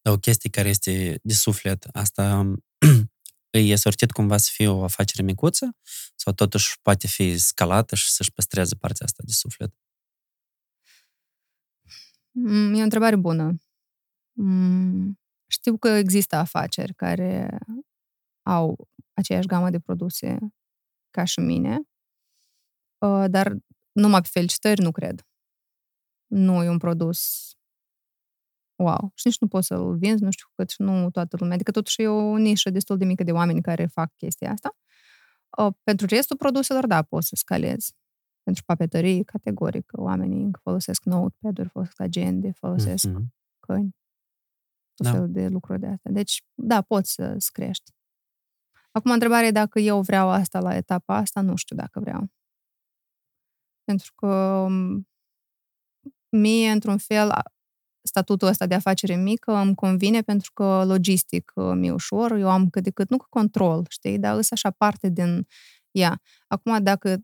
[0.02, 2.53] Dar o chestie care este de suflet, asta
[3.49, 5.78] e sortit cumva să fie o afacere micuță
[6.16, 9.74] sau totuși poate fi scalată și să-și păstreze partea asta de suflet?
[12.32, 13.56] Mm, E o întrebare bună.
[14.38, 17.57] Mm, Știu că există afaceri care
[18.41, 20.38] au aceeași gamă de produse
[21.10, 21.78] ca și mine,
[22.98, 23.57] uh, dar
[23.91, 25.24] numai pe felicitări nu cred.
[26.27, 27.49] Nu e un produs
[28.76, 29.11] wow.
[29.15, 31.53] Și nici nu poți să-l vinzi, nu știu cât și nu toată lumea.
[31.56, 34.76] Adică totuși e o nișă destul de mică de oameni care fac chestia asta.
[35.57, 37.93] Uh, Pentru restul produselor, da, poți să scalezi.
[38.43, 43.34] Pentru papetării, categoric, oamenii încă folosesc notepad-uri, folosesc agende, folosesc Mhm.
[43.60, 43.95] căni,
[44.93, 45.11] tot Da.
[45.11, 46.11] felul de lucruri de astea.
[46.11, 47.91] Deci, da, poți să crești.
[48.91, 52.30] Acum, întrebarea e dacă eu vreau asta la etapa asta, nu știu dacă vreau.
[53.84, 55.07] Pentru că m,
[56.36, 57.44] mie, într-un fel, a-
[58.02, 62.70] statutul ăsta de afacere mică îmi convine pentru că logistic uh, mi-e ușor, eu am
[62.70, 65.48] cât de cât, nu că control, știi, dar îs așa parte din
[65.91, 66.22] ea.
[66.48, 67.18] Acum, dacă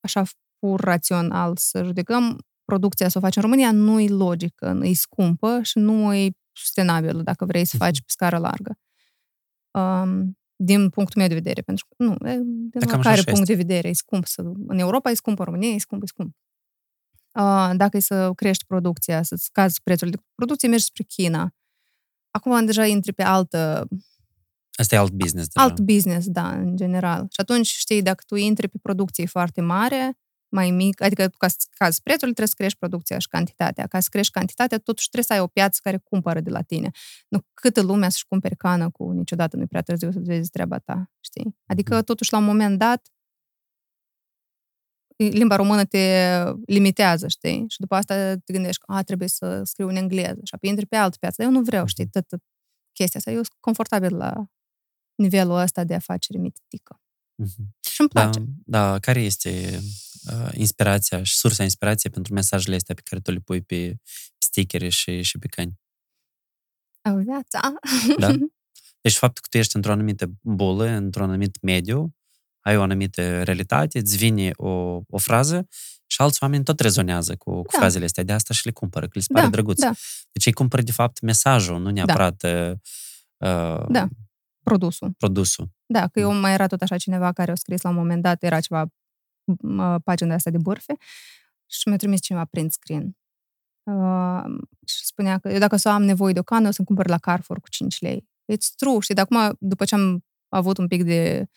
[0.00, 0.22] așa
[0.58, 5.60] pur rațional să judecăm, producția să o faci în România nu e logică, e scumpă
[5.62, 8.78] și nu e sustenabilă dacă vrei să faci pe scară largă.
[9.70, 13.30] Um, din punctul meu de vedere, pentru că nu, e, din Da, cam oricare așa
[13.30, 13.52] punct este.
[13.52, 14.26] de vedere e scump.
[14.26, 16.36] Să, în Europa e scump, în România e scump, e scump.
[17.40, 21.54] Uh, dacă e să crești producția, să scazi prețul de producție, mergi spre China.
[22.30, 23.88] Acum deja intri pe altă
[24.78, 25.66] Asta e alt business deja.
[25.66, 27.20] alt business, da, în general.
[27.20, 31.56] Și atunci, știi, dacă tu intri pe producție foarte mare, mai mic, adică ca să
[31.58, 33.86] scazi prețul, trebuie să crești producția și cantitatea.
[33.86, 36.90] Ca să crești cantitatea, totuși trebuie să ai o piață care cumpără de la tine.
[37.28, 41.10] Nu câtă lumea să-și cumpere cană cu niciodată nu-i prea târziu să vezi treaba ta,
[41.20, 41.56] știi?
[41.66, 42.04] Adică, Mhm.
[42.04, 43.08] totuși, la un moment dat,
[45.24, 46.32] limba română te
[46.66, 47.64] limitează, știi?
[47.68, 50.86] Și după asta te gândești că a, trebuie să scriu în engleză și apoi intri
[50.86, 51.34] pe altă piață.
[51.42, 52.24] Dar eu nu vreau, știi, tot
[52.92, 53.30] chestia asta.
[53.30, 54.46] Eu sunt confortabil la
[55.14, 57.00] nivelul ăsta de afacere mititică.
[57.34, 57.76] Mhm.
[57.90, 58.44] Și îmi Da, place.
[58.64, 59.80] da, care este
[60.32, 63.96] uh, inspirația și sursa inspirației pentru mesajele astea pe care tu le pui pe
[64.38, 65.80] stickere și, și pe căni?
[67.02, 67.14] Da.
[67.14, 67.60] Viața.
[68.18, 68.32] Da?
[69.00, 72.16] Deci faptul că tu ești într-o anumită bulă, într-un anumit mediu,
[72.68, 74.68] ai o anumită realitate, îți vine o,
[75.08, 75.68] o frază
[76.06, 77.78] și alți oameni tot rezonează cu, cu Da.
[77.78, 78.24] frazele astea.
[78.24, 79.80] De asta și le cumpără, că le se pare Da, drăguț.
[79.80, 79.92] da.
[80.32, 82.70] Deci ei cumpără, de fapt, mesajul, nu neapărat uh,
[83.36, 84.08] uh, Da.
[84.62, 85.10] Produsul.
[85.18, 85.70] produsul.
[85.86, 88.42] Da, că eu mai era tot așa cineva care a scris la un moment dat,
[88.42, 90.94] era ceva m- pagina de asta de bârfe
[91.66, 93.16] și mi-a trimis cineva print screen.
[93.90, 94.42] Uh,
[94.86, 97.18] și spunea că eu dacă să am nevoie de o cană, o să-mi cumpăr la
[97.18, 98.28] Carrefour cu 5 lei.
[98.52, 101.48] It's true, știi, de acum, după ce am avut un pic de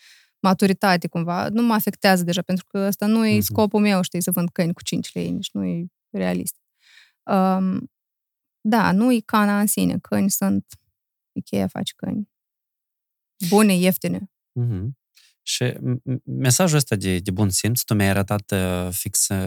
[0.41, 3.41] maturitate cumva, nu mă afectează deja, pentru că ăsta nu e Mhm.
[3.41, 6.55] scopul meu, știi, să vând câini cu 5 lei, nici nu e realist.
[7.31, 7.91] Um,
[8.61, 10.65] da, nu e cana în sine, câini sunt,
[11.34, 12.30] Ikea face câini.
[13.49, 14.31] Bune, ieftine.
[14.51, 14.97] Mhm.
[15.41, 19.38] Și m- m- mesajul ăsta de, de bun simț, tu mi-ai arătat uh, fix uh,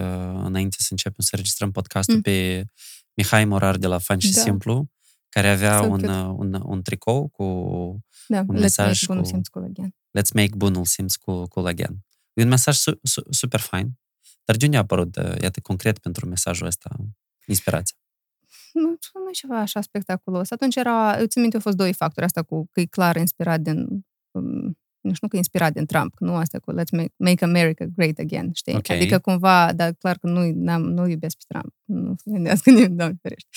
[0.43, 2.21] înainte să începem să registrăm podcastul Mm.
[2.21, 2.65] pe
[3.13, 4.41] Mihai Morar de la Fan și Da.
[4.41, 4.89] Simplu,
[5.29, 6.07] care avea So un, cute.
[6.11, 7.43] uh, un, un tricou cu
[8.27, 9.95] Da, Un let's mesaj make bunul cu- simț colagen.
[10.19, 11.95] Let's make bunul simț cu, cu again.
[12.33, 13.91] E un mesaj su, su, super fain.
[14.45, 16.89] Dar de unde a apărut, uh, iată, concret pentru mesajul ăsta,
[17.45, 17.95] inspirația?
[18.73, 20.51] Nu, nu e ceva așa spectaculos.
[20.51, 22.25] Atunci era, eu țin minte, au fost doi factori.
[22.25, 26.15] Asta cu că e clar inspirat din, um, nu știu că e inspirat din Trump,
[26.15, 28.75] că nu asta cu Let's make, make America great again, știi?
[28.75, 28.89] Ok.
[28.89, 31.73] Adică cumva, dar clar că nu, n-am, nu iubesc pe Trump.
[31.83, 33.49] Nu se gândească nimeni, doamne ferește.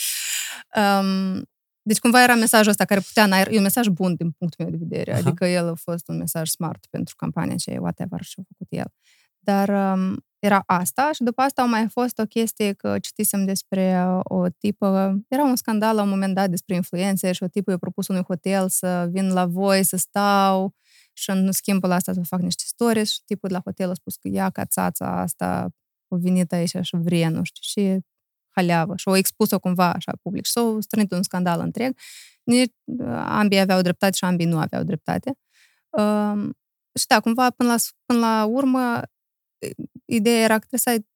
[0.76, 1.42] Um,
[1.88, 4.74] deci cumva era mesajul ăsta care putea, n-ai- e un mesaj bun din punctul meu
[4.76, 5.10] de vedere.
[5.12, 5.20] Aha.
[5.20, 8.92] Adică el a fost un mesaj smart pentru campania ce whatever și-a făcut el.
[9.38, 14.04] Dar um, era asta și după asta a mai fost o chestie că citisem despre
[14.06, 17.70] uh, o tipă, era un scandal la un moment dat despre influențe și o tipă
[17.70, 20.74] i-a propus unui hotel să vin la voi, să stau
[21.12, 24.16] și în schimbul asta să fac niște stories și tipul de la hotel a spus
[24.16, 25.68] că ia ca țața asta
[26.08, 27.98] a venit aici și vrea, nu știu, și
[28.58, 31.96] haleavă și au expus-o cumva așa public și s-au strânit un scandal întreg.
[32.42, 32.72] Nici,
[33.14, 35.38] ambii aveau dreptate și ambii nu aveau dreptate.
[35.88, 36.56] Um,
[36.98, 39.02] și da, cumva până la, până la urmă
[40.04, 41.06] ideea era că trebuie să ai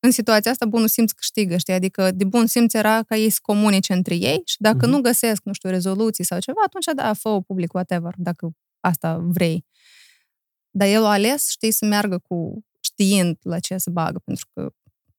[0.00, 1.74] în situația asta bunul simț câștigă, știi?
[1.74, 4.88] Adică de bun simț era ca ei să comunice între ei și dacă Mhm.
[4.88, 8.50] nu găsesc, nu știu, rezoluții sau ceva, atunci da, fă public, whatever, dacă
[8.80, 9.64] asta vrei.
[10.70, 14.70] Dar el a ales, știi, să meargă cu știind la ce să bagă, pentru că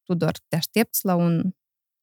[0.03, 1.55] tu doar te aștepți la un...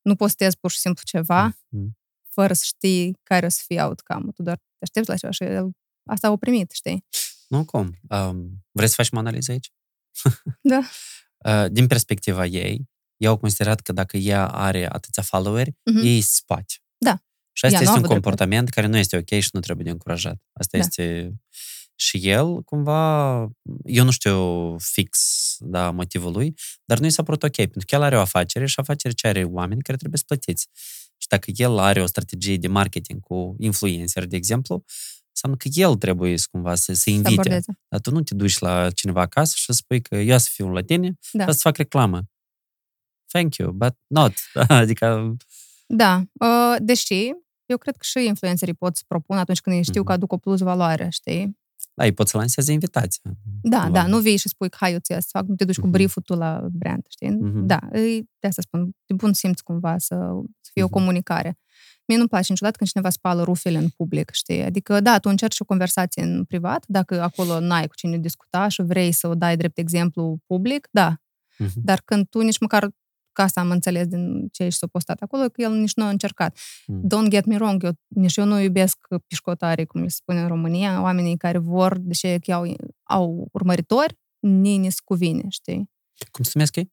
[0.03, 1.99] Nu postezi pur și simplu ceva Mhm.
[2.29, 5.43] fără să știi care o să fie outcome Tu doar te aștepți la ceva și
[5.43, 5.71] el
[6.11, 7.07] asta a primit, știi?
[7.49, 7.99] Nu, cum?
[8.09, 9.73] Um, vrei să facem o analiză aici?
[10.63, 10.81] Da.
[11.49, 15.99] Uh, din perspectiva ei, ei au considerat că dacă ea are atâția followeri, Mhm.
[15.99, 16.75] ei îi spate.
[16.99, 17.23] Da.
[17.53, 19.61] Și asta Ea nu este a un avut comportament care nu este ok și nu
[19.61, 20.43] trebuie de încurajat.
[20.53, 20.85] Asta Da.
[20.85, 21.35] este...
[21.95, 23.39] Și el, cumva,
[23.85, 25.19] eu nu știu fix
[25.61, 26.55] da, motivul lui,
[26.85, 29.27] dar nu i s-a părut ok, pentru că el are o afacere și afacere ce
[29.27, 30.69] are oameni care trebuie să plătiți.
[31.17, 34.85] Și dacă el are o strategie de marketing cu influencer, de exemplu,
[35.29, 37.31] înseamnă că el trebuie să, cumva să, să Să invite.
[37.41, 37.79] abordeze.
[37.89, 40.69] Dar tu nu te duci la cineva acasă și să spui că eu să fiu
[40.73, 41.45] la tine Da.
[41.45, 41.53] da.
[41.53, 42.23] să fac reclamă.
[43.27, 44.33] Thank you, but not.
[44.69, 45.37] Adică,
[45.87, 47.31] Da, uh, deși
[47.67, 50.07] eu cred că și influencerii pot să propun atunci când ei știu Mhm.
[50.07, 51.59] că aduc o plus valoare, știi?
[51.95, 53.21] Da, îi poți să lanseze invitația.
[53.63, 54.01] Da, Cumva.
[54.01, 55.91] da, nu vii și spui, hai, eu ți să fac, nu te duci cu Mhm.
[55.91, 57.29] brieful tu la brand, știi?
[57.31, 57.67] Mhm.
[57.67, 60.15] Da, îi, de asta spun, de bun simț cumva să,
[60.61, 60.95] să fie o Mhm.
[60.95, 61.59] comunicare.
[62.07, 64.63] Mie nu-mi place niciodată când cineva spală rufele în public, știi?
[64.63, 68.83] Adică, da, tu încerci o conversație în privat, dacă acolo n-ai cu cine discuta și
[68.83, 71.17] vrei să o dai drept exemplu public, da.
[71.59, 71.73] Mhm.
[71.85, 72.91] Dar când tu nici măcar
[73.33, 76.09] ca asta am înțeles din ce ești s-a postat acolo, că el nici nu a
[76.09, 76.59] încercat.
[76.87, 77.07] Mm.
[77.07, 78.97] Don't get me wrong, eu, nici eu nu iubesc
[79.27, 84.89] pișcotarii, cum le spune în România, oamenii care vor, deși că au, au urmăritori, nini
[85.05, 85.91] cuvine, știi?
[86.31, 86.93] Cum se numesc ei?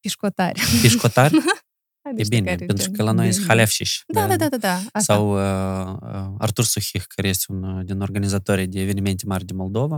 [0.00, 0.60] Pișcotari.
[0.82, 1.34] Pișcotari?
[1.34, 4.02] e Niște bine, care pentru gen- că la noi sunt gen- halefșiși.
[4.06, 4.74] Da, da, da, da, da.
[4.74, 5.00] Asta.
[5.00, 9.96] Sau uh, uh, Artur Suhih, care este un din organizatorii de evenimente mari din Moldova,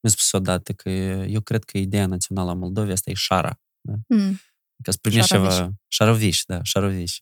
[0.00, 0.88] mi-a spus odată că
[1.28, 3.60] eu cred că ideea națională a Moldovei asta e șara.
[4.06, 4.40] Mm.
[4.82, 5.54] Că să primești Șaroviș.
[5.54, 5.70] ceva...
[5.88, 7.18] Șaroviș, da, șaroviș.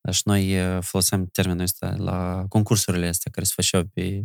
[0.00, 4.24] Dar și noi uh, folosim termenul ăsta la concursurile astea care se făceau pe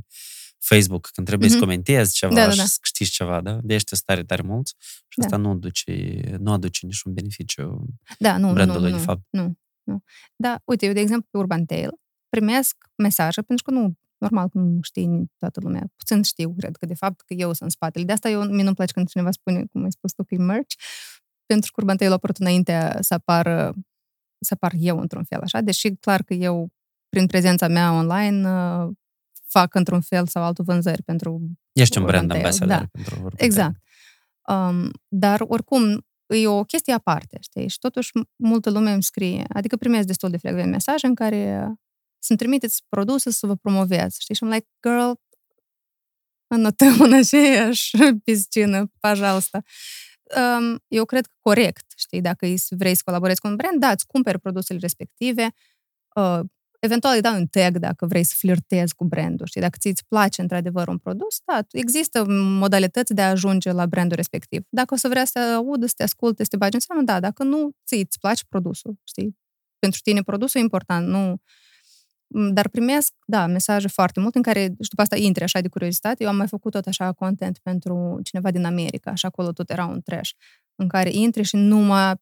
[0.60, 1.58] Facebook, când trebuie Mhm.
[1.58, 2.64] să comentezi ceva Da, da, și da.
[2.66, 3.60] să câștigi ceva, da?
[3.62, 4.76] De ăștia sunt tare, tare mulți
[5.08, 5.24] și Da.
[5.26, 7.86] asta nu aduce, nu aduce niciun beneficiu
[8.20, 9.22] Da, nu, nu, brandului, nu, de fapt.
[9.30, 9.54] nu,
[9.84, 10.04] nu.
[10.36, 11.90] Da, uite, eu, de exemplu, pe Urban Tail
[12.30, 15.84] primesc mesaje, pentru că nu, normal că nu știe toată lumea.
[15.96, 18.06] Puțin știu, cred că, de fapt, că eu sunt în spatele.
[18.06, 20.38] De asta eu, mie nu-mi place când cineva spune, cum ai spus tu, că e
[20.38, 20.76] merch,
[21.51, 23.75] pentru că Urban Tail a apărut înainte să apară,
[24.39, 26.69] să apar eu într-un fel, așa, deși clar că eu,
[27.09, 28.89] prin prezența mea online, uh,
[29.47, 31.41] fac într-un fel sau altul vânzări pentru
[31.73, 32.89] Ești un Urban brand Tail, ambassador da.
[32.93, 33.81] pentru Urban Exact.
[34.49, 37.69] Um, dar oricum, e o chestie aparte, știi?
[37.69, 41.73] Și totuși multă lume îmi scrie, adică primesc destul de frecvent mesaje în care
[42.19, 44.35] să-mi trimiteți produse să vă promovez, știi?
[44.35, 45.11] Și am like, girl,
[46.47, 49.63] înotăm în aceeași piscină, пожалуйста.
[50.38, 53.90] Um, eu cred că corect, știi, dacă îi vrei să colaborezi cu un brand, da,
[53.90, 55.54] îți cumperi produsele respective,
[56.16, 56.40] uh,
[56.80, 60.42] eventual îi dau un tag dacă vrei să flirtezi cu brandul, știi, dacă ți-ți place
[60.42, 64.64] într-adevăr un produs, da, există modalități de a ajunge la brandul respectiv.
[64.70, 67.20] Dacă o să vrea să audă, să te asculte, să te bagi în seamă, da,
[67.20, 69.38] dacă nu, ți îți place produsul, știi?
[69.80, 71.42] Pentru tine produsul e important, nu...
[72.54, 76.24] Dar primesc, da, mesaje foarte mult în care, și după asta intri așa de curiozitate.
[76.24, 79.86] Eu am mai făcut tot așa content pentru cineva din America, și acolo tot era
[79.86, 80.30] un trash,
[80.76, 82.16] în care intri și numai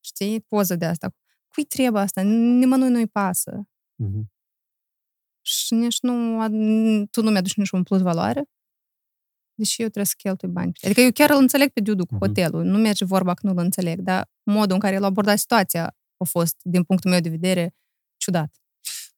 [0.00, 1.14] știi, poză de asta.
[1.48, 2.20] Cui trebuie asta?
[2.22, 3.68] Nimănui nu-i pasă.
[3.94, 4.30] Mhm.
[5.40, 8.44] Și nici nu, ad- tu nu mi-aduci niciun plus valoare.
[9.54, 10.72] Deși eu trebuie să cheltui bani.
[10.84, 12.24] Adică eu chiar îl înțeleg pe Dudu cu Mhm.
[12.26, 12.64] hotelul.
[12.64, 15.96] Nu merge vorba că nu îl înțeleg, dar modul în care el a abordat situația
[16.18, 17.74] a fost, din punctul meu de vedere,
[18.16, 18.52] ciudat.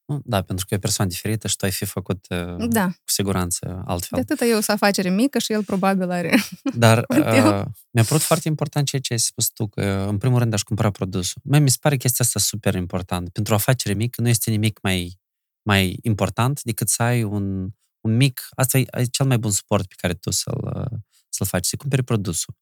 [0.04, 2.86] Nu, Da, pentru că e o persoană diferită și tu ai fi făcut uh, Da.
[2.86, 4.18] cu siguranță De altfel.
[4.18, 6.34] atâta eu să afacere mică și el probabil are...
[6.74, 7.46] Dar Hotel.
[7.58, 10.62] uh, mi-a părut foarte important ceea ce ai spus tu, că în primul rând aș
[10.62, 11.40] cumpăra produsul.
[11.44, 13.28] Mie mi se pare chestia asta super important.
[13.28, 15.18] Pentru o afacere mică nu este nimic mai,
[15.62, 17.68] mai important decât să ai un,
[18.00, 18.48] un mic...
[18.50, 20.98] Asta e, e cel mai bun suport pe care tu să-l, uh,
[21.28, 22.54] să-l faci, să cumperi produsul.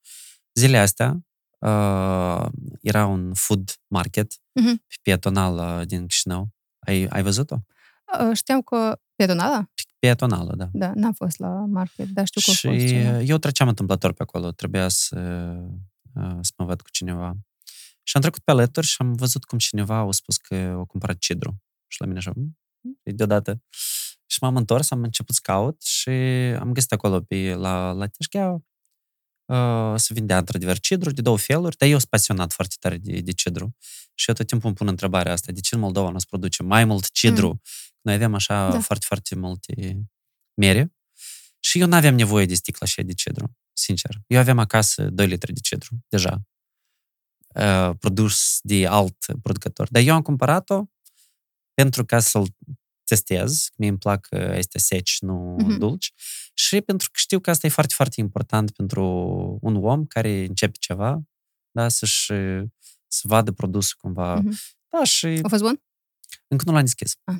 [0.55, 1.19] Zilele astea
[1.59, 2.47] uh,
[2.82, 4.76] era un food market Mhm.
[4.76, 6.48] pe pietonal uh, din Chișinău.
[6.78, 7.56] Ai, ai văzut-o?
[8.20, 9.70] Uh, Știam că pedonala?
[9.98, 10.68] Pietonală, da.
[10.72, 13.20] Da, n-am fost la market, dar știu că a Și fost ceva.
[13.20, 15.18] eu treceam întâmplător pe acolo, trebuia să,
[16.14, 17.35] uh, să mă văd cu cineva.
[18.02, 21.18] Și am trecut pe alături și am văzut cum cineva a spus că a cumpărat
[21.18, 21.62] cidru.
[21.86, 22.59] Și la mine așa, "Mm,
[23.02, 23.62] e deodată.
[24.26, 26.10] Și m-am întors, am început să caut și
[26.60, 28.62] am găsit acolo pe, la, la Teșghea
[29.48, 33.20] uh, se vindea într-adevăr cidru de două feluri, dar eu sunt pasionat foarte tare de,
[33.20, 33.76] de cidru.
[34.14, 36.62] Și eu tot timpul îmi pun întrebarea asta, de ce în Moldova nu se produce
[36.62, 37.48] mai mult cidru?
[37.48, 37.60] Mm.
[38.00, 38.80] Noi avem așa Da.
[38.80, 40.00] foarte, foarte multe
[40.54, 40.92] mere.
[41.60, 44.20] Și eu nu aveam nevoie de sticla așa de cedru, sincer.
[44.26, 46.42] Eu aveam acasă 2 litri de cedru, deja,
[47.54, 49.88] uh, produs de alt producător.
[49.90, 50.84] Dar eu am cumpărat-o
[51.74, 52.46] pentru ca să-l
[53.04, 55.74] testez, mie îmi plac uh, este seci, nu Mhm.
[55.74, 55.78] mm-hmm.
[55.78, 56.12] dulci,
[56.59, 59.05] și pentru că știu că asta e foarte, foarte important pentru
[59.60, 61.22] un om care începe ceva,
[61.70, 62.32] da, să-și
[63.06, 64.35] să vadă produsul cumva.
[64.35, 64.48] Mhm.
[64.48, 64.76] Mm-hmm.
[64.89, 65.82] Da, și A fost bun?
[66.48, 67.16] încă nu l-am deschis.
[67.24, 67.36] Ah.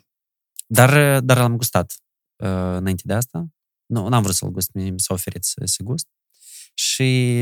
[0.66, 1.93] Dar, dar l-am gustat
[2.36, 3.47] uh, înainte de asta.
[3.86, 6.07] Nu, n-am vrut să-l gust, mi mi s-a oferit să, să gust.
[6.74, 7.40] Și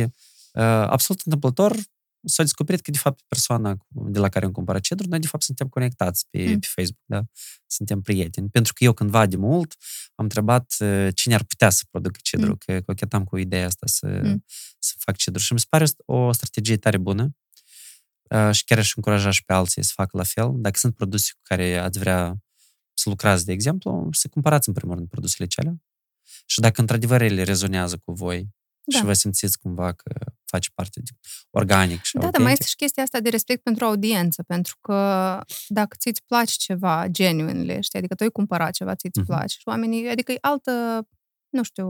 [0.53, 1.77] uh, absolut întâmplător
[2.29, 5.45] s-a descoperit că, de fapt, persoana de la care am cumpărat cedru, noi, de fapt,
[5.45, 6.51] suntem conectați pe, Mm.
[6.51, 6.59] mm.
[6.59, 7.23] pe Facebook, da?
[7.67, 8.49] Suntem prieteni.
[8.49, 9.75] Pentru că eu, cândva de mult,
[10.15, 12.59] am întrebat uh, cine ar putea să producă cedru, Mm.
[12.67, 12.77] mm.
[12.77, 14.29] că cochetam cu ideea asta să, Mm.
[14.29, 14.45] mm.
[14.79, 15.43] să fac cedru.
[15.43, 17.37] Și mi se pare o, o strategie tare bună
[18.31, 20.53] uh, și chiar aș încuraja și pe alții să facă la fel.
[20.57, 22.37] Dacă sunt produse cu care ați vrea
[22.95, 25.83] să lucrați, de exemplu, să cumpărați în primul rând produsele cele.
[26.47, 28.49] Și dacă într-adevăr ele rezonează cu voi
[28.85, 28.99] Da.
[28.99, 30.13] și vă simțiți cumva că
[30.47, 31.11] faci parte de
[31.51, 34.95] organic și Da, dar mai este și chestia asta de respect pentru audiență, pentru că
[35.69, 39.29] dacă ți-ți place ceva genuinely, știi, adică tu ai cumpărat ceva, ți-ți Mhm.
[39.29, 41.07] place și oamenii, adică e altă,
[41.49, 41.87] nu știu,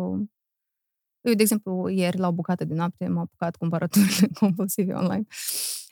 [1.21, 5.25] eu, de exemplu, ieri, la o bucată de noapte, m-au apucat cumpărăturile compulsive online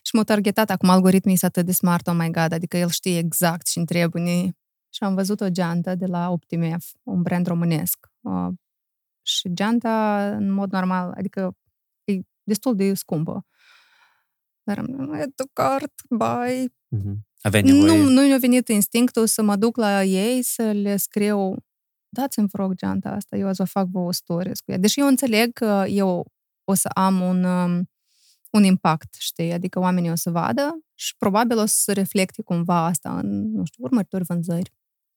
[0.03, 3.19] și m-au targetat acum algoritmii sunt atât de smart, oh my god, adică el știe
[3.19, 4.57] exact și trebuie
[4.95, 8.07] și am văzut o geantă de la Optimef, un brand românesc.
[8.21, 8.49] Uh,
[9.23, 11.64] și geanta, în mod normal, adică e
[12.45, 13.47] destul de scumpă.
[14.63, 16.73] Dar am e tu cart, bai.
[16.89, 17.27] Mhm.
[17.41, 18.03] Aveai nevoie...
[18.03, 21.57] Nu, nu mi-a venit instinctul să mă duc la ei să le scriu
[22.15, 24.79] dați-mi, vă rog, geanta asta, eu o să fac vouă stories cu ea.
[24.79, 26.27] Deși eu înțeleg că eu
[26.65, 27.91] o să am un, um,
[28.51, 29.53] un impact, știi?
[29.53, 33.85] Adică oamenii o să vadă și probabil o să reflecte cumva asta în, nu știu,
[33.85, 34.73] următori vânzări.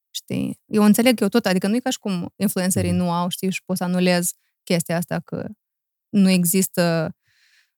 [0.10, 0.60] Știi?
[0.66, 2.99] Eu înțeleg eu tot, adică nu e ca și cum influencerii Mhm.
[2.99, 5.48] nu au, știi, și poți să anulezi chestia asta că
[6.10, 7.12] nu există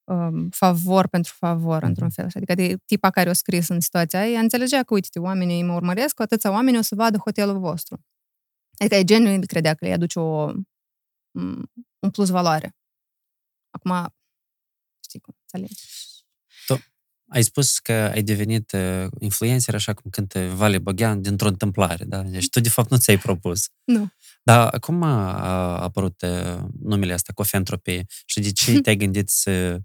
[0.04, 1.86] um, favor pentru favor, Mhm.
[1.88, 2.28] într-un fel.
[2.34, 5.74] Adică de tipa care o scris în situația aia, ea înțelegea că, uite, oamenii mă
[5.74, 8.00] urmăresc, cu atâția oameni o să vadă hotelul vostru.
[8.78, 10.52] Adică e genuin credea că le aduce o,
[11.32, 11.64] m,
[12.00, 12.76] un plus valoare.
[13.72, 14.08] Acum,
[15.04, 15.84] știi cum, înțelegi.
[17.32, 22.22] Ai spus că ai devenit uh, influencer așa cum cântă Vale Băghean dintr-o întâmplare, da?
[22.24, 23.68] Deci tu de fapt nu ți-ai propus.
[23.84, 24.10] Nu.
[24.44, 28.06] Dar cum a, a apărut uh, numele asta, Cofentropie?
[28.26, 29.80] Și de ce te-ai gândit să,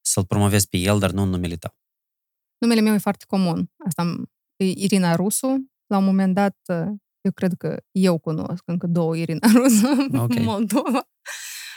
[0.00, 1.76] să-l promovezi pe el, dar nu în numele tău?
[2.58, 3.70] Numele meu e foarte comun.
[3.86, 5.70] Asta am- e Irina Rusu.
[5.86, 6.56] La un moment dat,
[7.20, 9.86] eu cred că eu cunosc încă două Irina Rusu
[10.16, 10.34] Ok.
[10.34, 11.08] în Moldova.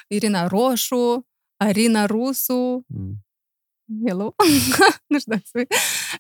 [0.08, 1.28] Irina Roșu,
[1.58, 3.23] Arina Rusu, Mm.
[4.08, 4.36] Hello,
[5.08, 5.68] nu știu dacă spui.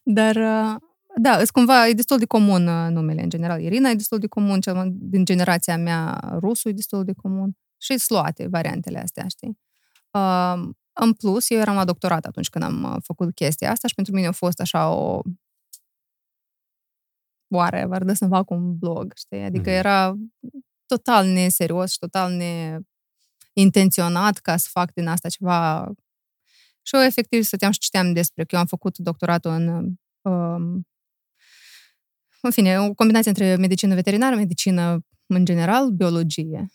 [0.03, 0.75] Dar, uh,
[1.21, 3.61] da, sunt cumva, e destul de comun uh, numele în general.
[3.61, 7.57] Irina e destul de comun, cel mai, din generația mea, Rusu e destul de comun.
[7.77, 9.59] Și sunt luate variantele astea, știi?
[10.11, 13.93] Uh, în plus, eu eram la doctorat atunci când am uh, făcut chestia asta și
[13.93, 15.21] pentru mine a fost așa o
[17.47, 19.41] whatever, de să-mi fac un blog, știi?
[19.43, 19.77] Adică Mhm.
[19.79, 20.15] era
[20.85, 22.31] total neserios și total
[23.53, 25.91] neintenționat ca să fac din asta ceva
[26.83, 29.67] și eu efectiv stăteam și citeam despre că eu am făcut doctoratul în
[30.21, 30.87] um,
[32.41, 36.67] în fine, o combinație între medicină veterinară, medicină în general, biologie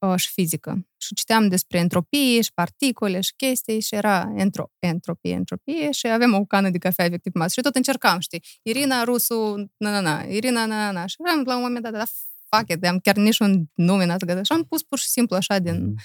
[0.00, 0.86] uh, și fizică.
[0.96, 6.34] Și citeam despre entropie și particule și chestii și era entro, entropie, entropie și aveam
[6.34, 10.00] o cană de cafea efectiv pe masă și tot încercam, știi, Irina Rusu, na, na,
[10.00, 11.06] na, Irina, na, na, na.
[11.06, 12.04] Și eram la un moment dat, da,
[12.48, 14.44] fuck it, am chiar nici un nume n-ați găsit.
[14.44, 16.02] Și am pus pur și simplu așa din Mhm.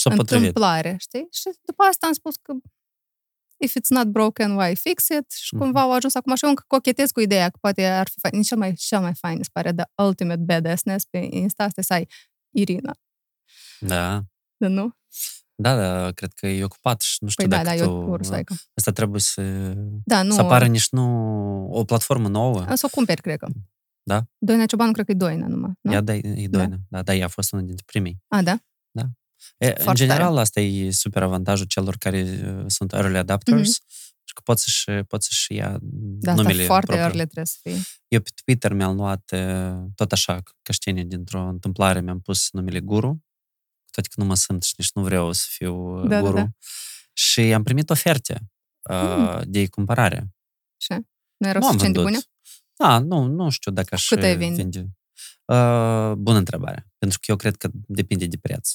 [0.00, 0.46] Și s-a potrivit.
[0.46, 1.26] întâmplare, știi?
[1.30, 2.52] Și după asta am spus că
[3.64, 5.30] if it's not broken, why fix it?
[5.30, 5.62] Și Mhm.
[5.62, 8.42] cumva au ajuns acum și eu încă cochetez cu ideea că poate ar fi fain.
[8.42, 12.08] Cel mai, cel mai fain, îți pare, the ultimate badassness pe Insta, asta să ai
[12.50, 12.94] Irina.
[13.80, 14.22] Da.
[14.56, 14.90] Da, nu?
[15.54, 17.90] Da, da, cred că e ocupat și nu știu Păi da, dacă da, tu...
[17.90, 18.54] eu ursu, adică.
[18.74, 19.42] Asta trebuie să,
[20.04, 20.32] Da, nu.
[20.34, 21.06] să apară nici nu
[21.70, 22.64] o platformă nouă.
[22.70, 23.46] O să o cumperi, cred că.
[24.02, 24.24] Da?
[24.38, 25.72] Doina Ciobanu, cred că e Doina numai.
[25.80, 25.92] Nu?
[25.92, 26.76] Ea da, e Doina.
[26.88, 28.22] Da, da, ea a fost una dintre primii.
[28.28, 28.58] A, da?
[29.58, 32.22] E, în Foarte general, asta e super avantajul celor care
[32.58, 33.70] uh, sunt early adapters,
[34.24, 37.04] și că pot să-și, pot să-și ia Da, asta numele foarte propriu.
[37.06, 37.76] early trebuie să fie.
[38.08, 42.80] Eu pe Twitter mi-am luat uh, tot așa, ca ștenie, dintr-o întâmplare, mi-am pus numele
[42.80, 43.08] Guru,
[43.84, 46.20] cu toate că nu mă sunt și nici nu vreau să fiu uh, Da, da,
[46.20, 46.36] guru.
[46.36, 46.46] da.
[47.12, 48.50] Și am primit oferte
[48.90, 50.34] uh, de cumpărare.
[50.76, 50.92] Și?
[51.36, 52.20] Nu erau Nu am suficient de vândut.
[52.22, 52.34] bune?
[52.76, 54.62] Da, nu, nu știu dacă aș Cât ai uh, vinde?
[54.62, 54.78] vinde.
[55.44, 56.86] Uh, bună întrebare.
[56.98, 58.72] Pentru că eu cred că depinde de preț.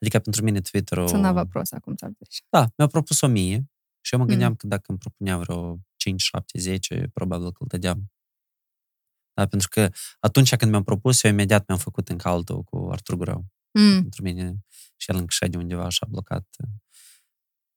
[0.00, 1.08] Adică pentru mine Twitter-ul...
[1.08, 3.70] Țăna vopros acum, ți Da, mi-a propus o mie
[4.00, 4.56] și eu mă gândeam mm.
[4.56, 8.12] că dacă îmi propunea vreo 5, 7, 10, probabil că îl dădeam.
[9.34, 9.90] Da, pentru că
[10.20, 13.46] atunci când mi-am propus, eu imediat mi-am făcut în caltul cu Artur Gurau.
[13.70, 14.00] Mm.
[14.00, 14.56] Pentru mine
[14.96, 16.46] și el încășea de undeva așa blocat.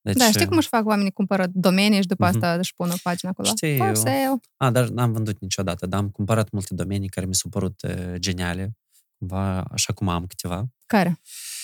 [0.02, 1.12] Deci, da, știi uh, cum își fac oamenii?
[1.12, 2.34] Cumpără domenii și după mm-hmm.
[2.34, 3.48] asta își pun o pagină acolo.
[3.48, 3.76] Știu.
[3.78, 4.40] For sale.
[4.58, 8.14] A, dar n-am vândut niciodată, dar am cumpărat multe domenii care mi s-au părut uh,
[8.16, 8.78] geniale.
[9.18, 10.66] Cumva, așa cum am câteva.
[10.86, 11.10] Care?
[11.10, 11.63] Uh,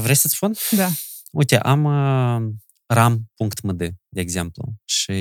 [0.00, 0.54] vrei să-ți spun?
[0.76, 0.88] Da.
[1.32, 2.52] Uite, am uh,
[2.86, 5.12] ram.md, de exemplu, și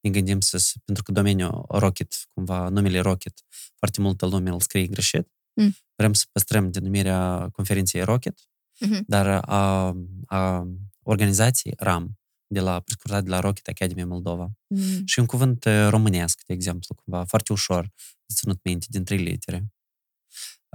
[0.00, 3.32] ne gândim să, să- pentru că domeniul Rocket, cumva numele Rocket,
[3.78, 5.28] foarte multă lume îl scrie greșit.
[5.54, 5.76] Mm.
[5.94, 8.38] Vrem să păstrăm denumirea conferinței Rocket,
[8.86, 9.04] Mhm.
[9.06, 9.94] dar a,
[10.26, 10.66] a
[11.02, 14.50] organizației RAM, de la prescurtat de la Rocket Academy Moldova.
[14.66, 15.02] Mm.
[15.06, 17.82] Și un cuvânt uh, românesc, de exemplu, cumva, foarte ușor
[18.26, 19.64] de ținut minte, din trei litere.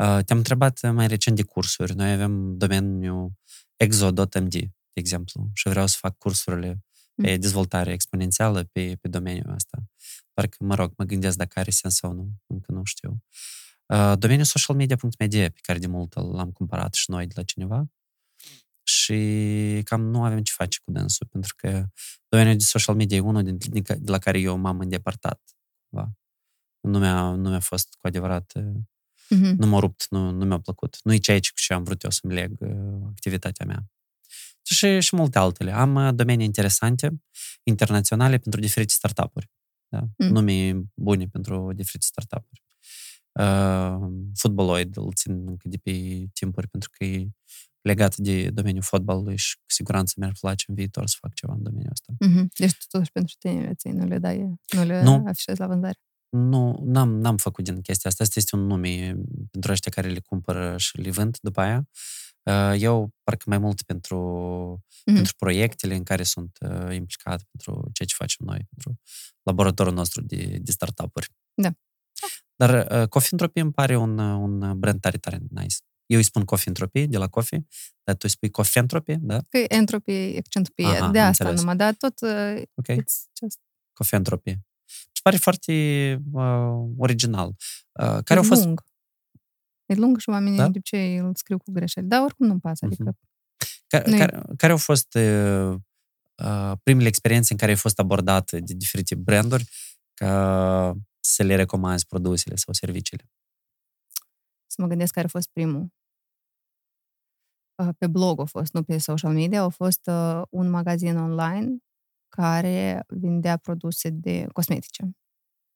[0.01, 1.95] Uh, Te-am întrebat uh, mai recent de cursuri.
[1.95, 3.31] Noi avem domeniul
[3.75, 6.83] exo.md, de exemplu, și vreau să fac cursurile
[7.15, 9.77] pe dezvoltare exponențială pe, pe domeniul ăsta.
[10.33, 13.23] Doar că, mă rog, mă gândesc dacă are sens sau nu, încă nu știu.
[13.85, 17.89] Uh, Domeniul socialmedia.media, pe care de mult l-am cumpărat și noi de la cineva,
[18.83, 21.85] și cam nu avem ce face cu dânsul, pentru că
[22.27, 25.41] domeniul de social media e unul din, din, de la care eu m-am îndepărtat.
[25.89, 26.09] Da?
[26.79, 28.53] Nu, mi-a, nu mi-a fost cu adevărat,
[29.29, 29.55] Mhm.
[29.57, 30.97] nu m-a rupt, nu, nu mi-a plăcut.
[31.03, 33.89] Nu e ceea ce cu ce am vrut eu să-mi leg uh, activitatea mea.
[34.61, 35.71] Și, și multe altele.
[35.71, 37.21] Am uh, domenii interesante,
[37.63, 39.49] internaționale, pentru diferite startup-uri.
[39.87, 39.99] Da?
[40.17, 40.27] Mm.
[40.27, 42.63] Nume bune pentru diferite startup-uri.
[43.31, 47.27] Uh, Footballoid îl țin încă de pe timpuri pentru că e
[47.81, 51.63] legat de domeniul fotbalului și cu siguranță mi-ar place în viitor să fac ceva în
[51.63, 52.13] domeniul ăsta.
[52.19, 52.49] Mhm.
[52.57, 54.37] Deci tu totuși pentru tine le ții, nu le dai,
[54.75, 55.23] nu le Nu.
[55.27, 55.99] afișezi la vânzare.
[56.35, 58.23] Nu, n-am, n-am făcut din chestia asta.
[58.23, 59.15] Asta este un nume
[59.51, 61.87] pentru ăștia care le cumpără și le vând după aia.
[62.43, 64.17] Uh, Eu parcă mai mult pentru,
[65.05, 65.15] Mhm.
[65.15, 68.99] pentru proiectele în care sunt uh, implicat, pentru ceea ce facem noi, pentru
[69.43, 71.27] laboratorul nostru de, de startup-uri.
[71.53, 71.69] Da.
[72.55, 75.75] Dar uh, Coffee Entropy îmi pare un, uh, un brand tare, tare nice.
[76.05, 77.65] Eu îi spun Coffee Entropy de la Coffee,
[78.03, 79.41] dar tu îi spui Coffee Entropy, da?
[79.49, 81.59] Că e entropie, accentul pe Aha, e, am de asta înțeles.
[81.59, 82.85] numai, dar tot uh, Ok?
[83.01, 83.59] it's just
[83.93, 84.59] Coffee Entropy.
[85.25, 85.73] Și pare foarte
[86.31, 87.47] uh, original.
[87.47, 88.83] Uh, care e au fost lung.
[89.85, 90.63] E lung și oamenii Da?
[90.63, 92.07] de obicei îl scriu cu greșeli.
[92.07, 92.85] Dar oricum nu-mi pasă.
[92.85, 93.17] Adică Mhm.
[93.87, 95.75] Care, Nu e- care, care au fost uh,
[96.43, 99.69] uh, primele experiențe în care ai fost abordat de diferite branduri
[100.13, 103.29] ca să le recomanzi produsele sau serviciile?
[104.67, 105.87] să mă gândesc care a fost primul.
[107.83, 111.77] Uh, Pe blog a fost, nu pe social media, a fost uh, un magazin online
[112.35, 115.03] care vindea produse de cosmetice.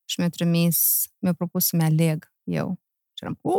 [0.05, 2.79] Și mi-a trimis, mi-a propus să-mi aleg eu.
[3.13, 3.53] Și eram, uh,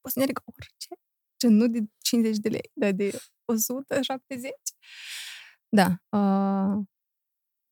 [0.00, 0.88] poți să ne aleg orice.
[1.36, 4.50] Ce nu de 50 de lei, dar de 170.
[5.68, 5.86] Da.
[6.18, 6.84] Uh,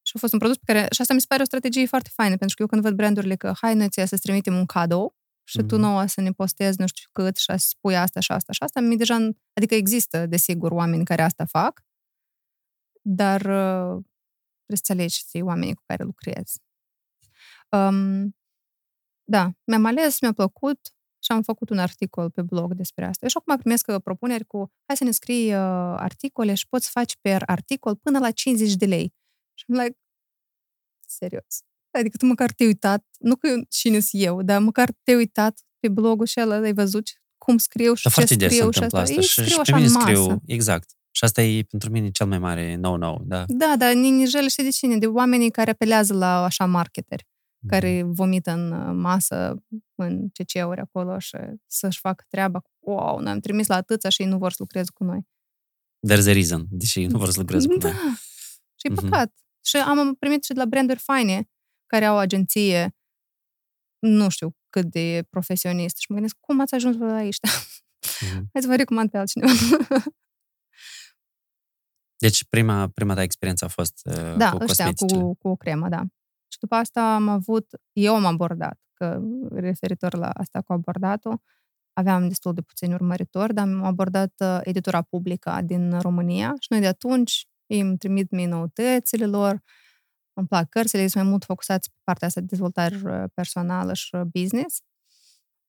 [0.06, 0.88] și a fost un produs pe care...
[0.90, 3.36] Și asta mi se pare o strategie foarte faină, pentru că eu când văd brandurile
[3.36, 5.84] că hai noi ție să-ți trimitem un cadou și tu Mhm.
[5.84, 8.80] nouă să ne postezi nu știu cât și să spui asta și asta și asta,
[8.80, 9.16] mi deja...
[9.52, 11.84] Adică există, desigur, oameni care asta fac,
[13.02, 14.04] dar uh,
[14.66, 16.60] trebuie să alegi să fii oamenii cu care lucrezi.
[17.70, 18.36] Um,
[19.24, 20.78] da, mi-am ales, mi-a plăcut
[21.24, 23.26] și am făcut un articol pe blog despre asta.
[23.28, 25.58] Și acum primesc uh, propuneri cu hai să ne scrii uh,
[25.96, 29.14] articole și poți face per articol până la 50 de lei.
[29.54, 29.98] Și am like,
[31.06, 31.62] serios.
[31.98, 35.60] Adică tu măcar te-ai uitat, nu că eu- cine sunt eu, dar măcar te-ai uitat
[35.78, 37.08] pe blogul și ăla, ai văzut
[37.38, 39.12] cum scriu și Dar ce foarte des se scriu și întâmplă asta.
[39.12, 39.20] asta.
[39.22, 40.06] Ei Și, și scriu pe așa mine în masă.
[40.06, 40.90] scriu, exact.
[41.14, 43.44] Și asta e pentru mine cel mai mare no-no, da.
[43.48, 44.96] Da, dar ninijele știi de cine?
[44.98, 47.26] De oamenii care apelează la așa marketeri,
[47.64, 47.70] Mhm.
[47.70, 49.64] care vomită în uh, masă,
[49.94, 51.36] în CC-uri acolo și
[51.66, 52.62] să-și facă treaba.
[52.78, 55.26] Wow, noi am trimis la atâția și ei nu vor să lucreze cu noi.
[56.08, 57.88] There's a reason, deși nu vor să lucrez cu da.
[57.88, 57.96] noi.
[58.80, 59.00] Și e Mhm.
[59.02, 59.34] păcat.
[59.64, 61.48] Și am primit și de la branduri faine
[61.86, 62.96] care au agenție
[63.98, 65.96] nu știu cât de profesionist.
[65.98, 67.36] Și mă gândesc, cum ați ajuns la aici?
[67.42, 68.48] Mhm.
[68.52, 69.52] Hai să vă recomand pe altcineva.
[72.22, 75.22] Deci prima, prima ta experiență a fost uh, da, cu ăștia, cosmeticele.
[75.22, 76.02] cu, cu o cremă, da.
[76.48, 79.20] Și după asta am avut, eu am abordat, că
[79.50, 81.42] referitor la asta cu abordatul,
[81.92, 86.80] aveam destul de puțini urmăritori, dar am abordat uh, editura publică din România și noi
[86.80, 89.62] de atunci ei îmi trimit mie noutățile lor,
[90.32, 94.14] îmi plac cărțile, sunt mai mult focusați pe partea asta de dezvoltare uh, personală și
[94.14, 94.82] uh, business.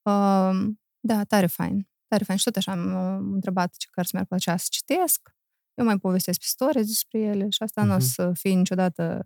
[0.02, 0.52] Uh,
[1.00, 2.38] da, tare fain, tare fain.
[2.38, 5.36] Și tot așa am uh, întrebat ce cărți mi-ar plăcea să citesc.
[5.74, 8.06] Eu mai povestesc pe stories despre ele și asta nu o Mhm.
[8.06, 9.24] să fie niciodată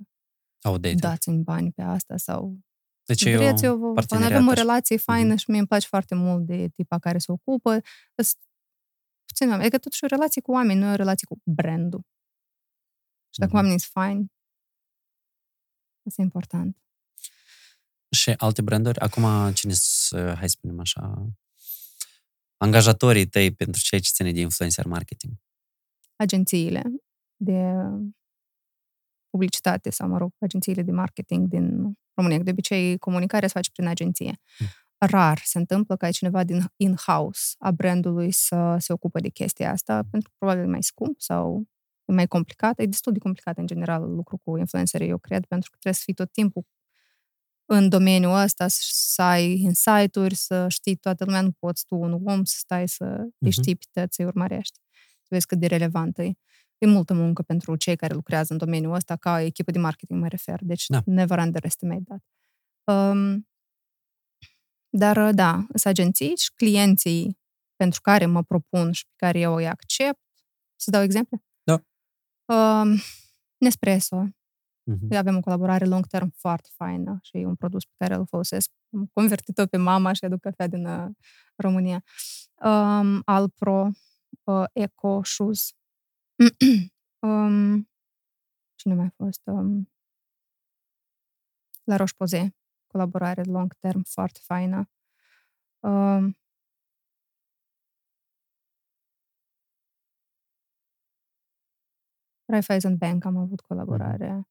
[0.64, 1.00] Outdated.
[1.00, 2.60] dați-mi bani pe asta sau
[3.06, 4.60] Deci e vreți, o eu vă, parteneriat avem o așa.
[4.62, 5.38] relație faină Mhm.
[5.38, 7.80] și mie îmi place foarte mult de tipa care se ocupă.
[8.16, 8.34] Îs
[9.26, 9.62] puțin oameni.
[9.62, 12.02] Adică totuși o relație cu oameni, nu e o relație cu brandul.
[13.34, 13.56] Și dacă Mhm.
[13.56, 14.32] oamenii sunt faini,
[16.08, 16.78] asta e important.
[18.12, 19.00] Și alte branduri?
[19.00, 21.28] Acum, cine sunt, hai să spunem așa,
[22.58, 25.34] angajatorii tăi pentru ceea ce ține de influencer marketing?
[26.18, 26.82] Agențiile
[27.36, 27.74] de
[29.30, 32.40] publicitate sau, mă rog, agențiile de marketing din România.
[32.40, 34.40] De obicei, comunicarea se face prin agenție.
[34.60, 34.68] Mm.
[35.10, 39.94] Rar se întâmplă ca cineva din in-house a brandului să se ocupe de chestia asta,
[40.12, 41.68] pentru că probabil e mai scump sau
[42.06, 42.80] e mai complicat.
[42.80, 46.02] E destul de complicat, în general, lucru cu influencerii, eu cred, pentru că trebuie să
[46.06, 46.64] fii tot timpul
[47.66, 52.12] în domeniul ăsta, să- să ai insight-uri, să știi toată lumea, nu poți tu, un
[52.26, 53.50] om, să stai să îi Mhm.
[53.52, 54.80] știi pe toți, să-i urmărești.
[55.28, 56.32] Să vezi cât de relevant e.
[56.78, 60.28] E multă muncă pentru cei care lucrează în domeniul ăsta, ca echipă de marketing mă
[60.28, 60.60] refer.
[60.64, 61.02] Deci, Da.
[61.06, 62.24] never underestimate that.
[63.12, 63.48] Um,
[64.90, 67.40] dar, da, sunt agenții și clienții
[67.76, 70.20] pentru care mă propun și pe care eu îi accept.
[70.76, 71.44] Să dau exemple?
[71.64, 71.82] Da.
[72.56, 72.98] Um,
[73.58, 74.28] Nespresso.
[74.84, 75.16] Mhm.
[75.16, 78.72] Avem o colaborare long term foarte faină și e un produs pe care îl folosesc.
[78.94, 81.08] Am convertit-o pe mama și aduc cafea din uh,
[81.56, 82.04] România.
[82.64, 83.90] Um, Alpro,
[84.48, 85.74] uh, Eco Shoes.
[87.28, 87.90] um,
[88.76, 89.42] cine mai a fost?
[89.46, 89.92] Um,
[91.84, 92.56] la Roche-Posay,
[92.88, 94.90] colaborare long term foarte faină.
[95.80, 96.38] Um,
[102.46, 104.32] Raiffeisen Bank am avut colaborare.
[104.32, 104.48] Mm.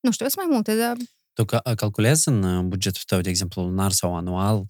[0.00, 0.96] Nu știu, sunt mai multe, dar...
[1.32, 1.44] Tu
[1.74, 4.66] calculezi în bugetul tău, de exemplu, lunar sau anual, um,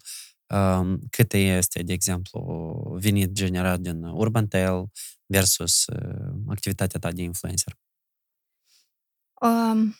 [1.09, 4.91] cât este, de exemplu, venit generat din Urban Tail
[5.25, 7.77] versus uh, activitatea ta de influencer?
[9.41, 9.95] Um,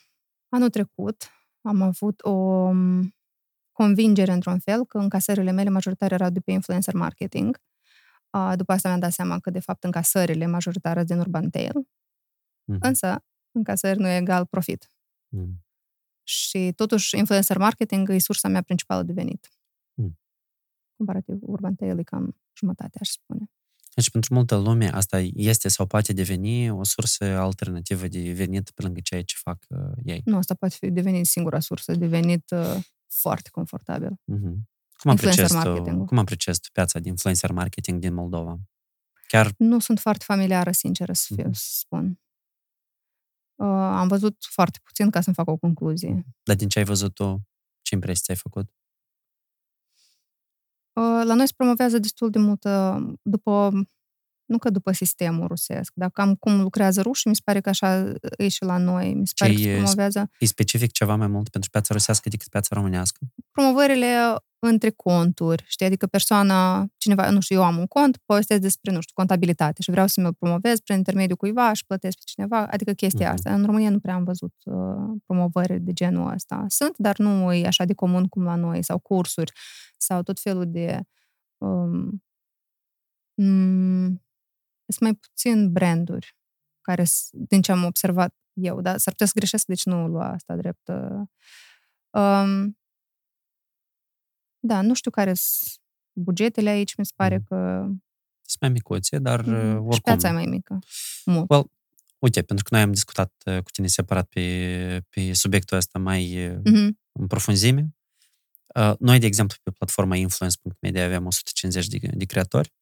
[0.50, 3.16] anul trecut am avut o um,
[3.72, 7.62] convingere, într-un fel, că încasările mele majoritare erau de pe influencer marketing.
[8.30, 11.74] Uh, după asta mi-am dat seama că, de fapt, încasările majoritare din Urban Tail.
[12.64, 12.78] Mm.
[12.80, 14.92] Însă, încasări nu e egal profit.
[15.28, 15.66] Mm.
[16.24, 19.50] Și, totuși, influencer marketing e sursa mea principală de venit.
[20.98, 21.06] Mm.
[21.06, 23.52] Comparativ, Urban Tail e cam jumătate, aș spune.
[23.96, 28.82] Deci, pentru multă lume, asta este sau poate deveni o sursă alternativă de venit pe
[28.82, 30.22] lângă ceea ce fac uh, ei.
[30.26, 34.10] Nu, asta poate fi devenit singura sursă de venit uh, foarte confortabil.
[34.10, 34.56] Mm-hmm.
[34.98, 38.60] Cum apreciezi, tu, cum apreciezi tu piața de influencer marketing din Moldova?
[39.28, 39.54] Chiar...
[39.58, 41.52] Nu sunt foarte familiară, sinceră să, fiu, mm-hmm.
[41.52, 42.20] să spun.
[43.56, 46.26] Uh, am văzut foarte puțin ca să-mi fac o concluzie.
[46.44, 47.48] Dar din ce ai văzut tu,
[47.82, 48.70] ce impresii ai făcut?
[50.98, 52.66] Uh, la noi se promovează destul de mult
[53.22, 53.72] după
[54.48, 58.14] nu că după sistemul rusesc, dar cam cum lucrează rușii, mi se pare că așa
[58.38, 59.14] e și la noi.
[59.14, 60.30] Mi se pare că se promovează...
[60.40, 63.20] E specific ceva mai mult pentru piața rusească decât piața românească?
[63.52, 65.86] Promovările între conturi, știi?
[65.86, 69.92] Adică persoana, cineva, nu știu, eu am un cont, povestesc despre, nu știu, contabilitate și
[69.92, 73.34] vreau să mi-l promovez prin intermediul cuiva și plătesc pe cineva, adică chestia mm-hmm.
[73.34, 73.54] asta.
[73.54, 76.66] În România nu prea am văzut uh, promovări de genul ăsta.
[76.68, 79.52] Sunt, dar nu e așa de comun cum la noi, sau cursuri,
[79.98, 81.02] sau tot felul de
[81.58, 82.24] um,
[83.34, 84.24] mm,
[84.88, 86.36] sunt mai puțin branduri
[86.82, 90.56] care, din ce am observat eu, dar s-ar putea să greșesc, deci nu lua asta
[90.56, 90.88] drept.
[90.88, 91.22] Uh,
[92.22, 92.78] um,
[94.60, 95.82] da, nu știu care sunt
[96.14, 97.56] bugetele aici, mi se pare că...
[98.42, 99.76] Sunt mai micuțe, dar mm.
[99.76, 99.92] oricum...
[99.92, 100.80] Și piața e mai mică.
[101.26, 101.50] Mult.
[101.50, 101.72] Well,
[102.20, 106.52] uite, pentru că noi am discutat uh, cu tine separat pe, pe subiectul ăsta mai
[106.60, 106.90] mm-hmm.
[107.12, 107.92] în profunzime.
[109.00, 112.74] Noi, de exemplu, pe platforma influence.media avem 150 de, de creatori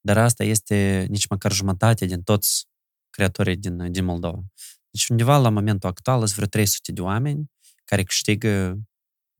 [0.00, 2.66] dar asta este nici măcar jumătate din toți
[3.10, 4.42] creatorii din, din Moldova.
[4.90, 7.50] Deci undeva la momentul actual sunt vreo 300 de oameni
[7.84, 8.78] care câștigă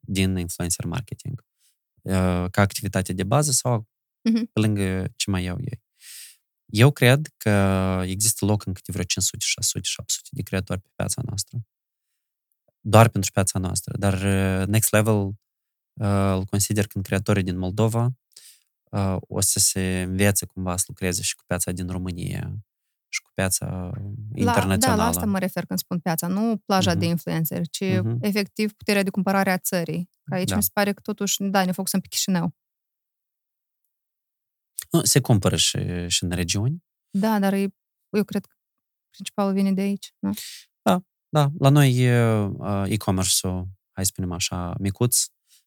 [0.01, 1.50] din influencer marketing uh,
[2.51, 3.89] ca activitate de bază sau
[4.29, 4.53] uh-huh.
[4.53, 5.83] pe lângă ce mai iau ei.
[6.67, 7.51] Eu cred că
[8.07, 11.59] există loc încă de vreo 500, 600, 700 de creatori pe piața noastră.
[12.81, 13.97] Doar pentru piața noastră.
[13.99, 18.13] Dar uh, next level uh, îl consider când creatorii din Moldova
[19.21, 22.65] o să se învețe cumva să lucreze și cu piața din România
[23.13, 23.91] și cu piața
[24.35, 24.79] internațională.
[24.79, 26.99] Da, la asta mă refer când spun piața, nu plaja uh-huh.
[26.99, 28.17] de influencer, ci uh-huh.
[28.21, 30.11] efectiv puterea de cumpărare a țării.
[30.25, 30.57] Că aici da.
[30.57, 32.55] mi se pare că totuși, da, ne focusăm pe Chișinău.
[34.91, 36.85] Nu, se cumpără și, și în regiuni.
[37.11, 37.75] Da, dar e,
[38.11, 38.55] eu cred că
[39.11, 40.33] principalul vine de aici, nu?
[40.83, 41.51] Da, da.
[41.59, 41.97] La noi
[42.93, 45.27] e-commerce-ul, hai să spunem așa, micuț,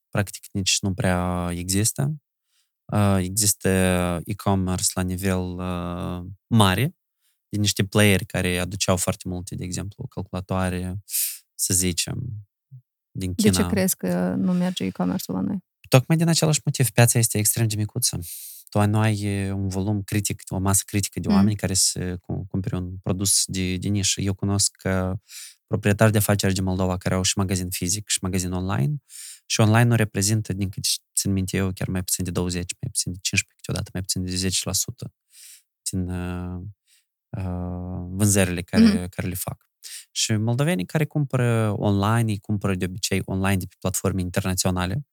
[0.10, 2.16] practic nici nu prea există.
[3.18, 3.70] Există
[4.26, 5.42] e-commerce la nivel
[6.48, 6.96] mare,
[7.54, 11.04] de niște playeri care aduceau foarte multe, de exemplu, calculatoare,
[11.56, 12.48] să zicem,
[13.12, 13.52] din China.
[13.52, 15.58] De ce crezi că nu merge e-commerce-ul la noi?
[15.90, 16.90] Tocmai din același motiv.
[16.90, 18.20] Piața este extrem de micuță.
[18.70, 21.56] Tu nu ai un volum critic, o masă critică de oameni mm.
[21.56, 22.18] care să
[22.48, 24.22] cumpere un produs de, de nișă.
[24.22, 24.72] Eu cunosc
[25.68, 28.96] proprietari de afaceri din Moldova care au și magazin fizic și magazin online
[29.46, 32.90] și online nu reprezintă, din câte țin minte eu, chiar mai puțin de 20, mai
[32.92, 35.12] puțin de 15 câteodată, mai puțin de 10%
[35.90, 36.64] din uh, uh,
[38.10, 39.10] vânzările care, mm-hmm.
[39.10, 39.68] care le fac.
[40.12, 45.06] Și moldovenii care cumpără online, îi cumpără de obicei online de pe platforme internaționale,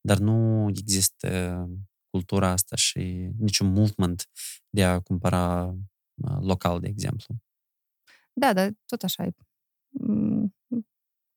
[0.00, 1.68] dar nu există
[2.10, 4.28] cultura asta și niciun movement
[4.68, 5.64] de a cumpăra
[6.14, 7.36] uh, local, de exemplu.
[8.32, 9.32] Da, dar tot așa e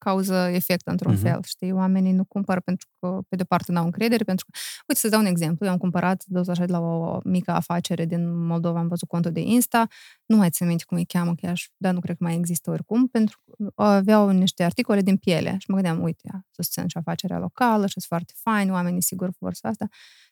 [0.03, 1.21] cauză-efect într-un uh-huh.
[1.21, 1.71] fel, știi?
[1.71, 4.57] Oamenii nu cumpără pentru că, pe de parte, n-au încredere, pentru că...
[4.88, 5.65] Uite, să dau un exemplu.
[5.65, 9.31] Eu am cumpărat, dus așa, de la o mică afacere din Moldova, am văzut contul
[9.31, 9.88] de Insta,
[10.25, 13.07] nu mai țin minte cum îi cheamă chiar, dar nu cred că mai există oricum,
[13.07, 17.85] pentru că aveau niște articole din piele și mă gândeam, uite, susțin și afacerea locală
[17.85, 19.88] și sunt foarte fain, oamenii sigur vor să asta.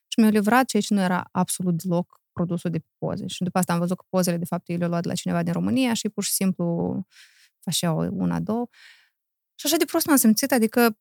[0.08, 3.28] Și mi-au livrat ceea ce nu era absolut deloc produsul de poze.
[3.28, 5.44] Și după asta am văzut că pozele, de fapt, ei le-au luat de la cineva
[5.44, 7.06] din România și pur și simplu
[7.60, 8.68] făceau una, două.
[9.62, 10.98] Și așa de prost m-am simțit, adică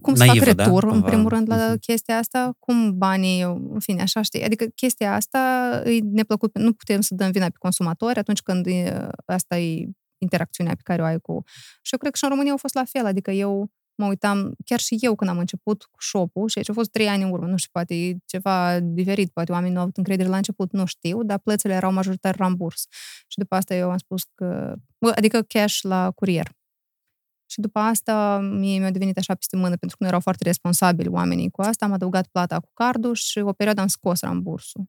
[0.00, 1.06] cum să fac naivă, da, retur, în cumva.
[1.06, 1.78] primul rând, la Mhm.
[1.78, 4.42] chestia asta, cum banii, în fine, așa, știi?
[4.44, 5.38] Adică chestia asta
[5.84, 9.88] e neplăcut, nu putem să dăm vina pe consumatori atunci când e, asta e
[10.18, 11.42] interacțiunea pe care o ai cu...
[11.82, 14.54] Și eu cred că și în România a fost la fel, adică eu mă uitam,
[14.64, 17.30] chiar și eu când am început cu shop-ul, și aici a fost trei ani în
[17.30, 20.72] urmă, nu știu, poate e ceva diferit, poate oamenii nu au avut încredere la început,
[20.72, 22.86] nu știu, dar plățile erau majoritar ramburs.
[23.26, 26.52] Și după asta eu am spus că, bă, adică cash la curier.
[27.54, 31.08] Și după asta mie mi-a devenit așa peste mână, pentru că nu erau foarte responsabili
[31.08, 34.84] oamenii cu asta, am adăugat plata cu cardul și o perioadă am scos rambursul.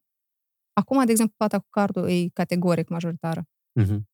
[0.73, 3.47] Acum, de exemplu, plata cu cardul e categoric majoritară.
[3.79, 4.09] Mhm.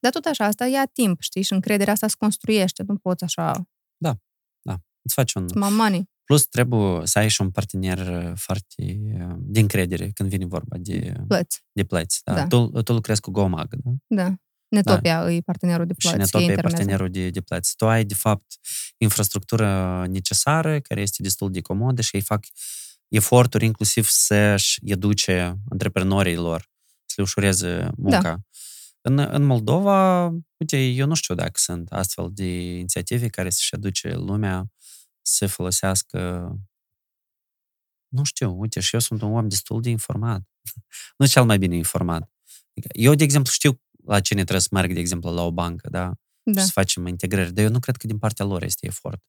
[0.00, 1.42] Dar tot așa, asta ia timp, știi?
[1.42, 2.82] Și încrederea asta se construiește.
[2.86, 3.68] Nu poți așa,
[5.02, 5.46] Îți faci un...
[5.54, 6.08] mă money.
[6.24, 10.76] Plus, trebuie să ai și un partener uh, foarte uh, de încredere când vine vorba
[10.78, 11.64] de, Plăți.
[11.72, 12.20] de plăți.
[12.24, 12.34] Da?
[12.34, 12.46] Da.
[12.46, 13.90] Tu, tu lucrezi cu GoMag, da?
[14.06, 14.34] Da.
[14.70, 15.32] Netopia da.
[15.32, 16.18] e partenerul de și plăți.
[16.18, 16.86] Netopia ei e intermediar.
[16.86, 17.76] partenerul de, de plăți.
[17.76, 18.58] Tu ai, de fapt,
[18.96, 22.44] infrastructură necesară, care este destul de comodă și ei fac
[23.08, 26.70] eforturi inclusiv să-și educe antreprenorii lor,
[27.06, 28.20] să le ușureze munca.
[28.20, 28.36] Da.
[29.00, 30.26] În, în Moldova,
[30.56, 34.72] uite, eu nu știu dacă sunt astfel de inițiative care să-și educe lumea
[35.22, 36.50] să folosească
[38.10, 40.42] nu știu, uite, și eu sunt un om destul de informat.
[41.18, 42.30] nu cel mai bine informat.
[42.70, 45.88] Adică Eu, de exemplu, știu la cine trebuie să merg, de exemplu, la o bancă,
[45.90, 46.12] da?
[46.42, 46.60] Da.
[46.60, 47.52] și să facem integrări.
[47.52, 49.22] Dar eu nu cred că din partea lor este efort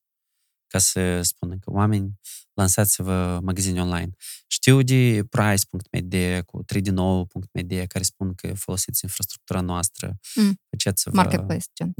[0.72, 2.20] ca să spună că oameni,
[2.54, 4.10] lansați-vă magazine online.
[4.46, 6.14] Știu de price.md
[6.46, 10.60] cu 3dnou.md care spun că folosiți infrastructura noastră, Mm.
[10.70, 11.16] faceți-vă...
[11.16, 11.92] Marketplace, gen.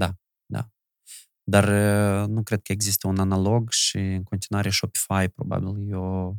[1.42, 6.32] Dar uh, nu cred că există un analog și în continuare Shopify probabil e o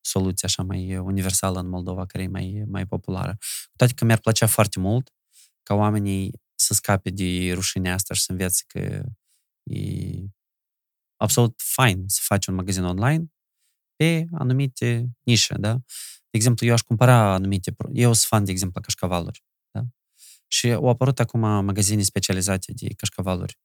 [0.00, 3.36] soluție așa mai universală în Moldova, care e mai, mai populară.
[3.40, 5.12] Cu toate că mi-ar plăcea foarte mult
[5.62, 9.02] ca oamenii să scape de rușinea asta și să învețe că
[9.62, 10.20] e
[11.16, 13.32] absolut fain să faci un magazin online
[13.96, 15.72] pe anumite nișe, da?
[16.30, 17.72] De exemplu, eu aș cumpăra anumite...
[17.72, 19.82] pro- Eu sunt fan, de exemplu, la cașcavaluri, da?
[20.46, 23.58] Și au apărut acum magazine specializate de cașcavaluri.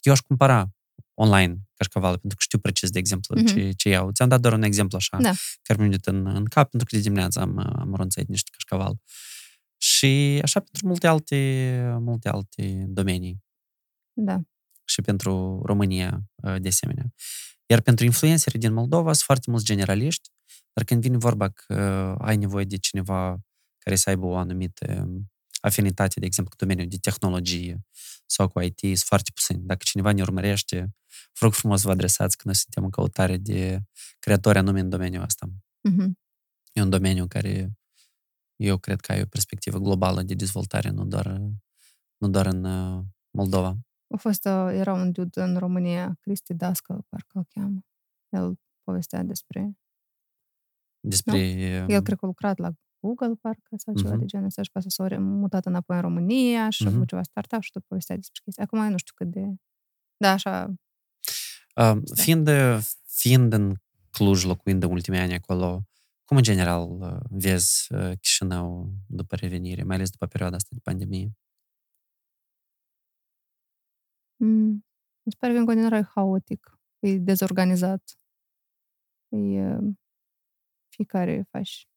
[0.00, 0.70] Eu aș cumpăra
[1.14, 3.46] online cașcavalul, pentru că știu precis, de exemplu, Mhm.
[3.46, 4.12] ce, ce iau.
[4.12, 5.32] Ți-am dat doar un exemplu așa, Da.
[5.62, 8.96] care mi-a venit în, în cap, pentru că de dimineață am, am ronțăit niște cașcaval.
[9.96, 13.44] Și așa pentru multe alte, multe alte domenii
[14.12, 14.40] Da.
[14.84, 17.12] și pentru România uh, de asemenea.
[17.66, 20.30] Iar pentru influencerii din Moldova sunt foarte mulți generaliști,
[20.72, 21.74] dar când vine vorba că
[22.18, 23.38] uh, ai nevoie de cineva
[23.78, 27.84] care să aibă o anumită um, afinitate, de exemplu, cu domeniul de tehnologie
[28.26, 29.62] sau cu IT, sunt foarte puțini.
[29.62, 30.78] Dacă cineva ne urmărește,
[31.38, 33.80] vă rog frumos să vă adresați că noi suntem în căutare de
[34.18, 35.46] creatori anume în domeniul ăsta.
[35.88, 36.18] Mhm.
[36.72, 37.70] E un domeniu care
[38.56, 41.26] eu cred că ai o perspectivă globală de dezvoltare, nu doar,
[42.16, 43.76] nu doar în uh, Moldova.
[44.14, 47.80] A fost, uh, era un dude în România, Cristi Dască, parcă îl cheamă.
[48.28, 49.76] El povestea despre...
[51.00, 51.38] Despre...
[51.88, 54.18] El cred că a lucrat la Google, parcă, sau ceva Mhm.
[54.18, 56.94] de genul ăsta și pe asta s-a re- mutat înapoi în România și a Mhm.
[56.94, 58.64] avut ceva startup și tot povestea despre chestia.
[58.64, 59.54] Acum eu nu știu cât de...
[60.16, 60.74] Da, așa,
[61.82, 62.48] Uh, fiind,
[63.06, 63.74] fiind în
[64.10, 65.82] Cluj, locuind în ultimii ani acolo,
[66.26, 70.80] cum în general uh, vezi uh, Chișinău după revenire, mai ales după perioada asta de
[70.82, 71.36] pandemie?
[74.36, 74.84] Mm,
[75.22, 78.18] mi se pare că în continuare e haotic, e dezorganizat.
[79.28, 79.94] E, uh,
[80.88, 81.88] fiecare faci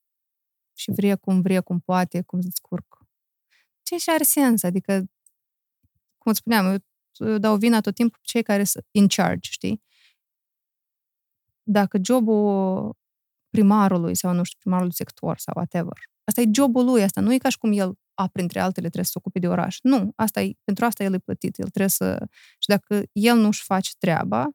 [0.73, 2.97] și vrea cum vrea, cum poate, cum se descurc.
[3.81, 4.93] Ce și are sens, adică,
[6.17, 6.77] cum îți spuneam, eu,
[7.27, 9.83] eu dau vina tot timpul pe cei care sunt in charge, știi?
[11.63, 12.97] Dacă jobul
[13.49, 15.93] primarului sau, nu știu, primarul sector sau whatever,
[16.23, 19.03] asta e jobul lui, asta nu e ca și cum el a, printre altele, trebuie
[19.05, 19.77] să se ocupe de oraș.
[19.81, 21.57] Nu, asta e, pentru asta el e plătit.
[21.57, 22.27] El trebuie să...
[22.57, 24.49] Și dacă el nu-și face treaba,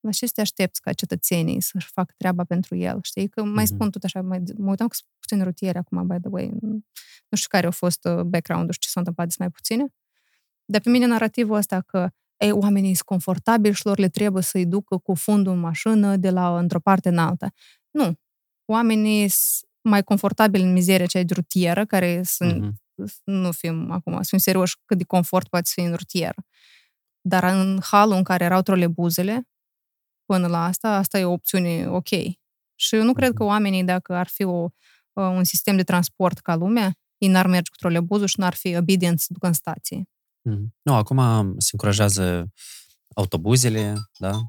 [0.00, 2.98] la ce să te aștepți ca cetățenii să-și facă treaba pentru el?
[3.02, 3.28] Știi?
[3.28, 3.74] Că mai Mhm.
[3.74, 6.48] spun tot așa, mai, mă uitam că sunt puțin rutiere acum, by the way.
[7.28, 9.86] Nu știu care a fost uh, background-ul și ce s-a întâmplat, sunt mai puține.
[10.64, 12.08] Dar pe mine narativul ăsta că
[12.38, 16.30] ei, oamenii sunt confortabili și lor le trebuie să-i ducă cu fundul în mașină de
[16.30, 17.48] la într-o parte în alta.
[17.90, 18.14] Nu.
[18.64, 22.80] Oamenii sunt mai confortabili în mizeria cea de rutieră, care sunt, Mhm.
[23.24, 26.44] nu fim acum, să fim serioși cât de confort poate fi în rutieră.
[27.20, 29.48] Dar în halul în care erau trolebuzele,
[30.24, 32.08] până la asta, asta e o opțiune ok.
[32.80, 34.68] Și eu nu cred că oamenii, dacă ar fi o,
[35.12, 39.20] un sistem de transport ca lumea, ei n-ar merge cu trolebuzul și n-ar fi obedient
[39.20, 40.04] să ducă în stație.
[40.50, 40.74] Mhm.
[40.82, 42.52] Nu, acum se încurajează
[43.14, 44.40] autobuzele, da?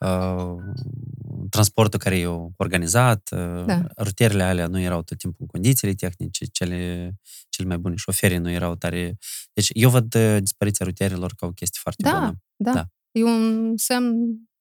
[0.00, 0.56] Uh,
[1.50, 2.26] transportul care e
[2.56, 3.82] organizat, uh, Da.
[3.96, 7.14] rutierele alea nu erau tot timpul în condițiile tehnice, cele,
[7.48, 9.16] cele mai bune, șoferii nu erau tare...
[9.52, 12.34] Deci eu văd uh, dispariția rutierilor ca o chestie foarte Da, bună.
[12.56, 12.72] Da.
[12.72, 12.84] Da.
[13.12, 14.14] E un semn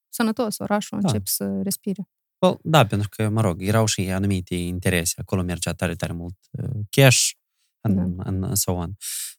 [0.09, 1.07] sănătos, orașul Da.
[1.07, 2.09] începe să respire.
[2.39, 5.13] Well, da, pentru că, mă rog, erau și anumite interese.
[5.21, 7.29] Acolo mergea tare, tare mult uh, cash
[7.83, 8.23] and, Da.
[8.23, 8.93] and, and so on.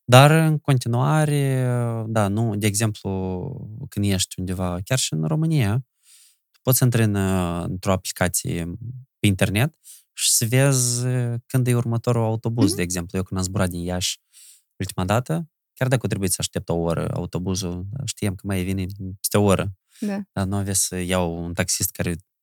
[0.04, 1.66] Dar, în continuare,
[1.98, 3.08] uh, da, nu, de exemplu,
[3.88, 5.84] când ești undeva, chiar și în România,
[6.50, 8.64] tu poți să intri în, uh, într-o aplicație
[9.18, 9.74] pe internet
[10.12, 12.76] și să vezi uh, când e următorul autobuz, Mhm.
[12.76, 13.18] de exemplu.
[13.18, 14.18] Eu când am zburat din Iași
[14.76, 18.86] ultima dată, chiar dacă trebuie să aștept o oră autobuzul, știam că mai vine
[19.20, 19.76] peste o oră.
[20.00, 20.20] Da.
[20.32, 22.33] Dar nu avea să iau un taxist care să mă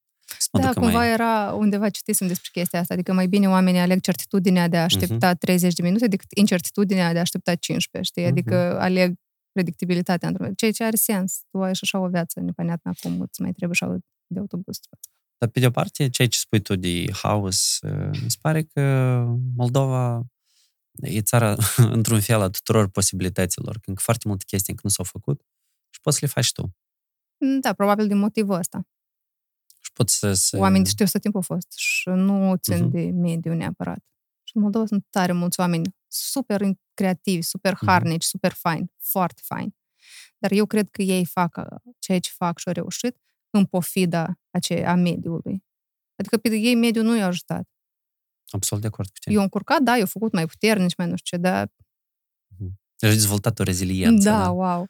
[0.51, 1.11] Da, ducă cumva mai...
[1.11, 4.95] era undeva citisem despre chestia asta, adică mai bine oamenii aleg certitudinea de a Mhm.
[4.95, 8.25] aștepta 30 de minute decât incertitudinea de a aștepta 15, știi?
[8.31, 9.15] Adică aleg
[9.51, 11.39] predictibilitatea într-un fel, ceea ce are sens.
[11.49, 13.97] Tu ai și așa o viață nepăneatnă acum, îți mai trebuie așa
[14.27, 14.79] de autobuz.
[15.37, 18.63] Dar pe de o parte, ceea ce spui tu de haos, uh, mi se pare
[18.63, 18.81] că
[19.55, 20.23] Moldova
[20.91, 21.55] e țara,
[21.97, 25.41] într-un fel, a tuturor posibilităților, când foarte multe chestii încă nu s-au făcut
[25.89, 26.75] și poți să le faci tu.
[27.61, 28.87] Da, probabil din motivul ăsta.
[29.91, 30.33] Și poți să...
[30.33, 30.57] să...
[30.57, 32.89] Oamenii știu să timp au fost și nu țin Mhm.
[32.91, 34.03] de mediu neapărat.
[34.43, 36.61] Și în Moldova sunt tare mulți oameni super
[36.93, 37.85] creativi, super Mhm.
[37.85, 39.75] harnici, super faini, foarte faini.
[40.37, 43.17] Dar eu cred că ei fac uh, ceea ce fac și au reușit
[43.49, 45.63] în pofida ace- a mediului.
[46.15, 47.69] Adică pe ei mediul nu i-a ajutat.
[48.49, 49.33] Absolut de acord cu tine.
[49.33, 51.71] Eu am încurcat, da, eu făcut mai puternici, mai nu știu ce, dar
[52.99, 54.29] Ai dezvoltat o reziliență.
[54.29, 54.87] da, wow.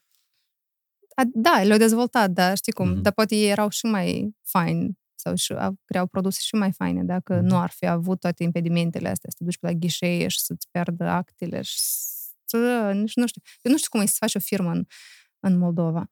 [1.22, 3.02] A, da, le-au dezvoltat, dar știi cum, Mhm.
[3.02, 7.04] dar poate ei erau și mai faini sau și au, creau produse și mai faine
[7.04, 7.46] dacă Mhm.
[7.46, 10.68] nu ar fi avut toate impedimentele astea, să te duci pe la ghișee și să-ți
[10.72, 11.76] pierdă actele și
[12.46, 13.42] să, nici nu știu.
[13.62, 14.86] Eu nu știu cum e să faci o firmă în,
[15.40, 16.12] în Moldova.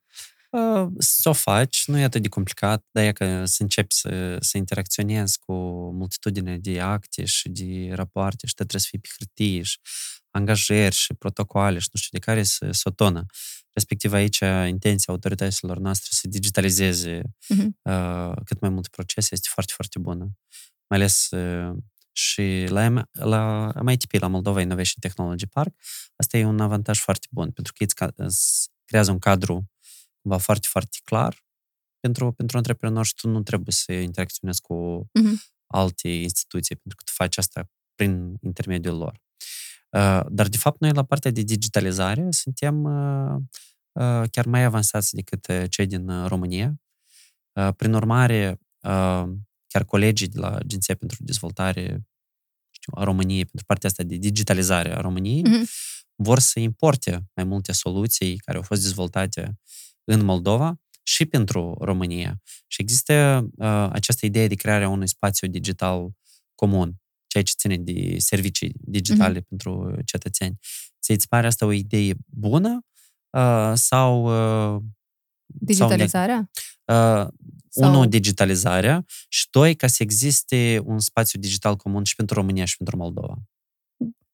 [0.49, 4.37] Uh, Să o faci, nu e atât de complicat, dar e că să începi să,
[4.39, 5.53] să interacționezi cu
[5.93, 9.79] multitudine de acte și de rapoarte și te trebuie să fii pe hârtie și
[10.31, 13.25] angajări și protocoale și nu știu de care să, să o tonă.
[13.79, 17.77] Respectiv aici intenția autorităților noastre să digitalizeze Mhm.
[17.81, 20.23] uh, cât mai multe procese este foarte, foarte bună.
[20.89, 21.77] Mai ales uh,
[22.11, 25.75] și la, M- la MITP, la Moldova Innovation Technology Park,
[26.15, 29.69] asta e un avantaj foarte bun, pentru că îți, ca- îți creează un cadru
[30.21, 31.45] cumva foarte, foarte clar
[31.99, 35.41] pentru, pentru antreprenor și tu nu trebuie să interacționezi cu Mhm.
[35.67, 39.21] alte instituții, pentru că tu faci asta prin intermediul lor.
[39.91, 43.41] Uh, Dar, de fapt, noi la partea de digitalizare suntem uh, uh,
[44.31, 46.73] chiar mai avansați decât uh, cei din uh, România.
[47.53, 49.23] Uh, Prin urmare, uh,
[49.67, 51.83] chiar colegii de la Agenția pentru Dezvoltare
[52.71, 55.67] știu, a României, pentru partea asta de digitalizare a României, Mhm.
[56.15, 59.59] vor să importe mai multe soluții care au fost dezvoltate
[60.03, 62.41] în Moldova și pentru România.
[62.67, 66.11] Și există uh, această idee de crearea unui spațiu digital
[66.55, 66.95] comun,
[67.27, 70.57] ceea ce ține de servicii digitale pentru cetățeni.
[71.01, 72.79] Ți îți pare asta o idee bună
[73.29, 74.23] uh, sau...
[74.75, 74.81] Uh,
[75.45, 76.49] Digitalizarea?
[76.85, 77.27] sau, uh,
[77.69, 82.65] Sau- unul, digitalizarea și doi, ca să existe un spațiu digital comun și pentru România
[82.65, 83.35] și pentru Moldova.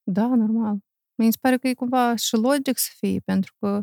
[0.04, 0.78] Da, normal.
[1.16, 3.82] Mi se pare că e cumva și logic să fie, pentru că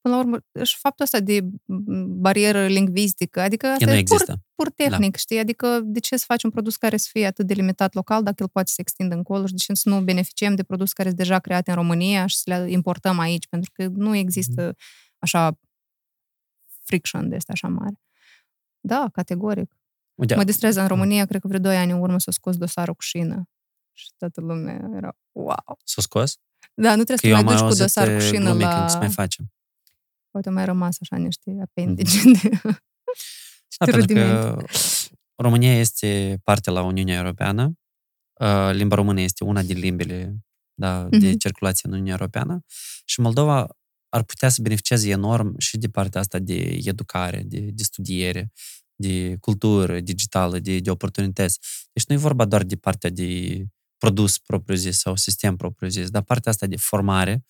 [0.00, 4.02] până la urmă, și faptul ăsta de m, barieră lingvistică, adică Ea asta nu e
[4.02, 4.42] pur, există.
[4.54, 5.38] pur tehnic, știi?
[5.38, 8.42] Adică de ce să faci un produs care să fie atât de limitat local dacă
[8.42, 11.08] el poate să se extindă încolo și de ce să nu beneficiem de produse care
[11.08, 14.74] sunt deja create în România și să le importăm aici, pentru că nu există
[15.18, 15.58] așa
[16.82, 18.00] friction de asta așa mare.
[18.80, 19.74] Da, categoric.
[20.14, 22.94] Uite, Mă distrează în România, cred că vreo 2 ani în urmă s-a scos dosarul
[22.94, 23.48] cu șină.
[23.92, 25.78] Și toată lumea era, wow!
[25.84, 26.36] s-a scos?
[26.74, 28.20] Da, nu trebuie Că să eu mai am mai duci cu auzit dosar cu uh,
[28.20, 28.76] șină glume la...
[28.76, 29.52] când să mai facem.
[30.30, 32.32] Poate mai rămas așa niște apendice Mhm.
[32.40, 32.48] de...
[33.78, 34.40] Da, pentru rudimente.
[34.40, 34.64] că
[35.36, 37.72] România este parte la Uniunea Europeană.
[38.40, 40.36] Uh, Limba română este una din limbile
[40.74, 41.36] da, de Mhm.
[41.38, 42.64] circulație în Uniunea Europeană
[43.04, 43.68] și Moldova
[44.08, 48.52] ar putea să beneficieze enorm și de partea asta de educare, de, de studiere,
[48.94, 51.58] de cultură digitală, de, de oportunități.
[51.92, 53.62] Deci nu e vorba doar de partea de
[53.98, 57.44] produs propriu-zis sau sistem propriu-zis, dar partea asta de formare,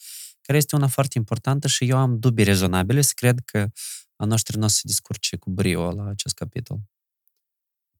[0.51, 3.69] care este una foarte importantă și eu am dubii rezonabile să cred că
[4.17, 6.79] a noștri nu o să se descurce cu brio la acest capitol.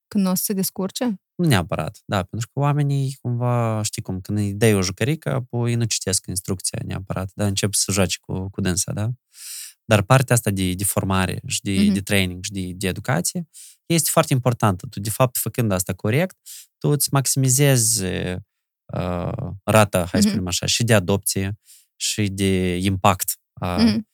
[0.09, 1.21] Când o să se descurce?
[1.35, 5.75] Nu neapărat, da, pentru că oamenii cumva, știi cum, când îi dai o jucărică, apoi
[5.75, 9.11] nu citesc instrucția neapărat, dar încep să joace cu, cu dânsa, da?
[9.85, 11.93] Dar partea asta de, de formare și de, Mhm.
[11.93, 13.49] de training și de, de educație
[13.87, 14.87] este foarte importantă.
[14.87, 16.37] Tu, de fapt, făcând asta corect,
[16.79, 18.37] tu îți maximizezi uh,
[19.65, 20.29] rata, hai să Mhm.
[20.29, 21.59] spunem așa, și de adopție
[22.01, 24.09] și de impact a, Mhm.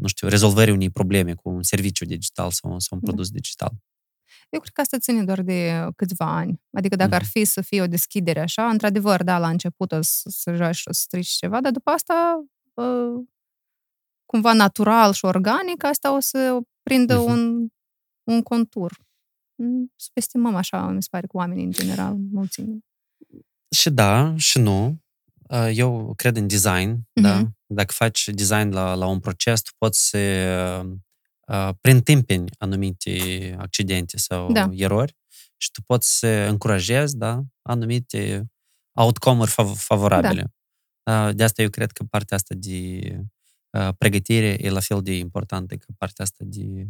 [0.00, 3.10] nu știu, rezolvării unei probleme cu un serviciu digital sau, sau un Da.
[3.10, 3.70] produs digital.
[4.50, 6.62] Eu cred că asta ține doar de câțiva ani.
[6.72, 7.30] Adică dacă ar Mhm.
[7.30, 10.88] fi să fie o deschidere așa, într-adevăr, da, la început o să, să joci și
[10.88, 12.44] o să strici ceva, dar după asta
[12.74, 13.24] uh,
[14.26, 17.30] cumva natural și organic, asta o să prindă Mhm.
[17.30, 17.68] un,
[18.22, 18.96] un contur.
[19.54, 22.78] Mm, Subestimăm așa, mi se pare, cu oamenii în general, mulțime.
[23.70, 25.01] Și da, și nu.
[25.54, 27.52] Uh, Eu cred în design, da?
[27.66, 30.18] Dacă faci design la, la un proces, tu poți să
[31.46, 34.68] uh, preîntâmpini anumite accidente sau Da.
[34.72, 35.16] erori
[35.56, 38.50] și tu poți să încurajezi, da, anumite
[38.98, 40.52] outcome-uri fav- favorabile.
[41.02, 41.32] Da.
[41.32, 43.00] De asta eu cred că partea asta de
[43.78, 46.86] uh, pregătire e la fel de importantă ca partea asta de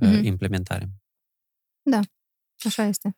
[0.00, 0.24] uh, Mhm.
[0.24, 0.90] implementare.
[2.66, 3.16] Așa este.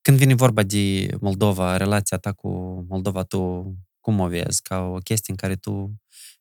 [0.00, 2.48] Când vine vorba de Moldova, relația ta cu
[2.88, 3.74] Moldova, tu
[4.06, 4.62] cum o vezi?
[4.62, 5.94] Ca o chestie în care tu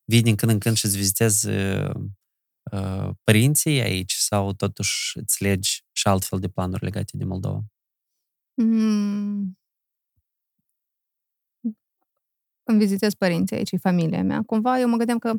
[0.03, 1.95] vii din când în când și îți vizitezi uh,
[2.71, 7.63] uh, părinții aici sau totuși îți legi și altfel de planuri legate de Moldova?
[8.53, 9.57] Mm.
[12.63, 14.41] Îmi vizitez părinții aici, e familia mea.
[14.45, 15.33] Cumva eu mă gândeam că,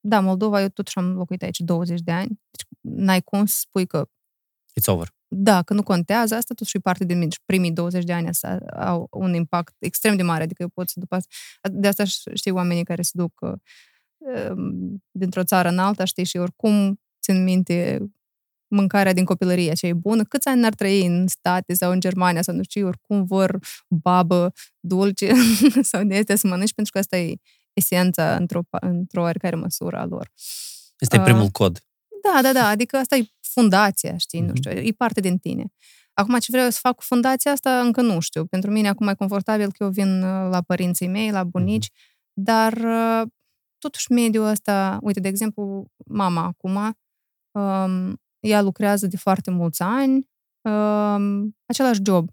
[0.00, 2.28] da, Moldova, eu totuși am locuit aici 20 de ani.
[2.28, 4.08] Deci n-ai cum să spui că,
[4.80, 5.15] It's over.
[5.28, 7.30] Da, că nu contează, asta totuși e parte din mine.
[7.30, 10.42] Și primii 20 de ani asta au un impact extrem de mare.
[10.42, 11.28] Adică eu pot să după asta...
[11.72, 12.04] De asta
[12.34, 13.52] știi oamenii care se duc uh,
[14.50, 18.10] um, dintr-o țară în alta, știi, și oricum țin minte
[18.68, 22.42] mâncarea din copilărie, ce e bună, câți ani ar trăi în state sau în Germania
[22.42, 23.58] sau nu știu, oricum vor
[23.88, 25.32] babă dulce
[25.90, 27.34] sau de astea să mănânci, pentru că asta e
[27.72, 30.32] esența într-o, pa- într-o oarecare măsură a lor.
[30.98, 31.80] Este Uh, primul cod.
[32.22, 34.56] Da, da, da, adică asta e fundația, știi, nu Mhm.
[34.56, 35.64] știu, e parte din tine.
[36.12, 38.46] Acum, ce vreau să fac cu fundația asta, încă nu știu.
[38.46, 41.90] Pentru mine acum e confortabil că eu vin uh, la părinții mei, la bunici,
[42.32, 43.22] dar uh,
[43.78, 46.76] totuși mediul ăsta, uite, de exemplu, mama acum,
[47.50, 50.28] um, ea lucrează de foarte mulți ani,
[50.60, 52.30] um, același job,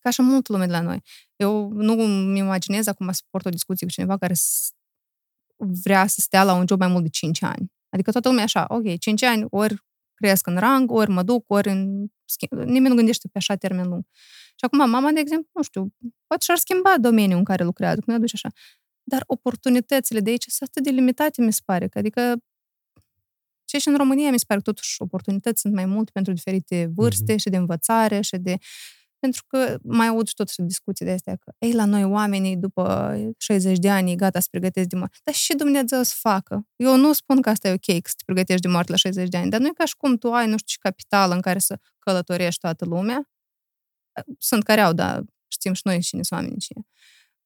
[0.00, 1.02] ca și multă lume de la noi.
[1.36, 4.70] Eu nu îmi imaginez acum să port o discuție cu cineva care s-
[5.56, 7.72] vrea să stea la un job mai mult de 5 ani.
[7.88, 9.76] Adică toată lumea e așa, ok, 5 ani, ori
[10.16, 12.06] cresc în rang, ori mă duc, ori în...
[12.24, 14.04] schimb- Nimeni nu gândește pe așa termen lung.
[14.58, 15.94] Și acum mama, de exemplu, nu știu,
[16.26, 18.48] poate și-ar schimba domeniul în care lucrează, cum ne aduce așa.
[19.02, 21.88] Dar oportunitățile de aici sunt atât de limitate, mi se pare.
[21.88, 22.34] Că, adică
[23.68, 26.90] și și în România mi se pare că totuși oportunități sunt mai multe pentru diferite
[26.94, 27.40] vârste Mhm.
[27.40, 28.56] și de învățare și de...
[29.18, 33.14] Pentru că mai aud și tot discuții de astea că, ei, la noi oamenii după
[33.38, 35.16] 60 de ani gata să pregătesc de moarte.
[35.24, 36.66] Dar și Dumnezeu să facă.
[36.76, 39.28] Eu nu spun că asta e ok, că să te pregătești de moarte la 60
[39.28, 41.40] de ani, dar nu e ca și cum tu ai, nu știu ce capital în
[41.40, 43.30] care să călătorești toată lumea.
[44.38, 46.86] Sunt care au, dar știm și noi cine sunt oamenii cine.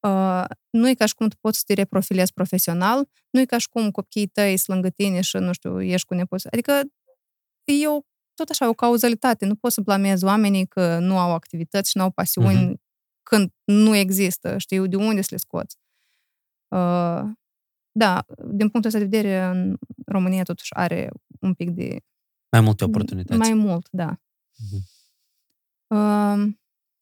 [0.01, 3.59] Uh, nu e ca și cum tu poți să te reprofilezi profesional, nu e ca
[3.59, 6.47] și cum copiii tăi sunt lângă tine și, nu știu, ești cu nepoți.
[6.47, 6.83] Adică
[7.65, 8.01] e o,
[8.41, 9.47] tot așa, o cauzalitate.
[9.47, 12.81] Nu poți să blamezi oamenii că nu au activități și nu au pasiuni Mhm.
[13.23, 14.59] când nu există.
[14.59, 15.77] Știu de unde să le scoți.
[16.69, 17.23] Uh,
[17.93, 19.77] da, din punctul ăsta de vedere, în
[20.07, 21.11] România totuși are
[21.41, 22.01] un pic de...
[22.51, 23.39] Mai multe oportunități.
[23.39, 24.21] Mai mult, da.
[24.57, 24.85] Mhm.
[25.87, 26.53] Uh,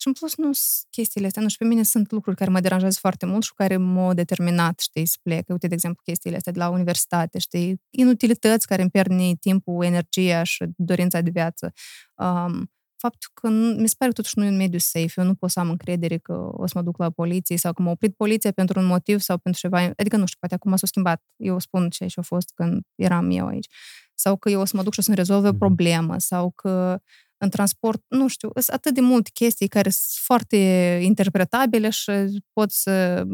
[0.00, 1.42] și în plus, nu sunt chestiile astea.
[1.42, 4.12] Nu știu, pe mine sunt lucruri care mă deranjează foarte mult și cu care m-au
[4.14, 5.48] determinat, știi, să plec.
[5.48, 9.84] Uite, de exemplu, chestiile astea de la universitate, știi, inutilități care îmi pierd mie timpul,
[9.84, 11.72] energia și dorința de viață.
[12.14, 15.12] Um, faptul că nu- mi se pare că totuși nu e un mediu safe.
[15.16, 17.82] Eu nu pot să am încredere că o să mă duc la poliție sau că
[17.82, 19.78] m-a oprit poliția pentru un motiv sau pentru ceva.
[19.96, 21.22] Adică nu știu, poate acum s-a schimbat.
[21.36, 23.66] Eu spun ce și a fost când eram eu aici.
[24.14, 25.58] Sau că eu o să mă duc și o să-mi rezolve o Mhm.
[25.58, 26.98] problemă sau că
[27.38, 30.56] în transport, nu știu, sunt atât de multe chestii care sunt foarte
[31.02, 32.10] interpretabile și
[32.52, 33.24] poți să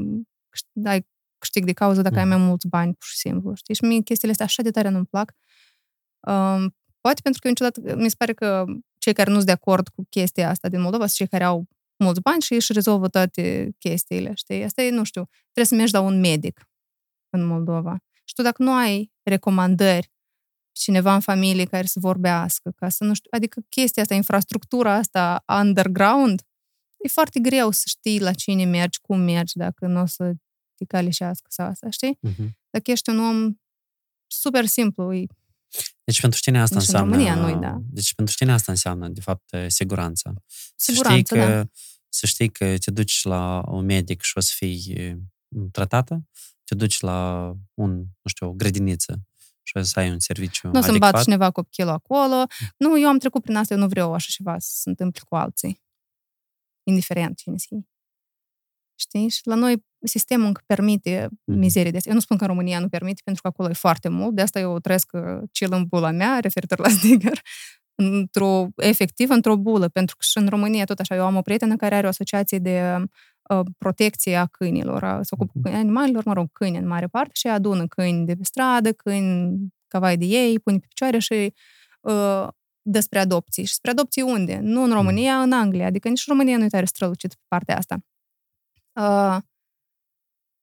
[0.48, 1.06] câș- ai
[1.38, 2.34] câștig de cauză dacă ai Mhm.
[2.36, 3.74] mai mulți bani, pur și simplu, știi?
[3.74, 5.32] Și mie chestiile astea așa de tare nu-mi plac.
[6.28, 8.64] Um, poate pentru că eu niciodată, mi se pare că
[8.98, 11.66] cei care nu sunt de acord cu chestia asta din Moldova sunt cei care au
[12.04, 14.64] mulți bani și își rezolvă toate chestiile, știi?
[14.64, 16.68] Asta e, nu știu, trebuie să mergi la un medic
[17.30, 17.96] în Moldova.
[18.24, 20.12] Și tu dacă nu ai recomandări
[20.74, 25.44] cineva în familie care să vorbească, ca să nu știu, adică chestia asta, infrastructura asta
[25.60, 26.42] underground,
[26.96, 30.32] e foarte greu să știi la cine mergi, cum mergi, dacă nu o să
[30.74, 32.18] te calișească sau asta, știi?
[32.20, 32.56] Mhm.
[32.70, 33.54] Dacă ești un om
[34.26, 35.26] super simplu, e
[36.04, 37.16] Deci pentru tine asta Nici în înseamnă...
[37.16, 37.78] România nu-i, da.
[37.90, 40.32] Deci pentru tine asta înseamnă, de fapt, siguranța.
[40.76, 41.68] Siguranță, să știi că, da.
[42.08, 45.18] Să știi că te duci la un medic și o să fii e,
[45.70, 46.28] tratată,
[46.64, 49.22] te duci la un, nu știu, o grădiniță
[49.66, 51.12] și o să ai un serviciu Nu o să-mi adecvat.
[51.12, 52.44] bat cineva copilul acolo.
[52.76, 55.34] Nu, eu am trecut prin asta, eu nu vreau așa ceva să se întâmple cu
[55.36, 55.82] alții.
[56.82, 57.66] Indiferent cine să
[58.98, 59.28] Știi?
[59.28, 61.58] Și la noi sistemul încă permite Mhm.
[61.58, 62.10] mizerii de astea.
[62.10, 64.34] Eu nu spun că în România nu permite, pentru că acolo e foarte mult.
[64.34, 67.40] De asta eu trăiesc uh, cel în bula mea, referitor la Stigger,
[67.94, 71.76] într-o, efectiv într-o bulă, pentru că și în România tot așa, eu am o prietenă
[71.76, 73.02] care are o asociație de uh,
[73.78, 77.46] protecție a câinilor, a, se ocupă cu animalelor, mă rog, câini în mare parte și
[77.46, 79.56] adună câini de pe stradă, câini
[79.88, 81.54] cavai de ei, pune pe picioare și
[82.00, 82.48] uh,
[82.82, 83.64] despre adopții.
[83.64, 84.58] Și spre adopții unde?
[84.62, 85.86] Nu în România, în Anglia.
[85.86, 87.96] Adică nici România nu e tare strălucit pe partea asta.
[88.92, 89.38] Uh,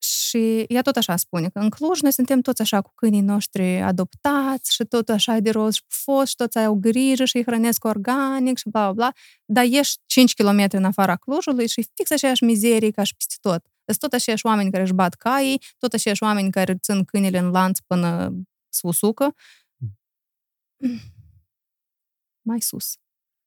[0.02, 3.80] și ea tot așa spune că în Cluj noi suntem toți așa cu câinii noștri
[3.80, 7.84] adoptați și tot așa de roz și fost și toți au grijă și îi hrănesc
[7.84, 9.12] organic și bla, bla, bla.
[9.44, 13.66] Dar ieși 5 km în afara Clujului și fix aceeași mizerie ca și peste tot.
[13.84, 17.50] Sunt tot aceiași oameni care își bat caii, tot aceiași oameni care țin câinile în
[17.50, 18.32] lanț până
[18.68, 19.34] susucă.
[19.76, 19.98] Mm.
[22.48, 22.96] Mai sus.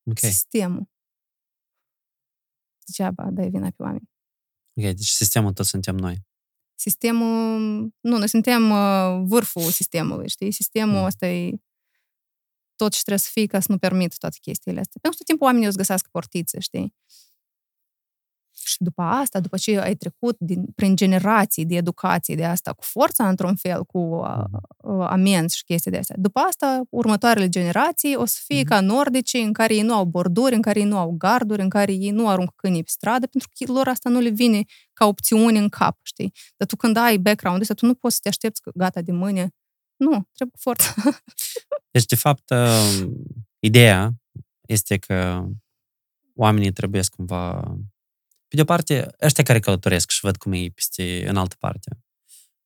[0.10, 0.30] Okay.
[0.30, 0.90] Sistemul.
[2.86, 4.10] Degeaba dai vina pe oameni.
[4.78, 6.26] Ok, deci sistemul tot suntem noi.
[6.76, 7.60] Sistemul...
[8.00, 10.52] Nu, noi suntem uh, vârful sistemului, știi?
[10.52, 11.04] Sistemul Mm.
[11.04, 11.52] ăsta e
[12.76, 15.00] tot ce trebuie să fie ca să nu permit toate chestiile astea.
[15.02, 16.94] Pentru că tot timpul oamenii o să găsească portițe, știi?
[18.66, 22.84] Și după asta, după ce ai trecut din, prin generații de educație de asta cu
[22.84, 24.44] forța, într-un fel, cu uh,
[24.78, 28.68] uh, amenzi și chestii de astea, după asta, următoarele generații o să fie Mhm.
[28.68, 31.70] ca nordicii, în care ei nu au borduri, în care ei nu au garduri, în
[31.70, 34.64] care ei nu aruncă câinii pe stradă, pentru că lor asta nu le vine
[34.94, 36.34] ca opțiune în cap, știi?
[36.58, 39.12] Dar tu când ai background ăsta, tu nu poți să te aștepți că gata de
[39.12, 39.50] mâine.
[39.96, 40.94] Nu, trebuie cu forță.
[41.94, 43.08] Deci, de fapt, uh,
[43.60, 44.12] ideea
[44.68, 45.46] este că
[46.36, 47.76] oamenii trebuie să cumva...
[48.56, 51.98] Pe de o parte, ăștia care călătoresc și văd cum e peste în altă parte,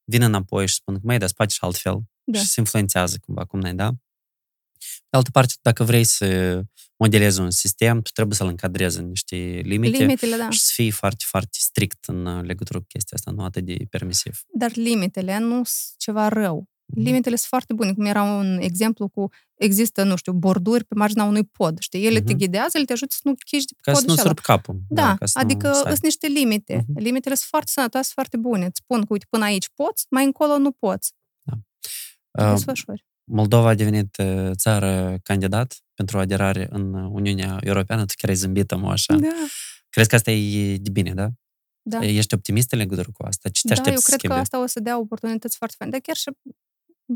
[0.04, 2.40] vin înapoi și spun că mai dar spați și altfel Da.
[2.40, 3.90] și se influențează cumva, cum n-ai, da?
[5.10, 6.62] De altă parte, dacă vrei să
[6.98, 10.50] modelezi un sistem, tu trebuie să-l încadrezi în niște limite, Limitele, da.
[10.50, 13.86] și să fii foarte, foarte strict în uh, legătură cu chestia asta, nu atât de
[13.90, 14.42] permisiv.
[14.54, 16.69] Dar limitele nu sunt ceva rău.
[16.96, 17.02] Mhm.
[17.06, 21.24] Limitele sunt foarte bune, cum era un exemplu cu, există, nu știu, borduri pe marginea
[21.24, 22.06] unui pod, știi?
[22.06, 22.38] Ele te Mhm.
[22.38, 24.30] ghidează, ele te ajută să nu chiși de pe Ca să podul nu ăla.
[24.32, 24.80] sărb capul.
[24.90, 25.92] Da, ca să adică nu stai.
[25.92, 26.86] sunt niște limite.
[26.88, 27.00] Mhm.
[27.00, 28.66] Limitele sunt foarte sănătoase, foarte bune.
[28.66, 31.14] Îți spun că, uite, până aici poți, mai încolo nu poți.
[32.40, 33.06] Uh, Desfășori.
[33.32, 38.06] Moldova a devenit uh, țară candidat pentru aderare în Uniunea Europeană.
[38.06, 39.14] Tu chiar ai zâmbit mă așa.
[39.16, 39.28] Da,
[39.90, 41.28] Crezi că asta e de bine, da?
[41.82, 42.06] da.
[42.06, 43.50] Ești optimist în legătură cu asta?
[43.50, 44.42] Ce te Da, aștepți eu să cred că schimbe?
[44.42, 45.94] asta o să dea oportunități foarte faine.
[45.94, 46.30] Dar chiar și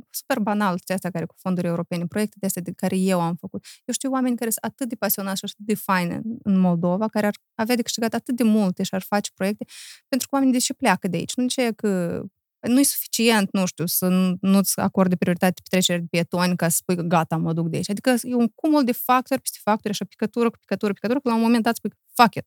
[0.10, 3.36] super banal de astea care cu fonduri europene, proiecte de astea de care eu am
[3.36, 3.66] făcut.
[3.86, 7.26] Eu știu oameni care sunt atât de pasionați și atât de faine în Moldova, care
[7.28, 9.66] ar avea de câștigat atât de multe și ar face proiecte,
[10.08, 11.34] pentru că oamenii de ce pleacă de aici?
[11.36, 12.24] Nu ce că
[12.68, 16.76] nu e suficient, nu știu, să nu- nu-ți acorde prioritate petrecere de pietoni ca să
[16.80, 17.90] spui că gata, mă duc de aici.
[17.90, 21.36] Adică e un cumul de factori peste factori, așa picătură cu picătură, picătură, că la
[21.36, 22.46] un moment dat spui fuck it,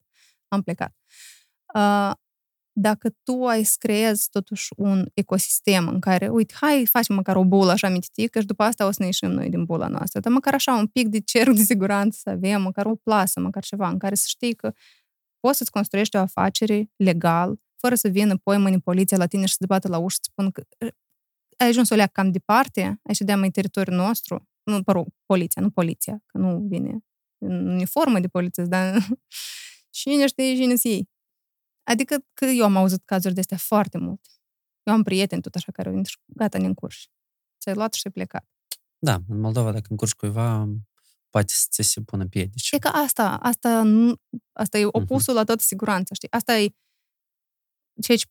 [0.49, 0.93] am plecat.
[1.75, 2.13] Uh,
[2.79, 7.45] dacă tu ai să creezi totuși un ecosistem în care, uite, hai, facem măcar o
[7.45, 10.21] bulă așa mititică și după asta o să ne ieșim noi din bula noastră.
[10.21, 13.65] Dar măcar așa un pic de cerc de siguranță să avem, măcar o plasă, măcar
[13.65, 14.73] ceva în care să știi că
[15.41, 19.53] poți să-ți construiești o afacere legal, fără să vină poi mâine poliția la tine și
[19.53, 20.63] să te bată la ușă și să spună că
[21.57, 25.63] ai ajuns o leac cam departe, ai ședea mai teritoriul nostru, nu, mă rog, poliția,
[25.63, 26.99] nu poliția, că nu vine
[27.39, 29.07] în uniformă de poliție, dar
[29.99, 31.09] cine știe cine ei.
[31.87, 34.21] Adică că eu am auzit cazuri de astea foarte mult.
[34.83, 37.09] Eu am prieteni tot așa care au venit și gata, ne încurși.
[37.61, 38.45] Ți-ai luat și ai plecat.
[38.99, 40.69] Da, în Moldova, dacă încurci cuiva,
[41.31, 42.71] poate să ți se pună piedici.
[42.73, 44.15] E că asta, asta, nu,
[44.53, 46.31] asta e opusul la toată siguranța, știi?
[46.31, 46.75] Asta e
[48.03, 48.25] ceea ce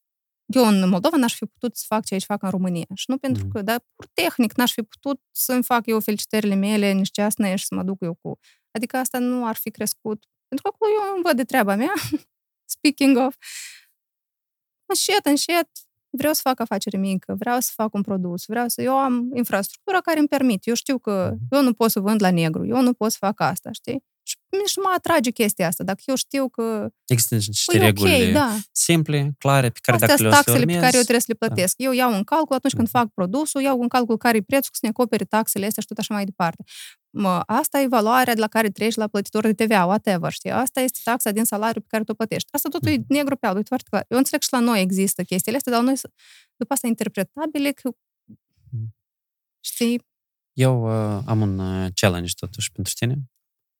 [0.46, 2.86] eu în Moldova n-aș fi putut să fac ceea ce fac în România.
[2.94, 3.52] Și nu pentru Mhm.
[3.54, 7.66] că, dar pur tehnic n-aș fi putut să-mi fac eu felicitările mele nici ceasne și
[7.66, 8.40] să mă duc eu cu...
[8.72, 10.26] Adică asta nu ar fi crescut.
[10.48, 11.94] Pentru că acolo eu îmi văd de treaba mea.
[12.66, 13.36] Speaking of,
[14.86, 15.70] încet, încet,
[16.10, 18.82] vreau să fac afacere mică, vreau să fac un produs, vreau să...
[18.82, 20.68] Eu am infrastructura care îmi permit.
[20.68, 21.48] Eu știu că Mhm.
[21.52, 24.04] eu nu pot să vând la negru, eu nu pot să fac asta, știi?
[24.28, 25.84] Și nici nu mă atrage chestia asta.
[25.84, 28.58] Dacă eu știu că Există niște păi, reguli ok, da.
[28.72, 31.02] simple, clare, pe care Astea dacă sunt le o să taxele pe urmezi, care eu
[31.02, 31.74] trebuie să le plătesc.
[31.78, 32.98] Eu iau în calcul atunci când Mhm.
[32.98, 35.98] fac produsul, iau în calcul care e prețul, să ne acopere taxele astea și tot
[35.98, 36.64] așa mai departe.
[37.10, 40.52] Mă, asta e valoarea de la care treci la plătitor de TVA, whatever, știi?
[40.52, 42.48] Asta este taxa din salariu pe care tu o plătești.
[42.52, 43.06] Asta totul e Mhm.
[43.14, 44.06] negru pe alb, e foarte clar.
[44.10, 46.14] Eu înțeleg și la noi există chestiile astea, dar la noi sunt
[46.56, 47.90] după asta interpretabile că
[48.72, 48.96] Mhm.
[49.64, 50.02] știi,
[50.54, 50.84] Eu
[51.16, 53.16] uh, am un uh, challenge totuși pentru tine.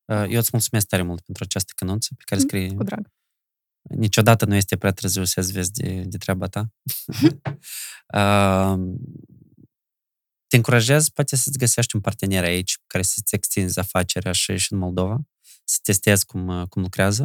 [0.06, 3.10] Uh, eu îți mulțumesc tare mult pentru această cănuță pe care Mm, scrie cu drag.
[3.82, 6.72] niciodată nu este prea târziu să vezi de, de treaba ta.
[8.14, 8.78] uh,
[10.48, 14.78] te încurajez poate să-ți găsești un partener aici care să-ți extinzi afacerea și, și în
[14.78, 15.18] Moldova,
[15.64, 17.22] să testezi cum, uh, cum lucrează.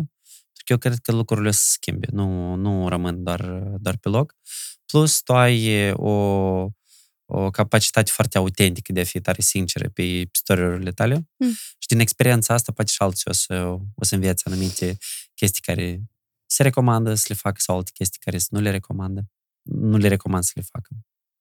[0.53, 3.41] Pentru că eu cred că lucrurile o să se schimbe, nu, nu rămân doar,
[3.79, 4.35] doar pe loc.
[4.85, 6.11] Plus, tu ai uh, o,
[7.33, 11.51] o capacitate foarte autentică de a fi tare sinceră pe istoriile tale Mm.
[11.51, 14.97] și din experiența asta poate și alții o să, o să învețe anumite
[15.35, 16.01] chestii care
[16.45, 19.25] se recomandă să le facă sau alte chestii care nu le recomandă.
[19.61, 20.89] Nu le recomand să le facă.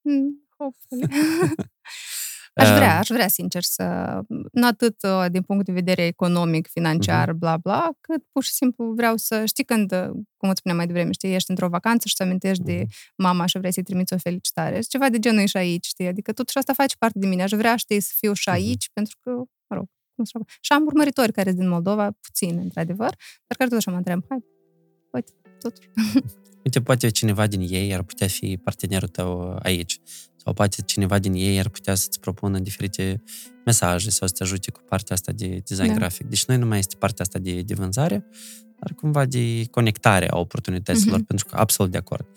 [0.01, 1.07] Mm, hopefully.
[2.53, 4.19] Aș vrea, aș vrea, sincer, să...
[4.51, 7.37] Nu atât uh, din punct de vedere economic, financiar, uh-huh.
[7.37, 9.45] bla, bla, cât pur și simplu vreau să...
[9.45, 12.63] Știi când, uh, cum îți spuneam mai devreme, știi, ești într-o vacanță și să amintești
[12.63, 12.65] uh-huh.
[12.65, 14.79] de mama și vrei să-i trimiți o felicitare.
[14.79, 16.07] Ceva de genul și aici, știi?
[16.07, 17.43] Adică totuși asta face parte de mine.
[17.43, 18.93] Aș vrea, știi, să fiu și aici, uh-huh.
[18.93, 19.29] pentru că,
[19.67, 23.15] mă rog, cum să Și am urmăritori care sunt din Moldova, puțin, într-adevăr,
[23.47, 24.43] dar care totuși mă întreb, hai,
[25.11, 25.89] uite, totuși.
[26.63, 29.99] Uite, poate cineva din ei ar putea fi partenerul tău aici.
[30.43, 33.23] Sau poate cineva din ei ar putea să-ți propună diferite
[33.65, 35.93] mesaje sau să te ajute cu partea asta de design da.
[35.93, 36.27] grafic.
[36.27, 38.25] Deci noi nu mai este partea asta de, de vânzare,
[38.79, 41.27] dar cumva de conectare a oportunităților, uh-huh.
[41.27, 42.27] pentru că absolut de acord.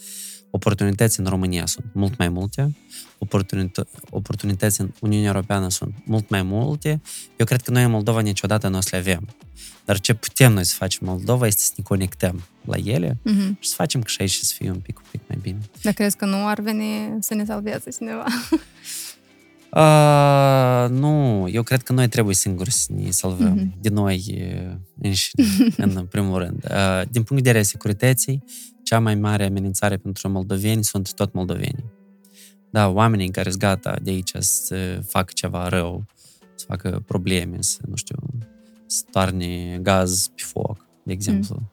[0.54, 2.76] Oportunități în România sunt mult mai multe,
[3.18, 7.00] oportunită- oportunități în Uniunea Europeană sunt mult mai multe.
[7.36, 9.28] Eu cred că noi în Moldova niciodată nu o să le avem.
[9.84, 13.58] Dar ce putem noi să facem în Moldova este să ne conectăm la ele uh-huh.
[13.58, 15.58] și să facem că și aici să fie un pic, un pic mai bine.
[15.82, 18.24] Dar crezi că nu ar veni să ne salveze cineva?
[19.74, 23.80] Uh, nu, eu cred că noi trebuie singuri să ne salvăm uh-huh.
[23.80, 24.44] de noi
[25.00, 25.44] înșine,
[25.76, 26.64] în primul rând.
[26.70, 28.44] Uh, din punct de vedere securității,
[28.82, 31.92] cea mai mare amenințare pentru moldoveni sunt tot moldovenii.
[32.70, 36.04] Da, oamenii care sunt gata de aici să facă ceva rău,
[36.54, 38.16] să facă probleme, să, nu știu,
[38.86, 41.56] să toarne gaz pe foc, de exemplu.
[41.58, 41.70] Mm.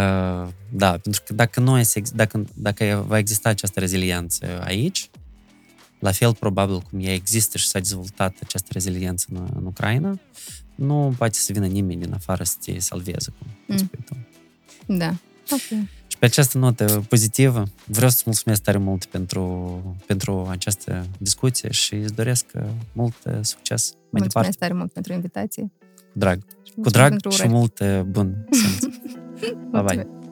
[0.00, 5.10] Uh, da, pentru că dacă, nu este, dacă, dacă va exista această reziliență aici,
[6.04, 10.18] la fel probabil cum ea există și s-a dezvoltat această reziliență în, în Ucraina,
[10.74, 13.76] nu poate să vină nimeni din afară să te salveze, cum mm.
[13.76, 14.16] spui tu.
[14.86, 15.08] Da,
[15.50, 15.60] ok.
[16.06, 19.42] Și pe această notă pozitivă, vreau să-ți mulțumesc tare mult pentru,
[20.06, 22.46] pentru această discuție și îți doresc
[22.92, 24.48] mult succes mai mulțumesc departe.
[24.48, 25.70] Mulțumesc tare mult pentru invitație.
[26.12, 26.44] Cu drag.
[26.82, 28.96] Cu drag și mult bun simț.
[29.70, 30.23] bye bye.